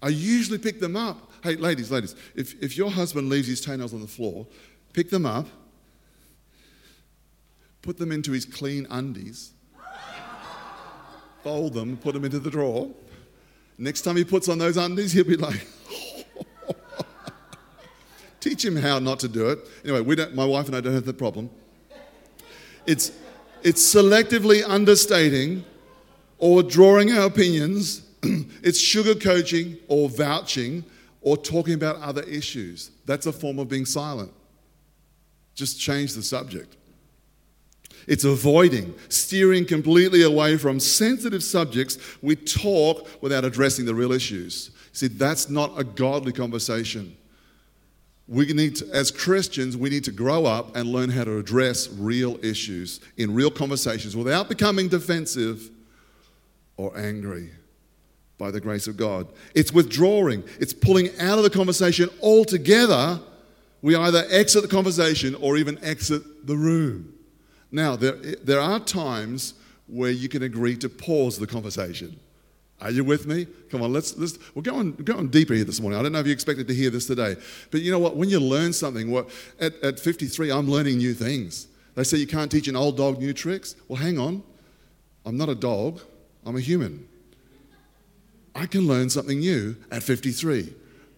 I 0.00 0.08
usually 0.08 0.58
pick 0.58 0.80
them 0.80 0.96
up. 0.96 1.32
Hey, 1.42 1.56
ladies, 1.56 1.90
ladies, 1.90 2.14
if, 2.34 2.62
if 2.62 2.76
your 2.76 2.90
husband 2.90 3.28
leaves 3.28 3.48
his 3.48 3.60
toenails 3.60 3.92
on 3.92 4.00
the 4.00 4.06
floor, 4.06 4.46
pick 4.92 5.10
them 5.10 5.26
up, 5.26 5.46
put 7.82 7.98
them 7.98 8.12
into 8.12 8.32
his 8.32 8.44
clean 8.44 8.86
undies, 8.90 9.52
fold 11.42 11.74
them, 11.74 11.96
put 11.96 12.14
them 12.14 12.24
into 12.24 12.38
the 12.38 12.50
drawer. 12.50 12.88
Next 13.76 14.02
time 14.02 14.16
he 14.16 14.24
puts 14.24 14.48
on 14.48 14.58
those 14.58 14.76
undies, 14.76 15.12
he'll 15.12 15.24
be 15.24 15.36
like, 15.36 15.66
teach 18.40 18.64
him 18.64 18.76
how 18.76 19.00
not 19.00 19.18
to 19.20 19.28
do 19.28 19.48
it. 19.48 19.58
Anyway, 19.82 20.00
we 20.00 20.14
don't, 20.14 20.34
my 20.34 20.44
wife 20.44 20.66
and 20.66 20.76
I 20.76 20.80
don't 20.80 20.94
have 20.94 21.06
that 21.06 21.18
problem. 21.18 21.50
It's, 22.86 23.10
it's 23.62 23.82
selectively 23.82 24.62
understating 24.66 25.64
or 26.38 26.62
drawing 26.62 27.12
our 27.12 27.26
opinions. 27.26 28.02
it's 28.22 28.82
sugarcoating 28.82 29.78
or 29.88 30.08
vouching 30.08 30.84
or 31.20 31.36
talking 31.36 31.74
about 31.74 31.96
other 31.96 32.22
issues. 32.22 32.90
That's 33.06 33.26
a 33.26 33.32
form 33.32 33.58
of 33.58 33.68
being 33.68 33.86
silent. 33.86 34.32
Just 35.54 35.80
change 35.80 36.14
the 36.14 36.22
subject. 36.22 36.76
It's 38.06 38.24
avoiding, 38.24 38.94
steering 39.08 39.64
completely 39.64 40.22
away 40.22 40.58
from 40.58 40.78
sensitive 40.78 41.42
subjects. 41.42 41.98
We 42.22 42.36
talk 42.36 43.08
without 43.22 43.44
addressing 43.44 43.86
the 43.86 43.94
real 43.94 44.12
issues. 44.12 44.70
See, 44.92 45.08
that's 45.08 45.48
not 45.48 45.72
a 45.78 45.84
godly 45.84 46.32
conversation. 46.32 47.16
We 48.26 48.52
need 48.52 48.76
to, 48.76 48.88
as 48.92 49.10
Christians, 49.10 49.76
we 49.76 49.90
need 49.90 50.04
to 50.04 50.12
grow 50.12 50.46
up 50.46 50.76
and 50.76 50.88
learn 50.88 51.10
how 51.10 51.24
to 51.24 51.38
address 51.38 51.88
real 51.92 52.38
issues 52.44 53.00
in 53.16 53.34
real 53.34 53.50
conversations 53.50 54.16
without 54.16 54.48
becoming 54.48 54.88
defensive 54.88 55.70
or 56.76 56.96
angry 56.96 57.50
by 58.38 58.50
the 58.50 58.60
grace 58.60 58.86
of 58.86 58.96
God. 58.96 59.28
It's 59.54 59.72
withdrawing, 59.72 60.44
it's 60.58 60.72
pulling 60.72 61.08
out 61.18 61.38
of 61.38 61.44
the 61.44 61.50
conversation 61.50 62.10
altogether. 62.22 63.20
We 63.82 63.94
either 63.96 64.24
exit 64.30 64.62
the 64.62 64.68
conversation 64.68 65.34
or 65.36 65.56
even 65.56 65.82
exit 65.84 66.46
the 66.46 66.56
room. 66.56 67.14
Now, 67.70 67.96
there, 67.96 68.12
there 68.12 68.60
are 68.60 68.80
times 68.80 69.54
where 69.86 70.10
you 70.10 70.28
can 70.28 70.42
agree 70.42 70.76
to 70.78 70.88
pause 70.88 71.38
the 71.38 71.46
conversation. 71.46 72.18
Are 72.80 72.90
you 72.90 73.04
with 73.04 73.26
me? 73.26 73.46
Come 73.70 73.82
on, 73.82 73.92
let's, 73.92 74.16
let's 74.16 74.38
we're 74.54 74.62
going, 74.62 74.92
going 74.92 75.28
deeper 75.28 75.54
here 75.54 75.64
this 75.64 75.80
morning. 75.80 75.98
I 75.98 76.02
don't 76.02 76.12
know 76.12 76.18
if 76.18 76.26
you 76.26 76.32
expected 76.32 76.66
to 76.68 76.74
hear 76.74 76.90
this 76.90 77.06
today. 77.06 77.36
But 77.70 77.82
you 77.82 77.90
know 77.90 77.98
what? 77.98 78.16
When 78.16 78.28
you 78.28 78.40
learn 78.40 78.72
something, 78.72 79.10
what, 79.10 79.28
at, 79.60 79.74
at 79.82 80.00
53, 80.00 80.50
I'm 80.50 80.68
learning 80.68 80.98
new 80.98 81.14
things. 81.14 81.68
They 81.94 82.04
say 82.04 82.16
you 82.18 82.26
can't 82.26 82.50
teach 82.50 82.68
an 82.68 82.76
old 82.76 82.96
dog 82.96 83.18
new 83.18 83.32
tricks. 83.32 83.76
Well, 83.88 83.96
hang 83.96 84.18
on. 84.18 84.42
I'm 85.24 85.36
not 85.36 85.48
a 85.48 85.54
dog, 85.54 86.00
I'm 86.44 86.56
a 86.56 86.60
human. 86.60 87.08
I 88.54 88.66
can 88.66 88.86
learn 88.86 89.10
something 89.10 89.40
new 89.40 89.76
at 89.90 90.02
53. 90.02 90.72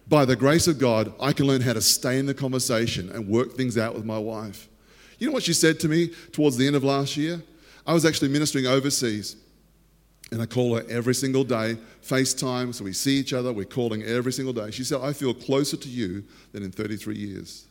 By 0.07 0.25
the 0.25 0.35
grace 0.35 0.67
of 0.67 0.79
God, 0.79 1.13
I 1.19 1.33
can 1.33 1.47
learn 1.47 1.61
how 1.61 1.73
to 1.73 1.81
stay 1.81 2.17
in 2.17 2.25
the 2.25 2.33
conversation 2.33 3.11
and 3.11 3.27
work 3.27 3.53
things 3.53 3.77
out 3.77 3.93
with 3.93 4.05
my 4.05 4.17
wife. 4.17 4.67
You 5.19 5.27
know 5.27 5.33
what 5.33 5.43
she 5.43 5.53
said 5.53 5.79
to 5.81 5.87
me 5.87 6.13
towards 6.31 6.57
the 6.57 6.65
end 6.65 6.75
of 6.75 6.83
last 6.83 7.17
year? 7.17 7.41
I 7.85 7.93
was 7.93 8.05
actually 8.05 8.29
ministering 8.29 8.67
overseas. 8.67 9.35
And 10.31 10.41
I 10.41 10.45
call 10.45 10.75
her 10.75 10.83
every 10.89 11.15
single 11.15 11.45
day, 11.45 11.77
FaceTime, 12.03 12.73
so 12.73 12.83
we 12.83 12.91
see 12.91 13.15
each 13.15 13.31
other, 13.31 13.53
we're 13.53 13.63
calling 13.63 14.03
every 14.03 14.33
single 14.33 14.53
day. 14.53 14.71
She 14.71 14.83
said, 14.83 14.99
I 15.01 15.13
feel 15.13 15.33
closer 15.33 15.77
to 15.77 15.89
you 15.89 16.25
than 16.51 16.63
in 16.63 16.71
33 16.71 17.15
years, 17.15 17.65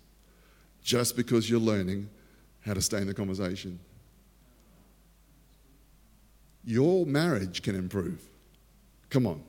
just 0.82 1.16
because 1.16 1.50
you're 1.50 1.60
learning 1.60 2.08
how 2.64 2.72
to 2.72 2.80
stay 2.80 2.98
in 2.98 3.06
the 3.06 3.14
conversation. 3.14 3.78
Your 6.66 7.06
marriage 7.06 7.62
can 7.62 7.76
improve. 7.76 8.20
Come 9.08 9.26
on. 9.26 9.42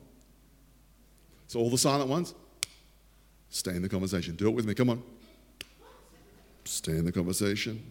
So, 1.48 1.58
all 1.58 1.68
the 1.68 1.78
silent 1.78 2.08
ones, 2.08 2.34
stay 3.50 3.72
in 3.72 3.82
the 3.82 3.88
conversation. 3.88 4.36
Do 4.36 4.48
it 4.48 4.54
with 4.54 4.64
me. 4.64 4.74
Come 4.74 4.88
on. 4.88 5.02
Stay 6.64 6.92
in 6.92 7.04
the 7.04 7.12
conversation. 7.12 7.82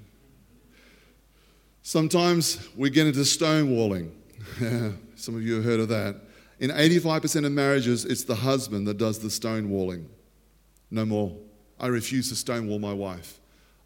Sometimes 1.81 2.67
we 2.75 2.89
get 2.89 3.07
into 3.07 3.19
stonewalling. 3.19 4.11
Some 5.15 5.35
of 5.35 5.43
you 5.43 5.55
have 5.55 5.63
heard 5.65 5.79
of 5.81 5.89
that. 5.89 6.15
In 6.59 6.69
85% 6.69 7.45
of 7.45 7.51
marriages, 7.51 8.05
it's 8.05 8.23
the 8.23 8.35
husband 8.35 8.87
that 8.87 8.97
does 8.97 9.19
the 9.19 9.27
stonewalling. 9.27 10.05
No 10.89 11.05
more. 11.05 11.35
I 11.79 11.87
refuse 11.87 12.29
to 12.29 12.35
stonewall 12.35 12.79
my 12.79 12.93
wife. 12.93 13.39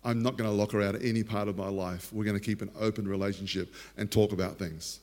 I'm 0.03 0.21
not 0.21 0.37
going 0.37 0.49
to 0.49 0.55
lock 0.55 0.71
her 0.71 0.81
out 0.81 0.95
of 0.95 1.03
any 1.03 1.23
part 1.23 1.47
of 1.47 1.57
my 1.57 1.67
life. 1.69 2.11
We're 2.11 2.25
going 2.25 2.37
to 2.37 2.43
keep 2.43 2.61
an 2.61 2.71
open 2.79 3.07
relationship 3.07 3.73
and 3.97 4.11
talk 4.11 4.33
about 4.33 4.57
things. 4.57 4.99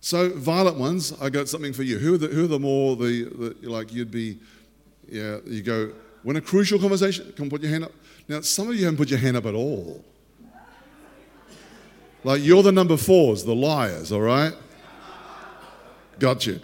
So, 0.00 0.30
violent 0.30 0.78
ones, 0.78 1.12
I 1.20 1.28
got 1.28 1.48
something 1.48 1.72
for 1.72 1.82
you. 1.82 1.98
Who 1.98 2.14
are 2.14 2.18
the, 2.18 2.28
who 2.28 2.44
are 2.44 2.48
the 2.48 2.58
more 2.58 2.96
the, 2.96 3.54
the 3.60 3.68
like 3.68 3.92
you'd 3.92 4.10
be, 4.10 4.38
yeah, 5.08 5.38
you 5.44 5.62
go, 5.62 5.92
when 6.22 6.36
a 6.36 6.40
crucial 6.40 6.78
conversation, 6.78 7.32
come 7.36 7.50
put 7.50 7.62
your 7.62 7.70
hand 7.70 7.84
up. 7.84 7.92
Now, 8.28 8.40
some 8.42 8.68
of 8.68 8.76
you 8.76 8.84
haven't 8.84 8.98
put 8.98 9.10
your 9.10 9.18
hand 9.18 9.36
up 9.36 9.46
at 9.46 9.54
all. 9.54 10.04
Like 12.24 12.42
you're 12.42 12.62
the 12.62 12.72
number 12.72 12.96
fours, 12.96 13.44
the 13.44 13.54
liars, 13.54 14.12
all 14.12 14.20
right? 14.20 14.52
Got 16.18 16.46
you. 16.46 16.60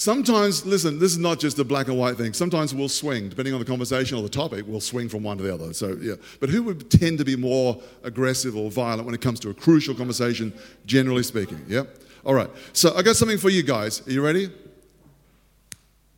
Sometimes, 0.00 0.64
listen, 0.64 0.98
this 0.98 1.12
is 1.12 1.18
not 1.18 1.38
just 1.38 1.58
a 1.58 1.64
black 1.64 1.88
and 1.88 1.98
white 1.98 2.16
thing. 2.16 2.32
Sometimes 2.32 2.74
we'll 2.74 2.88
swing, 2.88 3.28
depending 3.28 3.52
on 3.52 3.60
the 3.60 3.66
conversation 3.66 4.16
or 4.16 4.22
the 4.22 4.30
topic, 4.30 4.64
we'll 4.66 4.80
swing 4.80 5.10
from 5.10 5.22
one 5.22 5.36
to 5.36 5.42
the 5.42 5.52
other. 5.52 5.74
So, 5.74 5.94
yeah. 6.00 6.14
But 6.40 6.48
who 6.48 6.62
would 6.62 6.90
tend 6.90 7.18
to 7.18 7.24
be 7.26 7.36
more 7.36 7.78
aggressive 8.02 8.56
or 8.56 8.70
violent 8.70 9.04
when 9.04 9.14
it 9.14 9.20
comes 9.20 9.38
to 9.40 9.50
a 9.50 9.54
crucial 9.54 9.94
conversation, 9.94 10.54
generally 10.86 11.22
speaking? 11.22 11.62
Yeah? 11.68 11.82
All 12.24 12.32
right. 12.32 12.48
So, 12.72 12.96
I 12.96 13.02
got 13.02 13.16
something 13.16 13.36
for 13.36 13.50
you 13.50 13.62
guys. 13.62 14.00
Are 14.08 14.10
you 14.10 14.24
ready? 14.24 14.50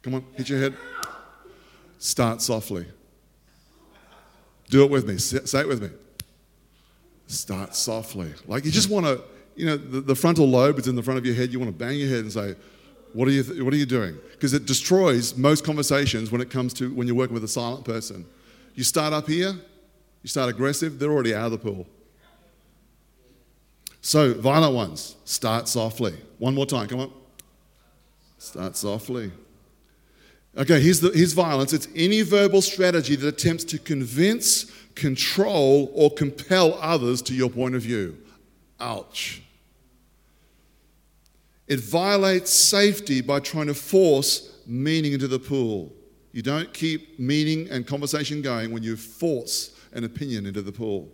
Come 0.03 0.15
on, 0.15 0.25
hit 0.37 0.49
your 0.49 0.61
head. 0.61 0.77
Start 1.99 2.41
softly. 2.41 2.87
Do 4.71 4.85
it 4.85 4.93
with 4.93 5.09
me. 5.09 5.19
Say 5.19 5.61
it 5.61 5.67
with 5.67 5.83
me. 5.83 5.91
Start 7.27 7.75
softly. 7.75 8.33
Like 8.47 8.65
you 8.65 8.71
just 8.71 8.91
want 8.91 9.07
to, 9.07 9.23
you 9.57 9.67
know, 9.67 9.77
the, 9.77 10.01
the, 10.03 10.15
frontal 10.15 10.49
lobe 10.49 10.79
is 10.79 10.87
in 10.87 10.95
the 10.95 11.03
front 11.03 11.19
of 11.19 11.27
your 11.27 11.35
head. 11.35 11.53
You 11.53 11.59
want 11.59 11.77
to 11.77 11.85
bang 11.85 11.99
your 11.99 12.09
head 12.09 12.21
and 12.21 12.33
say, 12.33 12.55
"What 13.13 13.29
are 13.29 13.31
you? 13.31 13.43
Th- 13.43 13.63
what 13.63 13.73
are 13.73 13.77
you 13.77 13.87
doing?" 13.87 14.17
Because 14.33 14.53
it 14.53 14.67
destroys 14.67 15.37
most 15.37 15.65
conversations 15.65 16.31
when 16.31 16.41
it 16.41 16.51
comes 16.51 16.73
to 16.75 16.93
when 16.95 17.07
you're 17.07 17.17
working 17.17 17.35
with 17.35 17.45
a 17.45 17.49
silent 17.49 17.85
person. 17.85 18.27
You 18.75 18.85
start 18.85 19.13
up 19.13 19.29
here. 19.29 19.55
You 20.23 20.29
start 20.29 20.49
aggressive. 20.49 20.99
They're 20.99 21.11
already 21.11 21.35
out 21.35 21.47
of 21.47 21.53
the 21.53 21.59
pool. 21.59 21.87
So 24.01 24.35
violent 24.35 24.75
ones, 24.75 25.17
start 25.25 25.69
softly. 25.69 26.15
One 26.39 26.55
more 26.55 26.67
time. 26.67 26.89
Come 26.89 27.01
on. 27.01 27.13
Start 28.39 28.77
softly. 28.77 29.31
Okay, 30.57 30.81
here's, 30.81 31.01
the, 31.01 31.11
here's 31.13 31.33
violence 31.33 31.73
it's 31.73 31.89
any 31.95 32.23
verbal 32.23 32.61
strategy 32.61 33.17
that 33.17 33.27
attempts 33.27 33.65
to 33.65 33.79
convince, 33.79 34.65
control, 34.95 35.91
or 35.95 36.11
compel 36.11 36.75
others 36.75 37.23
to 37.23 37.35
your 37.35 37.49
point 37.49 37.75
of 37.75 37.83
view. 37.83 38.19
Ouch. 38.81 39.43
It 41.73 41.81
violates 41.81 42.51
safety 42.53 43.23
by 43.23 43.41
trying 43.41 43.69
to 43.69 43.75
force 43.75 44.59
meaning 44.67 45.15
into 45.15 45.27
the 45.27 45.39
pool. 45.39 45.91
You 46.33 46.43
don't 46.43 46.71
keep 46.75 47.19
meaning 47.19 47.67
and 47.71 47.87
conversation 47.87 48.43
going 48.43 48.75
when 48.75 48.83
you 48.83 48.95
force 48.95 49.75
an 49.95 50.05
opinion 50.05 50.45
into 50.45 50.61
the 50.61 50.71
pool. 50.71 51.11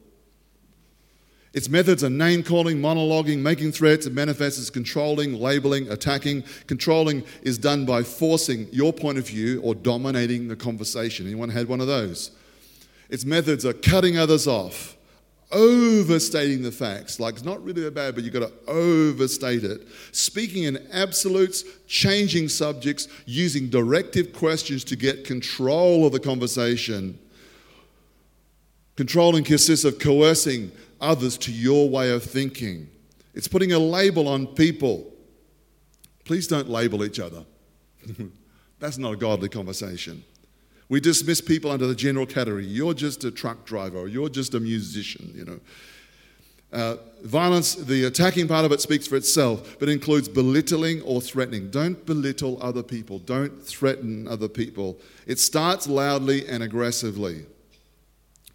Its 1.52 1.68
methods 1.68 2.02
are 2.02 2.10
name 2.10 2.42
calling, 2.42 2.78
monologuing, 2.78 3.38
making 3.38 3.70
threats. 3.70 4.06
It 4.06 4.12
manifests 4.14 4.58
as 4.58 4.68
controlling, 4.68 5.34
labeling, 5.34 5.88
attacking. 5.92 6.42
Controlling 6.66 7.22
is 7.42 7.56
done 7.56 7.86
by 7.86 8.02
forcing 8.02 8.66
your 8.72 8.92
point 8.92 9.16
of 9.16 9.28
view 9.28 9.60
or 9.62 9.76
dominating 9.76 10.48
the 10.48 10.56
conversation. 10.56 11.26
Anyone 11.26 11.50
had 11.50 11.68
one 11.68 11.80
of 11.80 11.86
those? 11.86 12.32
Its 13.08 13.24
methods 13.24 13.64
are 13.64 13.74
cutting 13.74 14.18
others 14.18 14.48
off, 14.48 14.96
overstating 15.50 16.62
the 16.62 16.72
facts. 16.72 17.18
Like 17.18 17.34
it's 17.34 17.44
not 17.44 17.62
really 17.64 17.82
that 17.82 17.94
bad, 17.94 18.14
but 18.14 18.24
you've 18.24 18.32
got 18.32 18.48
to 18.48 18.52
overstate 18.70 19.64
it. 19.64 19.88
Speaking 20.12 20.64
in 20.64 20.86
absolutes, 20.92 21.64
changing 21.86 22.48
subjects, 22.48 23.08
using 23.26 23.68
directive 23.68 24.32
questions 24.32 24.84
to 24.84 24.96
get 24.96 25.24
control 25.24 26.06
of 26.06 26.12
the 26.12 26.20
conversation. 26.20 27.18
Controlling 28.96 29.44
consists 29.44 29.84
of 29.84 29.98
coercing, 29.98 30.72
others 31.00 31.38
to 31.38 31.52
your 31.52 31.88
way 31.88 32.10
of 32.10 32.22
thinking. 32.22 32.88
It's 33.34 33.48
putting 33.48 33.72
a 33.72 33.78
label 33.78 34.26
on 34.28 34.48
people. 34.48 35.12
Please 36.24 36.46
don't 36.46 36.68
label 36.68 37.04
each 37.04 37.20
other. 37.20 37.44
That's 38.80 38.98
not 38.98 39.12
a 39.12 39.16
godly 39.16 39.48
conversation. 39.48 40.24
We 40.88 41.00
dismiss 41.00 41.40
people 41.40 41.70
under 41.70 41.86
the 41.86 41.94
general 41.94 42.26
category. 42.26 42.64
You're 42.64 42.94
just 42.94 43.24
a 43.24 43.30
truck 43.30 43.64
driver, 43.66 43.98
or 43.98 44.08
you're 44.08 44.30
just 44.30 44.54
a 44.54 44.60
musician, 44.60 45.32
you 45.34 45.44
know. 45.44 45.60
Uh, 46.70 46.96
violence, 47.22 47.74
the 47.74 48.04
attacking 48.04 48.46
part 48.46 48.64
of 48.64 48.72
it 48.72 48.80
speaks 48.80 49.06
for 49.06 49.16
itself, 49.16 49.76
but 49.78 49.88
includes 49.88 50.28
belittling 50.28 51.00
or 51.02 51.20
threatening. 51.20 51.70
Don't 51.70 52.04
belittle 52.04 52.58
other 52.62 52.82
people, 52.82 53.18
don't 53.20 53.62
threaten 53.62 54.28
other 54.28 54.48
people. 54.48 54.98
It 55.26 55.38
starts 55.38 55.86
loudly 55.86 56.46
and 56.46 56.62
aggressively. 56.62 57.46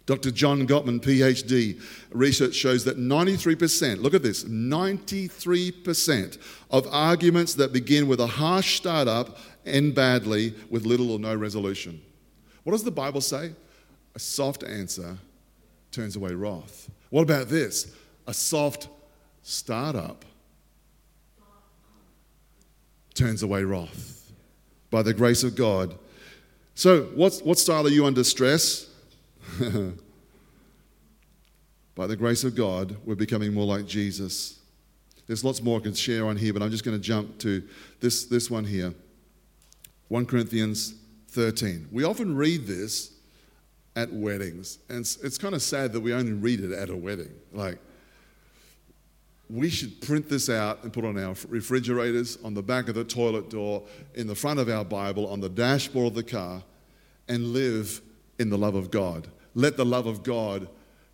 Dr. 0.06 0.30
John 0.30 0.66
Gottman, 0.66 1.00
PhD, 1.00 1.80
research 2.10 2.54
shows 2.54 2.84
that 2.84 2.98
93%, 2.98 4.02
look 4.02 4.12
at 4.12 4.22
this, 4.22 4.44
93% 4.44 6.38
of 6.70 6.86
arguments 6.92 7.54
that 7.54 7.72
begin 7.72 8.06
with 8.06 8.20
a 8.20 8.26
harsh 8.26 8.76
startup 8.76 9.38
end 9.64 9.94
badly 9.94 10.54
with 10.68 10.84
little 10.84 11.10
or 11.10 11.18
no 11.18 11.34
resolution. 11.34 12.02
What 12.64 12.72
does 12.72 12.84
the 12.84 12.90
Bible 12.90 13.20
say? 13.20 13.52
A 14.14 14.18
soft 14.18 14.64
answer 14.64 15.16
turns 15.90 16.16
away 16.16 16.34
wrath. 16.34 16.90
What 17.10 17.22
about 17.22 17.48
this? 17.48 17.94
A 18.26 18.34
soft 18.34 18.88
startup 19.42 20.24
turns 23.14 23.42
away 23.42 23.62
wrath 23.62 24.32
by 24.90 25.02
the 25.02 25.14
grace 25.14 25.44
of 25.44 25.54
God. 25.54 25.94
So, 26.74 27.04
what, 27.14 27.40
what 27.44 27.58
style 27.58 27.86
are 27.86 27.90
you 27.90 28.06
under 28.06 28.24
stress? 28.24 28.88
By 31.94 32.08
the 32.08 32.16
grace 32.16 32.42
of 32.42 32.56
God, 32.56 32.96
we're 33.04 33.14
becoming 33.14 33.54
more 33.54 33.66
like 33.66 33.86
Jesus. 33.86 34.58
There's 35.26 35.44
lots 35.44 35.62
more 35.62 35.78
I 35.78 35.82
could 35.82 35.96
share 35.96 36.26
on 36.26 36.36
here, 36.36 36.52
but 36.52 36.60
I'm 36.60 36.70
just 36.70 36.84
going 36.84 36.96
to 36.96 37.02
jump 37.02 37.38
to 37.38 37.62
this, 38.00 38.24
this 38.24 38.50
one 38.50 38.64
here 38.64 38.92
1 40.08 40.26
Corinthians 40.26 40.94
13. 41.34 41.88
We 41.90 42.04
often 42.04 42.36
read 42.36 42.66
this 42.66 43.12
at 43.96 44.12
weddings, 44.12 44.78
and 44.88 45.00
it's, 45.00 45.16
it's 45.18 45.36
kind 45.36 45.54
of 45.54 45.62
sad 45.62 45.92
that 45.92 46.00
we 46.00 46.12
only 46.12 46.32
read 46.32 46.60
it 46.60 46.72
at 46.72 46.90
a 46.90 46.96
wedding. 46.96 47.32
Like, 47.52 47.78
we 49.50 49.68
should 49.68 50.00
print 50.00 50.28
this 50.28 50.48
out 50.48 50.82
and 50.84 50.92
put 50.92 51.04
on 51.04 51.18
our 51.18 51.34
refrigerators, 51.48 52.38
on 52.44 52.54
the 52.54 52.62
back 52.62 52.88
of 52.88 52.94
the 52.94 53.04
toilet 53.04 53.50
door, 53.50 53.82
in 54.14 54.26
the 54.26 54.34
front 54.34 54.60
of 54.60 54.68
our 54.68 54.84
Bible, 54.84 55.28
on 55.28 55.40
the 55.40 55.48
dashboard 55.48 56.08
of 56.08 56.14
the 56.14 56.22
car, 56.22 56.62
and 57.28 57.52
live 57.52 58.00
in 58.38 58.48
the 58.48 58.58
love 58.58 58.74
of 58.74 58.90
God. 58.90 59.28
Let 59.54 59.76
the 59.76 59.84
love 59.84 60.06
of 60.06 60.22
God 60.22 60.68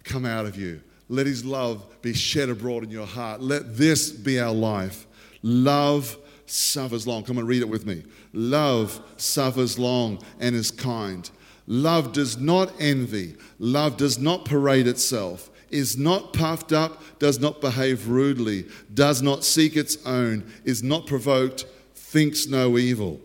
come 0.04 0.24
out 0.24 0.46
of 0.46 0.56
you. 0.56 0.82
Let 1.08 1.26
his 1.26 1.44
love 1.44 1.84
be 2.02 2.12
shed 2.12 2.50
abroad 2.50 2.84
in 2.84 2.90
your 2.90 3.06
heart. 3.06 3.40
Let 3.40 3.76
this 3.76 4.10
be 4.10 4.38
our 4.38 4.54
life. 4.54 5.06
Love 5.42 6.16
suffers 6.50 7.06
long. 7.06 7.22
Come 7.22 7.38
and 7.38 7.48
read 7.48 7.62
it 7.62 7.68
with 7.68 7.86
me. 7.86 8.04
Love 8.32 9.00
suffers 9.16 9.78
long 9.78 10.22
and 10.38 10.54
is 10.54 10.70
kind. 10.70 11.30
Love 11.66 12.12
does 12.12 12.36
not 12.36 12.72
envy. 12.80 13.36
Love 13.58 13.96
does 13.96 14.18
not 14.18 14.44
parade 14.44 14.86
itself, 14.86 15.50
is 15.70 15.96
not 15.96 16.32
puffed 16.32 16.72
up, 16.72 17.00
does 17.20 17.38
not 17.38 17.60
behave 17.60 18.08
rudely, 18.08 18.66
does 18.92 19.22
not 19.22 19.44
seek 19.44 19.76
its 19.76 20.04
own, 20.04 20.44
is 20.64 20.82
not 20.82 21.06
provoked, 21.06 21.66
thinks 21.94 22.46
no 22.48 22.76
evil. 22.76 23.20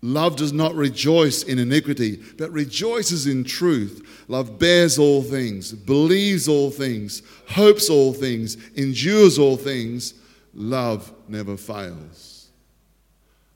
Love 0.00 0.36
does 0.36 0.52
not 0.52 0.74
rejoice 0.74 1.42
in 1.42 1.58
iniquity, 1.58 2.22
but 2.38 2.50
rejoices 2.52 3.26
in 3.26 3.42
truth. 3.44 4.24
Love 4.28 4.58
bears 4.58 4.98
all 4.98 5.22
things, 5.22 5.72
believes 5.72 6.48
all 6.48 6.70
things, 6.70 7.22
hopes 7.48 7.90
all 7.90 8.12
things, 8.12 8.56
endures 8.74 9.38
all 9.38 9.56
things. 9.56 10.14
Love 10.54 11.12
never 11.28 11.56
fails. 11.56 12.35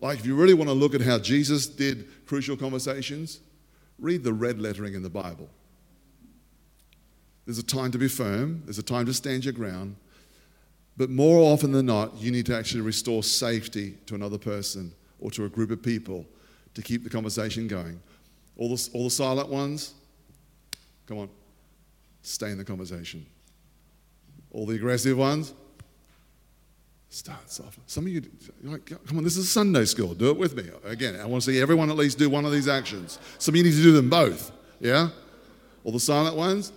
Like, 0.00 0.18
if 0.18 0.26
you 0.26 0.34
really 0.34 0.54
want 0.54 0.68
to 0.68 0.74
look 0.74 0.94
at 0.94 1.02
how 1.02 1.18
Jesus 1.18 1.66
did 1.66 2.08
crucial 2.26 2.56
conversations, 2.56 3.40
read 3.98 4.24
the 4.24 4.32
red 4.32 4.58
lettering 4.58 4.94
in 4.94 5.02
the 5.02 5.10
Bible. 5.10 5.48
There's 7.44 7.58
a 7.58 7.62
time 7.62 7.90
to 7.92 7.98
be 7.98 8.08
firm, 8.08 8.62
there's 8.64 8.78
a 8.78 8.82
time 8.82 9.06
to 9.06 9.14
stand 9.14 9.44
your 9.44 9.52
ground, 9.52 9.96
but 10.96 11.10
more 11.10 11.52
often 11.52 11.72
than 11.72 11.86
not, 11.86 12.16
you 12.18 12.30
need 12.30 12.46
to 12.46 12.56
actually 12.56 12.82
restore 12.82 13.22
safety 13.22 13.94
to 14.06 14.14
another 14.14 14.38
person 14.38 14.92
or 15.18 15.30
to 15.32 15.44
a 15.44 15.48
group 15.48 15.70
of 15.70 15.82
people 15.82 16.26
to 16.74 16.82
keep 16.82 17.04
the 17.04 17.10
conversation 17.10 17.66
going. 17.68 18.00
All 18.56 18.74
the, 18.74 18.88
all 18.92 19.04
the 19.04 19.10
silent 19.10 19.48
ones, 19.48 19.94
come 21.06 21.18
on, 21.18 21.28
stay 22.22 22.50
in 22.50 22.58
the 22.58 22.64
conversation. 22.64 23.26
All 24.50 24.66
the 24.66 24.74
aggressive 24.76 25.16
ones, 25.16 25.54
start 27.10 27.50
soft. 27.50 27.78
Some 27.86 28.06
of 28.06 28.12
you, 28.12 28.22
like, 28.62 28.86
come 28.86 29.18
on, 29.18 29.24
this 29.24 29.36
is 29.36 29.50
Sunday 29.50 29.84
school. 29.84 30.14
Do 30.14 30.30
it 30.30 30.38
with 30.38 30.56
me. 30.56 30.64
Again, 30.84 31.18
I 31.20 31.26
want 31.26 31.42
to 31.42 31.52
see 31.52 31.60
everyone 31.60 31.90
at 31.90 31.96
least 31.96 32.18
do 32.18 32.30
one 32.30 32.44
of 32.44 32.52
these 32.52 32.68
actions. 32.68 33.18
Some 33.38 33.52
of 33.52 33.56
you 33.56 33.64
need 33.64 33.74
to 33.74 33.82
do 33.82 33.92
them 33.92 34.08
both. 34.08 34.52
Yeah? 34.80 35.08
All 35.84 35.92
the 35.92 36.00
silent 36.00 36.36
ones, 36.36 36.72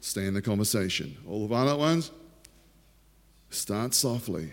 stay 0.00 0.26
in 0.26 0.34
the 0.34 0.40
conversation. 0.40 1.16
All 1.28 1.42
the 1.42 1.48
violent 1.48 1.80
ones, 1.80 2.12
start 3.50 3.94
softly. 3.94 4.48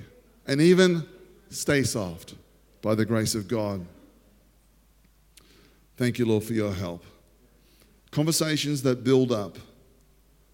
And 0.48 0.60
even 0.60 1.06
stay 1.50 1.84
soft 1.84 2.34
by 2.82 2.96
the 2.96 3.06
grace 3.06 3.36
of 3.36 3.48
God. 3.48 3.86
Thank 5.98 6.20
you, 6.20 6.26
Lord, 6.26 6.44
for 6.44 6.54
your 6.54 6.74
help. 6.74 7.04
Conversations 8.12 8.82
that 8.84 9.04
build 9.04 9.32
up, 9.32 9.58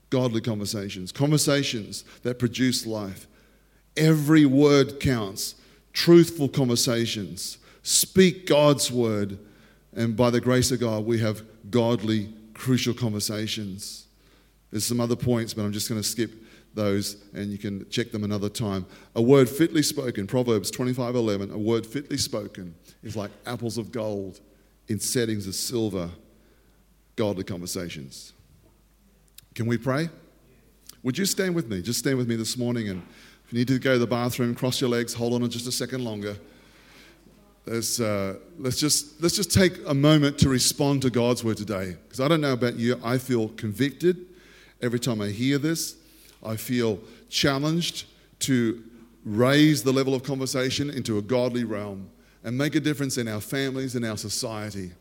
godly 0.09 0.41
conversations, 0.41 1.11
conversations 1.11 2.03
that 2.23 2.37
produce 2.37 2.85
life. 2.85 3.27
Every 3.97 4.45
word 4.45 4.99
counts. 4.99 5.55
Truthful 5.93 6.49
conversations. 6.49 7.57
Speak 7.83 8.47
God's 8.47 8.91
word. 8.91 9.37
And 9.93 10.15
by 10.15 10.29
the 10.29 10.41
grace 10.41 10.71
of 10.71 10.79
God, 10.79 11.05
we 11.05 11.19
have 11.19 11.41
godly, 11.69 12.33
crucial 12.53 12.93
conversations. 12.93 14.05
There's 14.71 14.85
some 14.85 15.01
other 15.01 15.17
points, 15.17 15.53
but 15.53 15.63
I'm 15.63 15.73
just 15.73 15.89
going 15.89 16.01
to 16.01 16.07
skip 16.07 16.31
those 16.73 17.17
and 17.33 17.51
you 17.51 17.57
can 17.57 17.87
check 17.89 18.11
them 18.11 18.23
another 18.23 18.49
time. 18.49 18.85
A 19.15 19.21
word 19.21 19.49
fitly 19.49 19.83
spoken, 19.83 20.27
Proverbs 20.27 20.71
25:11, 20.71 21.51
a 21.51 21.57
word 21.57 21.85
fitly 21.85 22.17
spoken 22.17 22.73
is 23.03 23.15
like 23.15 23.31
apples 23.45 23.77
of 23.77 23.91
gold 23.91 24.39
in 24.87 24.99
settings 24.99 25.47
of 25.47 25.55
silver, 25.55 26.09
godly 27.15 27.43
conversations. 27.43 28.33
Can 29.53 29.67
we 29.67 29.77
pray? 29.77 30.09
Would 31.03 31.17
you 31.17 31.25
stand 31.25 31.55
with 31.55 31.67
me? 31.67 31.81
Just 31.81 31.99
stand 31.99 32.17
with 32.17 32.27
me 32.27 32.35
this 32.35 32.57
morning 32.57 32.87
and 32.89 33.01
you 33.51 33.57
need 33.57 33.67
to 33.67 33.79
go 33.79 33.93
to 33.93 33.99
the 33.99 34.07
bathroom, 34.07 34.55
cross 34.55 34.79
your 34.79 34.89
legs, 34.89 35.13
hold 35.13 35.33
on 35.33 35.49
just 35.49 35.67
a 35.67 35.71
second 35.71 36.03
longer. 36.03 36.37
Uh, 37.67 38.33
let's, 38.57 38.79
just, 38.79 39.21
let's 39.21 39.35
just 39.35 39.53
take 39.53 39.73
a 39.87 39.93
moment 39.93 40.37
to 40.39 40.49
respond 40.49 41.01
to 41.03 41.09
God's 41.09 41.43
word 41.43 41.57
today. 41.57 41.95
Because 42.03 42.19
I 42.19 42.27
don't 42.27 42.41
know 42.41 42.53
about 42.53 42.75
you, 42.75 42.99
I 43.03 43.17
feel 43.17 43.49
convicted 43.49 44.25
every 44.81 44.99
time 44.99 45.21
I 45.21 45.27
hear 45.27 45.57
this. 45.57 45.97
I 46.43 46.55
feel 46.55 46.99
challenged 47.29 48.05
to 48.39 48.83
raise 49.25 49.83
the 49.83 49.91
level 49.91 50.15
of 50.15 50.23
conversation 50.23 50.89
into 50.89 51.17
a 51.17 51.21
godly 51.21 51.63
realm 51.63 52.09
and 52.43 52.57
make 52.57 52.73
a 52.75 52.79
difference 52.79 53.17
in 53.17 53.27
our 53.27 53.41
families 53.41 53.95
and 53.95 54.03
our 54.05 54.17
society. 54.17 54.91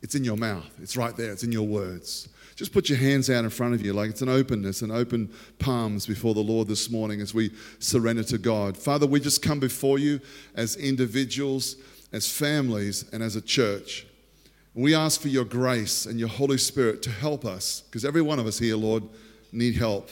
It's 0.00 0.14
in 0.14 0.24
your 0.24 0.36
mouth, 0.36 0.70
it's 0.80 0.96
right 0.96 1.16
there, 1.16 1.32
it's 1.32 1.42
in 1.42 1.52
your 1.52 1.66
words. 1.66 2.28
Just 2.56 2.72
put 2.72 2.88
your 2.88 2.98
hands 2.98 3.28
out 3.28 3.44
in 3.44 3.50
front 3.50 3.74
of 3.74 3.84
you 3.84 3.92
like 3.92 4.08
it's 4.08 4.22
an 4.22 4.30
openness 4.30 4.80
and 4.80 4.90
open 4.90 5.30
palms 5.58 6.06
before 6.06 6.32
the 6.32 6.40
Lord 6.40 6.68
this 6.68 6.90
morning 6.90 7.20
as 7.20 7.34
we 7.34 7.52
surrender 7.80 8.22
to 8.24 8.38
God. 8.38 8.78
Father, 8.78 9.06
we 9.06 9.20
just 9.20 9.42
come 9.42 9.60
before 9.60 9.98
you 9.98 10.20
as 10.54 10.74
individuals, 10.76 11.76
as 12.12 12.30
families, 12.30 13.04
and 13.12 13.22
as 13.22 13.36
a 13.36 13.42
church. 13.42 14.06
We 14.72 14.94
ask 14.94 15.20
for 15.20 15.28
your 15.28 15.44
grace 15.44 16.06
and 16.06 16.18
your 16.18 16.30
Holy 16.30 16.56
Spirit 16.56 17.02
to 17.02 17.10
help 17.10 17.44
us 17.44 17.82
because 17.82 18.06
every 18.06 18.22
one 18.22 18.38
of 18.38 18.46
us 18.46 18.58
here, 18.58 18.76
Lord, 18.76 19.02
need 19.52 19.76
help. 19.76 20.08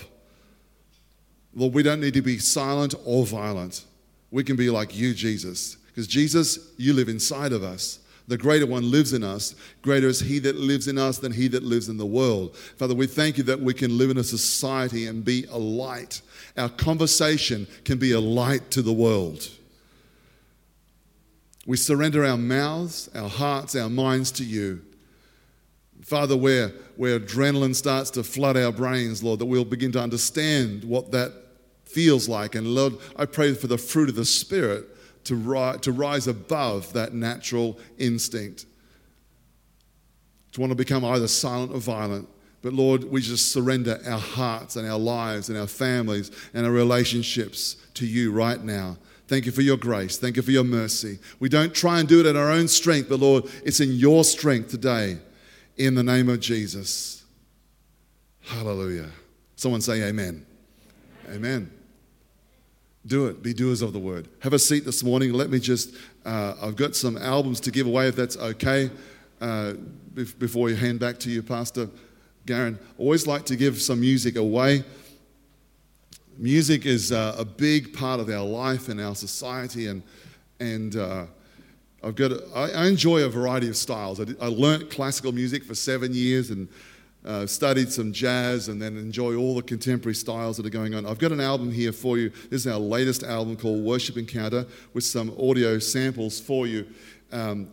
Lord, 1.54 1.72
we 1.72 1.82
don't 1.82 2.00
need 2.00 2.14
to 2.14 2.22
be 2.22 2.38
silent 2.38 2.94
or 3.06 3.24
violent. 3.24 3.86
We 4.30 4.44
can 4.44 4.56
be 4.56 4.68
like 4.68 4.94
you, 4.94 5.14
Jesus, 5.14 5.76
because 5.86 6.06
Jesus, 6.06 6.58
you 6.76 6.92
live 6.92 7.08
inside 7.08 7.52
of 7.52 7.62
us. 7.62 8.00
The 8.26 8.38
greater 8.38 8.66
one 8.66 8.90
lives 8.90 9.12
in 9.12 9.22
us. 9.22 9.54
Greater 9.82 10.08
is 10.08 10.20
he 10.20 10.38
that 10.40 10.56
lives 10.56 10.88
in 10.88 10.96
us 10.96 11.18
than 11.18 11.32
he 11.32 11.46
that 11.48 11.62
lives 11.62 11.88
in 11.88 11.98
the 11.98 12.06
world. 12.06 12.56
Father, 12.56 12.94
we 12.94 13.06
thank 13.06 13.36
you 13.36 13.44
that 13.44 13.60
we 13.60 13.74
can 13.74 13.98
live 13.98 14.10
in 14.10 14.16
a 14.16 14.24
society 14.24 15.06
and 15.06 15.24
be 15.24 15.44
a 15.50 15.58
light. 15.58 16.22
Our 16.56 16.70
conversation 16.70 17.66
can 17.84 17.98
be 17.98 18.12
a 18.12 18.20
light 18.20 18.70
to 18.70 18.82
the 18.82 18.92
world. 18.92 19.48
We 21.66 21.76
surrender 21.76 22.24
our 22.24 22.38
mouths, 22.38 23.10
our 23.14 23.28
hearts, 23.28 23.76
our 23.76 23.90
minds 23.90 24.30
to 24.32 24.44
you. 24.44 24.82
Father, 26.02 26.36
where, 26.36 26.68
where 26.96 27.18
adrenaline 27.18 27.74
starts 27.74 28.10
to 28.10 28.22
flood 28.22 28.56
our 28.56 28.72
brains, 28.72 29.22
Lord, 29.22 29.40
that 29.40 29.46
we'll 29.46 29.64
begin 29.64 29.92
to 29.92 30.00
understand 30.00 30.84
what 30.84 31.10
that 31.12 31.32
feels 31.84 32.28
like. 32.28 32.54
And 32.54 32.66
Lord, 32.68 32.94
I 33.16 33.26
pray 33.26 33.54
for 33.54 33.66
the 33.66 33.78
fruit 33.78 34.08
of 34.08 34.14
the 34.14 34.24
Spirit 34.24 34.93
to, 35.24 35.36
ri- 35.36 35.78
to 35.80 35.92
rise 35.92 36.26
above 36.26 36.92
that 36.92 37.14
natural 37.14 37.78
instinct. 37.98 38.66
To 40.52 40.60
want 40.60 40.70
to 40.70 40.76
become 40.76 41.04
either 41.04 41.28
silent 41.28 41.72
or 41.72 41.78
violent. 41.78 42.28
But 42.62 42.72
Lord, 42.72 43.04
we 43.04 43.20
just 43.20 43.52
surrender 43.52 44.00
our 44.06 44.18
hearts 44.18 44.76
and 44.76 44.88
our 44.88 44.98
lives 44.98 45.48
and 45.48 45.58
our 45.58 45.66
families 45.66 46.30
and 46.54 46.64
our 46.64 46.72
relationships 46.72 47.76
to 47.94 48.06
you 48.06 48.32
right 48.32 48.62
now. 48.62 48.96
Thank 49.26 49.46
you 49.46 49.52
for 49.52 49.62
your 49.62 49.76
grace. 49.76 50.16
Thank 50.16 50.36
you 50.36 50.42
for 50.42 50.50
your 50.50 50.64
mercy. 50.64 51.18
We 51.40 51.48
don't 51.48 51.74
try 51.74 51.98
and 51.98 52.08
do 52.08 52.20
it 52.20 52.26
in 52.26 52.36
our 52.36 52.50
own 52.50 52.68
strength, 52.68 53.08
but 53.08 53.20
Lord, 53.20 53.44
it's 53.64 53.80
in 53.80 53.92
your 53.92 54.24
strength 54.24 54.70
today 54.70 55.18
in 55.76 55.94
the 55.94 56.02
name 56.02 56.28
of 56.28 56.40
Jesus. 56.40 57.24
Hallelujah. 58.42 59.10
Someone 59.56 59.80
say 59.80 60.02
amen. 60.02 60.44
Amen. 61.30 61.70
Do 63.06 63.26
it. 63.26 63.42
Be 63.42 63.52
doers 63.52 63.82
of 63.82 63.92
the 63.92 63.98
word. 63.98 64.28
Have 64.40 64.54
a 64.54 64.58
seat 64.58 64.86
this 64.86 65.04
morning. 65.04 65.32
Let 65.32 65.50
me 65.50 65.58
just, 65.58 65.94
uh, 66.24 66.54
I've 66.62 66.76
got 66.76 66.96
some 66.96 67.18
albums 67.18 67.60
to 67.60 67.70
give 67.70 67.86
away 67.86 68.08
if 68.08 68.16
that's 68.16 68.36
okay. 68.36 68.90
Uh, 69.40 69.74
bef- 70.14 70.38
before 70.38 70.70
you 70.70 70.76
hand 70.76 71.00
back 71.00 71.18
to 71.20 71.30
you, 71.30 71.42
Pastor 71.42 71.90
Garen. 72.46 72.78
Always 72.96 73.26
like 73.26 73.44
to 73.46 73.56
give 73.56 73.82
some 73.82 74.00
music 74.00 74.36
away. 74.36 74.84
Music 76.38 76.86
is 76.86 77.12
uh, 77.12 77.36
a 77.38 77.44
big 77.44 77.92
part 77.92 78.20
of 78.20 78.30
our 78.30 78.44
life 78.44 78.88
and 78.88 79.00
our 79.00 79.14
society, 79.14 79.86
and, 79.86 80.02
and 80.58 80.96
uh, 80.96 81.26
I've 82.02 82.16
got, 82.16 82.32
a, 82.32 82.42
I, 82.54 82.70
I 82.70 82.86
enjoy 82.86 83.22
a 83.22 83.28
variety 83.28 83.68
of 83.68 83.76
styles. 83.76 84.18
I, 84.18 84.24
did, 84.24 84.40
I 84.40 84.78
classical 84.88 85.32
music 85.32 85.62
for 85.62 85.74
seven 85.74 86.14
years 86.14 86.50
and 86.50 86.68
uh, 87.24 87.46
studied 87.46 87.90
some 87.90 88.12
jazz 88.12 88.68
and 88.68 88.80
then 88.80 88.96
enjoy 88.96 89.34
all 89.34 89.54
the 89.54 89.62
contemporary 89.62 90.14
styles 90.14 90.56
that 90.56 90.66
are 90.66 90.70
going 90.70 90.94
on. 90.94 91.06
I've 91.06 91.18
got 91.18 91.32
an 91.32 91.40
album 91.40 91.72
here 91.72 91.92
for 91.92 92.18
you. 92.18 92.30
This 92.50 92.66
is 92.66 92.66
our 92.66 92.78
latest 92.78 93.22
album 93.22 93.56
called 93.56 93.82
Worship 93.82 94.16
Encounter 94.16 94.66
with 94.92 95.04
some 95.04 95.34
audio 95.40 95.78
samples 95.78 96.38
for 96.38 96.66
you. 96.66 96.86
Um, 97.32 97.68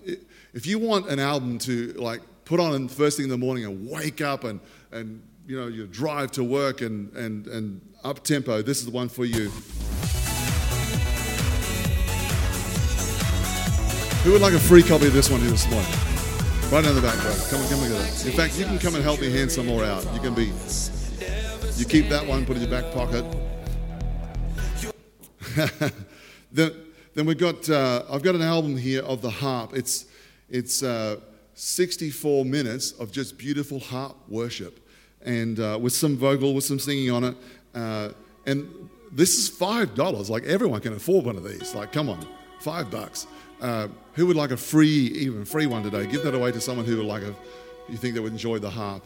if 0.54 0.66
you 0.66 0.80
want 0.80 1.10
an 1.10 1.20
album 1.20 1.58
to 1.60 1.94
like 1.94 2.22
put 2.46 2.60
on 2.60 2.88
first 2.88 3.18
thing 3.18 3.26
in 3.26 3.30
the 3.30 3.38
morning 3.38 3.66
and 3.66 3.90
wake 3.90 4.22
up 4.22 4.44
and, 4.44 4.60
and 4.92 5.22
you 5.46 5.60
know, 5.60 5.68
your 5.68 5.88
drive 5.88 6.32
to 6.32 6.44
work 6.44 6.82
and, 6.82 7.14
and, 7.14 7.48
and 7.48 7.82
up 8.04 8.24
tempo, 8.24 8.62
this 8.62 8.80
is 8.80 8.86
the 8.86 8.92
one 8.92 9.10
for 9.10 9.26
you. 9.26 9.50
Who 14.24 14.32
would 14.34 14.42
like 14.42 14.54
a 14.54 14.60
free 14.60 14.84
copy 14.84 15.08
of 15.08 15.14
this 15.14 15.30
one 15.30 15.42
this 15.42 15.70
morning? 15.70 16.11
Right 16.72 16.86
down 16.86 16.96
the 16.96 17.02
back, 17.02 17.20
bro. 17.20 17.36
Come 17.50 17.62
on, 17.62 17.68
come 17.68 17.80
and 17.84 17.92
get 17.92 18.02
it. 18.02 18.26
In 18.28 18.32
fact, 18.32 18.58
you 18.58 18.64
can 18.64 18.80
come 18.80 18.96
and 18.96 19.04
help 19.04 19.20
me 19.20 19.30
hand 19.30 19.52
some 19.52 19.66
more 19.66 19.84
out. 19.84 20.06
You 20.14 20.22
can 20.22 20.34
be, 20.34 20.54
you 21.76 21.84
keep 21.84 22.08
that 22.08 22.26
one, 22.26 22.46
put 22.46 22.56
it 22.56 22.64
in 22.64 22.70
your 22.70 22.82
back 22.82 22.94
pocket. 22.94 23.26
then, 26.54 26.72
then 27.14 27.26
we've 27.26 27.38
got, 27.38 27.70
uh, 27.70 28.06
I've 28.10 28.24
got 28.24 28.36
an 28.36 28.42
album 28.42 28.78
here 28.78 29.02
of 29.04 29.22
the 29.22 29.30
harp. 29.30 29.76
It's, 29.76 30.06
it's 30.50 30.82
uh, 30.82 31.18
64 31.56 32.46
minutes 32.46 32.94
of 32.94 33.12
just 33.12 33.38
beautiful 33.38 33.82
harp 33.82 34.16
worship 34.30 34.80
and 35.24 35.60
uh, 35.60 35.78
with 35.78 35.92
some 35.92 36.16
vocal, 36.16 36.54
with 36.54 36.64
some 36.64 36.80
singing 36.80 37.12
on 37.12 37.26
it. 37.26 37.36
Uh, 37.76 38.10
and 38.46 38.90
this 39.12 39.38
is 39.38 39.50
$5. 39.50 40.30
Like 40.30 40.46
everyone 40.46 40.80
can 40.80 40.94
afford 40.94 41.26
one 41.26 41.36
of 41.36 41.44
these. 41.44 41.76
Like, 41.76 41.92
come 41.92 42.08
on, 42.08 42.26
five 42.62 42.90
bucks. 42.90 43.28
Who 44.14 44.28
would 44.28 44.36
like 44.36 44.52
a 44.52 44.58
free, 44.58 44.90
even 44.90 45.46
free 45.46 45.68
one 45.68 45.84
today? 45.84 46.06
Give 46.06 46.24
that 46.24 46.36
away 46.36 46.52
to 46.52 46.60
someone 46.60 46.86
who 46.86 46.98
would 46.98 47.06
like 47.06 47.24
a, 47.24 47.34
you 47.88 47.98
think 47.98 48.14
they 48.14 48.20
would 48.20 48.34
enjoy 48.34 48.60
the 48.60 48.70
harp. 48.70 49.04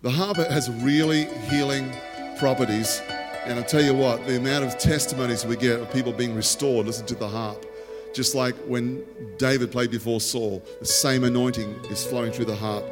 The 0.00 0.10
harp 0.10 0.36
has 0.36 0.70
really 0.70 1.24
healing 1.50 1.92
properties. 2.38 3.02
And 3.44 3.58
I 3.58 3.62
tell 3.62 3.82
you 3.82 3.94
what, 3.94 4.26
the 4.26 4.36
amount 4.36 4.64
of 4.64 4.78
testimonies 4.78 5.44
we 5.44 5.56
get 5.56 5.80
of 5.80 5.92
people 5.92 6.12
being 6.12 6.34
restored, 6.34 6.86
listen 6.86 7.04
to 7.06 7.14
the 7.14 7.28
harp. 7.28 7.66
Just 8.14 8.34
like 8.34 8.54
when 8.66 9.04
David 9.36 9.70
played 9.70 9.90
before 9.90 10.20
Saul, 10.20 10.64
the 10.80 10.86
same 10.86 11.24
anointing 11.24 11.70
is 11.90 12.06
flowing 12.06 12.32
through 12.32 12.46
the 12.46 12.56
harp. 12.56 12.84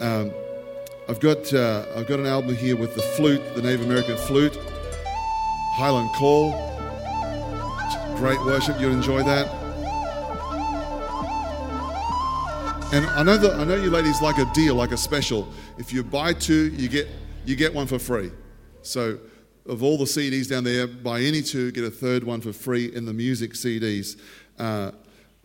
Um, 0.00 0.30
I've 1.08 1.20
got, 1.20 1.52
uh, 1.54 1.86
I've 1.96 2.06
got 2.06 2.20
an 2.20 2.26
album 2.26 2.54
here 2.54 2.76
with 2.76 2.94
the 2.94 3.02
flute, 3.02 3.42
the 3.54 3.62
Native 3.62 3.82
American 3.86 4.16
flute, 4.18 4.56
Highland 5.76 6.10
Call. 6.16 6.71
Great 8.22 8.38
worship, 8.44 8.78
you'll 8.78 8.92
enjoy 8.92 9.24
that. 9.24 9.48
And 12.92 13.04
I 13.06 13.24
know 13.24 13.36
that 13.36 13.58
I 13.58 13.64
know 13.64 13.74
you 13.74 13.90
ladies 13.90 14.22
like 14.22 14.38
a 14.38 14.44
deal, 14.54 14.76
like 14.76 14.92
a 14.92 14.96
special. 14.96 15.48
If 15.76 15.92
you 15.92 16.04
buy 16.04 16.32
two, 16.32 16.68
you 16.68 16.88
get 16.88 17.08
you 17.44 17.56
get 17.56 17.74
one 17.74 17.88
for 17.88 17.98
free. 17.98 18.30
So 18.82 19.18
of 19.66 19.82
all 19.82 19.98
the 19.98 20.04
CDs 20.04 20.48
down 20.48 20.62
there, 20.62 20.86
buy 20.86 21.22
any 21.22 21.42
two, 21.42 21.72
get 21.72 21.82
a 21.82 21.90
third 21.90 22.22
one 22.22 22.40
for 22.40 22.52
free 22.52 22.94
in 22.94 23.06
the 23.06 23.12
music 23.12 23.54
CDs. 23.54 24.20
Uh, 24.56 24.92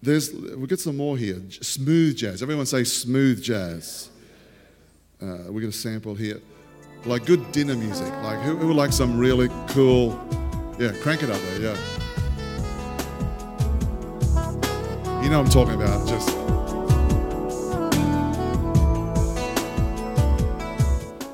there's 0.04 0.32
we've 0.32 0.70
got 0.70 0.78
some 0.78 0.98
more 0.98 1.18
here. 1.18 1.42
Smooth 1.50 2.16
jazz. 2.16 2.44
Everyone 2.44 2.68
say 2.68 2.84
smooth 2.84 3.42
jazz. 3.42 4.12
Uh, 5.20 5.52
we 5.52 5.64
got 5.64 5.70
a 5.70 5.72
sample 5.72 6.14
here. 6.14 6.40
Like 7.06 7.26
good 7.26 7.52
dinner 7.52 7.74
music. 7.74 8.14
Like 8.22 8.40
who, 8.42 8.56
who 8.56 8.68
would 8.68 8.78
like 8.78 8.94
some 8.94 9.18
really 9.18 9.50
cool? 9.70 10.10
Yeah, 10.78 10.92
crank 11.02 11.24
it 11.24 11.32
up 11.32 11.42
there. 11.42 11.74
Yeah. 11.74 12.04
You 15.28 15.34
know 15.34 15.42
what 15.42 15.48
I'm 15.48 15.52
talking 15.52 15.74
about. 15.74 16.08
Just. 16.08 16.30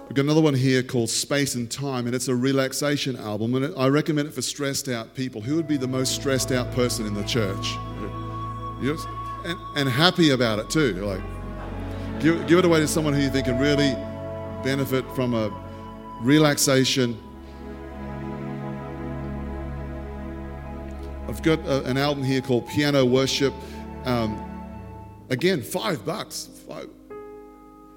We've 0.07 0.15
got 0.15 0.23
another 0.23 0.41
one 0.41 0.55
here 0.55 0.81
called 0.81 1.11
Space 1.11 1.53
and 1.53 1.69
Time, 1.69 2.07
and 2.07 2.15
it's 2.15 2.27
a 2.27 2.33
relaxation 2.33 3.15
album. 3.15 3.53
And 3.53 3.71
I 3.77 3.89
recommend 3.89 4.29
it 4.29 4.33
for 4.33 4.41
stressed 4.41 4.89
out 4.89 5.13
people. 5.13 5.41
Who 5.41 5.55
would 5.57 5.67
be 5.67 5.77
the 5.77 5.87
most 5.87 6.15
stressed 6.15 6.51
out 6.51 6.71
person 6.71 7.05
in 7.05 7.13
the 7.13 7.21
church? 7.25 7.67
Yes? 8.81 9.05
And, 9.45 9.59
and 9.75 9.87
happy 9.87 10.31
about 10.31 10.57
it 10.57 10.71
too. 10.71 10.93
Like, 10.93 11.21
give, 12.19 12.47
give 12.47 12.57
it 12.57 12.65
away 12.65 12.79
to 12.79 12.87
someone 12.87 13.13
who 13.13 13.21
you 13.21 13.29
think 13.29 13.45
can 13.45 13.59
really 13.59 13.93
benefit 14.63 15.05
from 15.13 15.35
a 15.35 15.51
relaxation. 16.23 17.15
I've 21.27 21.43
got 21.43 21.59
a, 21.59 21.83
an 21.83 21.97
album 21.97 22.23
here 22.23 22.41
called 22.41 22.67
Piano 22.67 23.05
Worship. 23.05 23.53
Um, 24.05 24.37
again, 25.29 25.61
five 25.61 26.05
bucks. 26.05 26.49
Five, 26.67 26.89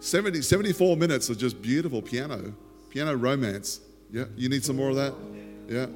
70, 0.00 0.42
74 0.42 0.96
minutes 0.96 1.28
of 1.30 1.38
just 1.38 1.60
beautiful 1.60 2.02
piano, 2.02 2.54
piano 2.90 3.14
romance. 3.16 3.80
Yeah, 4.12 4.24
you 4.36 4.48
need 4.48 4.64
some 4.64 4.76
more 4.76 4.90
of 4.90 4.96
that? 4.96 5.14
Yeah. 5.68 5.86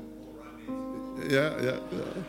Yeah, 1.28 1.62
yeah, 1.62 1.78
yeah. 1.92 2.22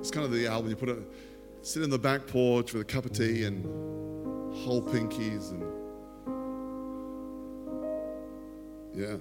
It's 0.00 0.10
kind 0.10 0.24
of 0.24 0.32
the 0.32 0.46
album 0.46 0.70
you 0.70 0.76
put 0.76 0.88
it, 0.88 0.98
sit 1.62 1.82
in 1.82 1.90
the 1.90 1.98
back 1.98 2.26
porch 2.26 2.72
with 2.72 2.82
a 2.82 2.84
cup 2.84 3.04
of 3.04 3.12
tea 3.12 3.44
and 3.44 3.64
whole 4.54 4.82
pinkies 4.82 5.50
and 5.50 5.62
yeah. 8.94 9.16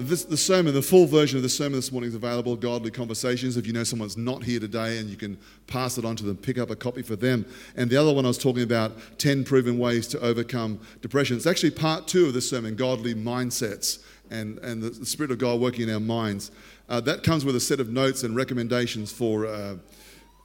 This, 0.00 0.24
the 0.24 0.36
sermon, 0.38 0.72
the 0.72 0.80
full 0.80 1.04
version 1.04 1.36
of 1.36 1.42
the 1.42 1.50
sermon 1.50 1.72
this 1.72 1.92
morning 1.92 2.08
is 2.08 2.14
available, 2.14 2.56
Godly 2.56 2.90
Conversations. 2.90 3.58
If 3.58 3.66
you 3.66 3.74
know 3.74 3.84
someone's 3.84 4.16
not 4.16 4.42
here 4.42 4.58
today 4.58 4.96
and 4.96 5.10
you 5.10 5.16
can 5.16 5.36
pass 5.66 5.98
it 5.98 6.06
on 6.06 6.16
to 6.16 6.24
them, 6.24 6.38
pick 6.38 6.56
up 6.56 6.70
a 6.70 6.76
copy 6.76 7.02
for 7.02 7.16
them. 7.16 7.44
And 7.76 7.90
the 7.90 7.98
other 7.98 8.10
one 8.10 8.24
I 8.24 8.28
was 8.28 8.38
talking 8.38 8.62
about, 8.62 8.92
10 9.18 9.44
proven 9.44 9.78
ways 9.78 10.06
to 10.08 10.20
overcome 10.20 10.80
depression. 11.02 11.36
It's 11.36 11.46
actually 11.46 11.72
part 11.72 12.08
two 12.08 12.24
of 12.24 12.32
the 12.32 12.40
sermon, 12.40 12.76
Godly 12.76 13.14
Mindsets 13.14 14.02
and, 14.30 14.56
and 14.60 14.82
the, 14.82 14.88
the 14.88 15.04
Spirit 15.04 15.32
of 15.32 15.38
God 15.38 15.60
working 15.60 15.86
in 15.86 15.92
our 15.92 16.00
minds. 16.00 16.50
Uh, 16.88 17.00
that 17.00 17.22
comes 17.22 17.44
with 17.44 17.54
a 17.54 17.60
set 17.60 17.78
of 17.78 17.90
notes 17.90 18.22
and 18.22 18.34
recommendations 18.34 19.12
for 19.12 19.44
uh, 19.44 19.76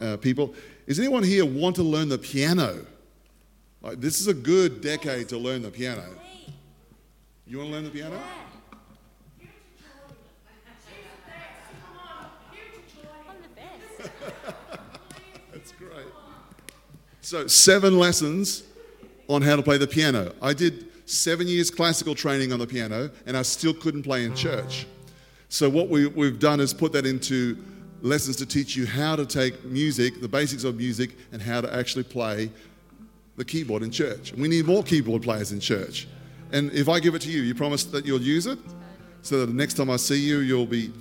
uh, 0.02 0.18
people. 0.18 0.54
Is 0.86 1.00
anyone 1.00 1.24
here 1.24 1.46
want 1.46 1.78
to 1.78 1.84
learn 1.84 2.10
the 2.10 2.18
piano? 2.18 2.86
Like, 3.82 4.02
this 4.02 4.20
is 4.20 4.28
a 4.28 4.34
good 4.34 4.82
decade 4.82 5.30
to 5.30 5.38
learn 5.38 5.62
the 5.62 5.72
piano. 5.72 6.04
You 7.48 7.60
want 7.60 7.70
to 7.70 7.74
learn 7.74 7.84
the 7.86 7.90
piano? 7.90 8.22
That's 15.54 15.72
great. 15.74 16.06
So, 17.22 17.48
seven 17.48 17.98
lessons 17.98 18.64
on 19.28 19.42
how 19.42 19.56
to 19.56 19.64
play 19.64 19.78
the 19.78 19.88
piano. 19.88 20.34
I 20.42 20.54
did 20.54 20.88
seven 21.10 21.48
years 21.48 21.72
classical 21.72 22.16
training 22.16 22.54
on 22.54 22.60
the 22.60 22.68
piano, 22.68 23.10
and 23.26 23.36
I 23.36 23.42
still 23.42 23.74
couldn't 23.74 24.04
play 24.04 24.26
in 24.26 24.36
church. 24.36 24.88
So, 25.50 25.70
what 25.70 25.90
we, 25.90 26.08
we've 26.08 26.40
done 26.40 26.60
is 26.60 26.74
put 26.74 26.92
that 26.94 27.06
into 27.06 27.58
lessons 28.02 28.36
to 28.38 28.46
teach 28.46 28.76
you 28.76 28.86
how 28.86 29.16
to 29.16 29.26
take 29.26 29.64
music, 29.64 30.22
the 30.22 30.28
basics 30.28 30.64
of 30.64 30.78
music, 30.78 31.12
and 31.32 31.42
how 31.42 31.62
to 31.62 31.74
actually 31.74 32.04
play 32.04 32.52
the 33.36 33.46
keyboard 33.46 33.84
in 33.84 33.92
church. 33.92 34.34
We 34.34 34.48
need 34.48 34.66
more 34.66 34.84
keyboard 34.84 35.24
players 35.24 35.52
in 35.52 35.60
church. 35.60 36.08
And 36.52 36.72
if 36.72 36.88
I 36.88 37.00
give 37.00 37.16
it 37.16 37.22
to 37.24 37.30
you, 37.30 37.42
you 37.42 37.56
promise 37.56 37.84
that 37.86 38.06
you'll 38.06 38.22
use 38.22 38.46
it? 38.46 38.60
So 39.22 39.40
that 39.40 39.48
the 39.48 39.54
next 39.54 39.74
time 39.74 39.90
I 39.90 39.96
see 39.96 40.20
you, 40.20 40.40
you'll 40.40 40.68
be 40.68 40.92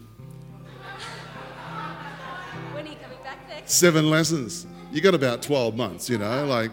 seven 3.67 4.11
lessons. 4.11 4.67
You 4.93 5.01
got 5.01 5.15
about 5.15 5.43
12 5.43 5.77
months, 5.77 6.09
you 6.09 6.19
know, 6.19 6.47
like. 6.47 6.71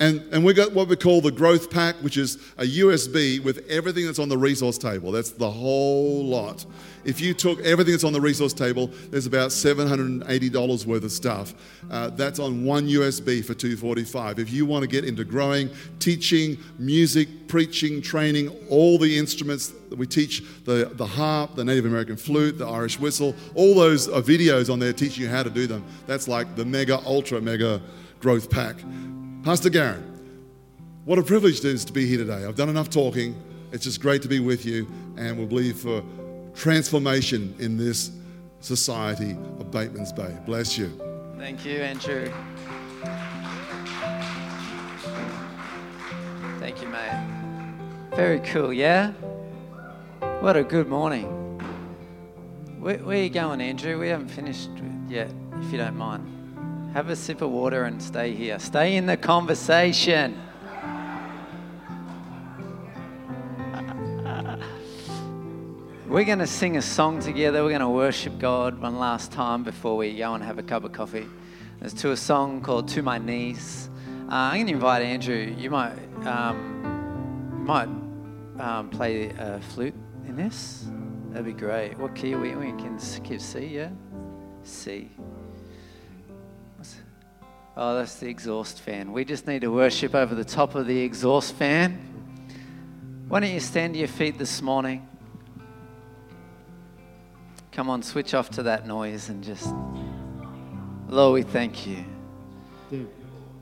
And, 0.00 0.22
and 0.32 0.44
we 0.44 0.54
got 0.54 0.72
what 0.72 0.86
we 0.86 0.94
call 0.94 1.20
the 1.20 1.32
growth 1.32 1.70
pack, 1.70 1.96
which 1.96 2.16
is 2.16 2.36
a 2.56 2.64
USB 2.64 3.42
with 3.42 3.66
everything 3.68 4.06
that's 4.06 4.20
on 4.20 4.28
the 4.28 4.38
resource 4.38 4.78
table. 4.78 5.10
That's 5.10 5.32
the 5.32 5.50
whole 5.50 6.24
lot. 6.24 6.64
If 7.04 7.20
you 7.20 7.34
took 7.34 7.60
everything 7.60 7.92
that's 7.92 8.04
on 8.04 8.12
the 8.12 8.20
resource 8.20 8.52
table, 8.52 8.90
there's 9.10 9.26
about 9.26 9.50
$780 9.50 10.86
worth 10.86 11.02
of 11.02 11.10
stuff. 11.10 11.54
Uh, 11.90 12.10
that's 12.10 12.38
on 12.38 12.64
one 12.64 12.86
USB 12.86 13.44
for 13.44 13.54
245. 13.54 14.38
If 14.38 14.52
you 14.52 14.66
want 14.66 14.82
to 14.82 14.88
get 14.88 15.04
into 15.04 15.24
growing, 15.24 15.68
teaching, 15.98 16.58
music, 16.78 17.48
preaching, 17.48 18.00
training, 18.00 18.50
all 18.68 18.98
the 18.98 19.18
instruments 19.18 19.72
that 19.88 19.98
we 19.98 20.06
teach, 20.06 20.44
the, 20.64 20.90
the 20.94 21.06
harp, 21.06 21.56
the 21.56 21.64
Native 21.64 21.86
American 21.86 22.16
flute, 22.16 22.58
the 22.58 22.68
Irish 22.68 23.00
whistle, 23.00 23.34
all 23.56 23.74
those 23.74 24.08
are 24.08 24.22
videos 24.22 24.72
on 24.72 24.78
there 24.78 24.92
teaching 24.92 25.24
you 25.24 25.28
how 25.28 25.42
to 25.42 25.50
do 25.50 25.66
them. 25.66 25.84
That's 26.06 26.28
like 26.28 26.54
the 26.54 26.64
mega, 26.64 27.00
ultra 27.04 27.40
mega 27.40 27.80
growth 28.20 28.48
pack. 28.48 28.76
Pastor 29.44 29.70
Garen, 29.70 30.02
what 31.04 31.18
a 31.18 31.22
privilege 31.22 31.60
it 31.60 31.64
is 31.64 31.84
to 31.86 31.92
be 31.92 32.06
here 32.06 32.18
today. 32.18 32.44
I've 32.44 32.56
done 32.56 32.68
enough 32.68 32.90
talking. 32.90 33.40
It's 33.72 33.84
just 33.84 34.00
great 34.00 34.20
to 34.22 34.28
be 34.28 34.40
with 34.40 34.66
you, 34.66 34.86
and 35.16 35.38
we'll 35.38 35.46
believe 35.46 35.78
for 35.78 36.02
transformation 36.54 37.54
in 37.58 37.76
this 37.76 38.10
society 38.60 39.32
of 39.58 39.70
Bateman's 39.70 40.12
Bay. 40.12 40.36
Bless 40.44 40.76
you. 40.76 40.90
Thank 41.38 41.64
you, 41.64 41.78
Andrew. 41.78 42.30
Thank 46.58 46.82
you, 46.82 46.88
mate. 46.88 48.16
Very 48.16 48.40
cool, 48.40 48.72
yeah? 48.72 49.12
What 50.40 50.56
a 50.56 50.64
good 50.64 50.88
morning. 50.88 51.26
Where, 52.80 52.98
where 52.98 53.18
are 53.18 53.22
you 53.22 53.30
going, 53.30 53.60
Andrew? 53.60 53.98
We 54.00 54.08
haven't 54.08 54.28
finished 54.28 54.70
yet, 55.08 55.30
if 55.60 55.70
you 55.72 55.78
don't 55.78 55.96
mind. 55.96 56.37
Have 56.98 57.10
a 57.10 57.14
sip 57.14 57.42
of 57.42 57.50
water 57.50 57.84
and 57.84 58.02
stay 58.02 58.34
here. 58.34 58.58
Stay 58.58 58.96
in 58.96 59.06
the 59.06 59.16
conversation. 59.16 60.36
We're 66.08 66.24
going 66.24 66.40
to 66.40 66.46
sing 66.48 66.76
a 66.76 66.82
song 66.82 67.20
together. 67.20 67.62
We're 67.62 67.68
going 67.68 67.82
to 67.82 67.88
worship 67.88 68.40
God 68.40 68.80
one 68.80 68.98
last 68.98 69.30
time 69.30 69.62
before 69.62 69.96
we 69.96 70.16
go 70.16 70.34
and 70.34 70.42
have 70.42 70.58
a 70.58 70.62
cup 70.64 70.82
of 70.82 70.90
coffee. 70.90 71.28
It's 71.80 71.94
to 72.02 72.10
a 72.10 72.16
song 72.16 72.62
called 72.62 72.88
"To 72.88 73.02
My 73.02 73.18
Knees." 73.18 73.90
Uh, 74.24 74.34
I'm 74.34 74.56
going 74.56 74.66
to 74.66 74.72
invite 74.72 75.02
Andrew. 75.02 75.54
You 75.56 75.70
might 75.70 75.94
um, 76.26 77.64
might 77.64 77.88
um, 78.60 78.90
play 78.90 79.28
a 79.38 79.60
flute 79.68 79.94
in 80.26 80.34
this. 80.34 80.88
That'd 81.30 81.46
be 81.46 81.52
great. 81.52 81.96
What 81.96 82.16
key 82.16 82.34
are 82.34 82.40
we? 82.40 82.56
We 82.56 82.72
can 82.72 82.98
give 83.22 83.40
C, 83.40 83.66
yeah. 83.66 83.90
C. 84.64 85.12
Oh, 87.80 87.94
that's 87.94 88.16
the 88.16 88.26
exhaust 88.28 88.80
fan. 88.80 89.12
We 89.12 89.24
just 89.24 89.46
need 89.46 89.60
to 89.60 89.68
worship 89.68 90.12
over 90.12 90.34
the 90.34 90.44
top 90.44 90.74
of 90.74 90.88
the 90.88 90.98
exhaust 90.98 91.54
fan. 91.54 91.92
Why 93.28 93.38
don't 93.38 93.52
you 93.52 93.60
stand 93.60 93.94
to 93.94 94.00
your 94.00 94.08
feet 94.08 94.36
this 94.36 94.60
morning? 94.60 95.06
Come 97.70 97.88
on, 97.88 98.02
switch 98.02 98.34
off 98.34 98.50
to 98.50 98.64
that 98.64 98.84
noise 98.84 99.28
and 99.28 99.44
just. 99.44 99.72
Lord, 101.06 101.34
we 101.34 101.42
thank 101.42 101.86
you. 101.86 102.04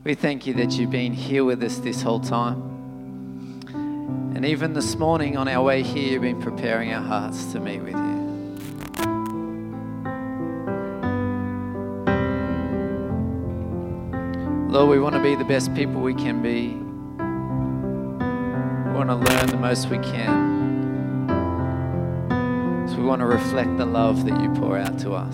We 0.03 0.15
thank 0.15 0.47
you 0.47 0.55
that 0.55 0.71
you've 0.71 0.89
been 0.89 1.13
here 1.13 1.43
with 1.43 1.61
us 1.61 1.77
this 1.77 2.01
whole 2.01 2.19
time. 2.19 3.61
And 4.35 4.43
even 4.47 4.73
this 4.73 4.95
morning 4.95 5.37
on 5.37 5.47
our 5.47 5.63
way 5.63 5.83
here, 5.83 6.13
you've 6.13 6.23
been 6.23 6.41
preparing 6.41 6.91
our 6.91 7.03
hearts 7.03 7.51
to 7.51 7.59
meet 7.59 7.81
with 7.83 7.93
you. 7.93 8.16
Lord, 14.69 14.89
we 14.89 14.99
want 14.99 15.15
to 15.15 15.21
be 15.23 15.33
the 15.33 15.45
best 15.45 15.73
people 15.73 16.01
we 16.01 16.13
can 16.13 16.41
be. 16.41 16.75
We 18.89 18.93
want 18.93 19.09
to 19.09 19.15
learn 19.15 19.47
the 19.47 19.55
most 19.55 19.87
we 19.87 19.97
can. 19.99 20.57
So 22.89 22.97
we 22.97 23.03
want 23.03 23.21
to 23.21 23.27
reflect 23.27 23.77
the 23.77 23.85
love 23.85 24.25
that 24.25 24.41
you 24.41 24.49
pour 24.55 24.77
out 24.77 24.99
to 24.99 25.13
us. 25.13 25.33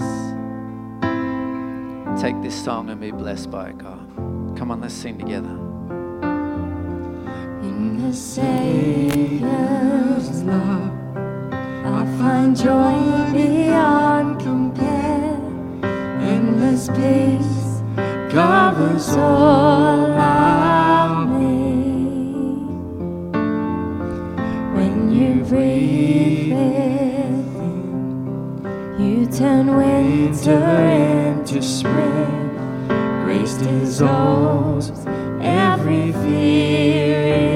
Take 2.22 2.40
this 2.44 2.54
song 2.54 2.92
and 2.92 3.02
be 3.02 3.10
blessed 3.10 3.50
by 3.50 3.70
it, 3.70 3.80
God. 3.80 4.08
Come 4.56 4.70
on, 4.70 4.82
let's 4.82 4.94
sing 4.94 5.18
together. 5.18 5.50
In 7.64 8.08
the 8.08 8.14
Savior's 8.16 9.50
love, 10.44 10.92
I 11.84 12.06
find 12.20 12.56
joy 12.56 13.32
beyond 13.34 14.40
compare. 14.40 15.40
Endless 16.22 16.88
peace 16.90 17.63
covers 18.34 19.10
all 19.10 20.08
around 20.08 21.40
me. 21.40 21.76
When 24.76 25.12
you 25.12 25.44
breathe 25.44 26.52
in, 26.52 27.36
you 29.00 29.28
turn 29.28 29.78
winter 29.78 30.66
into 30.90 31.62
spring. 31.62 32.50
Grace 33.24 33.54
dissolves 33.54 34.92
every 35.40 36.12
fear 36.12 37.53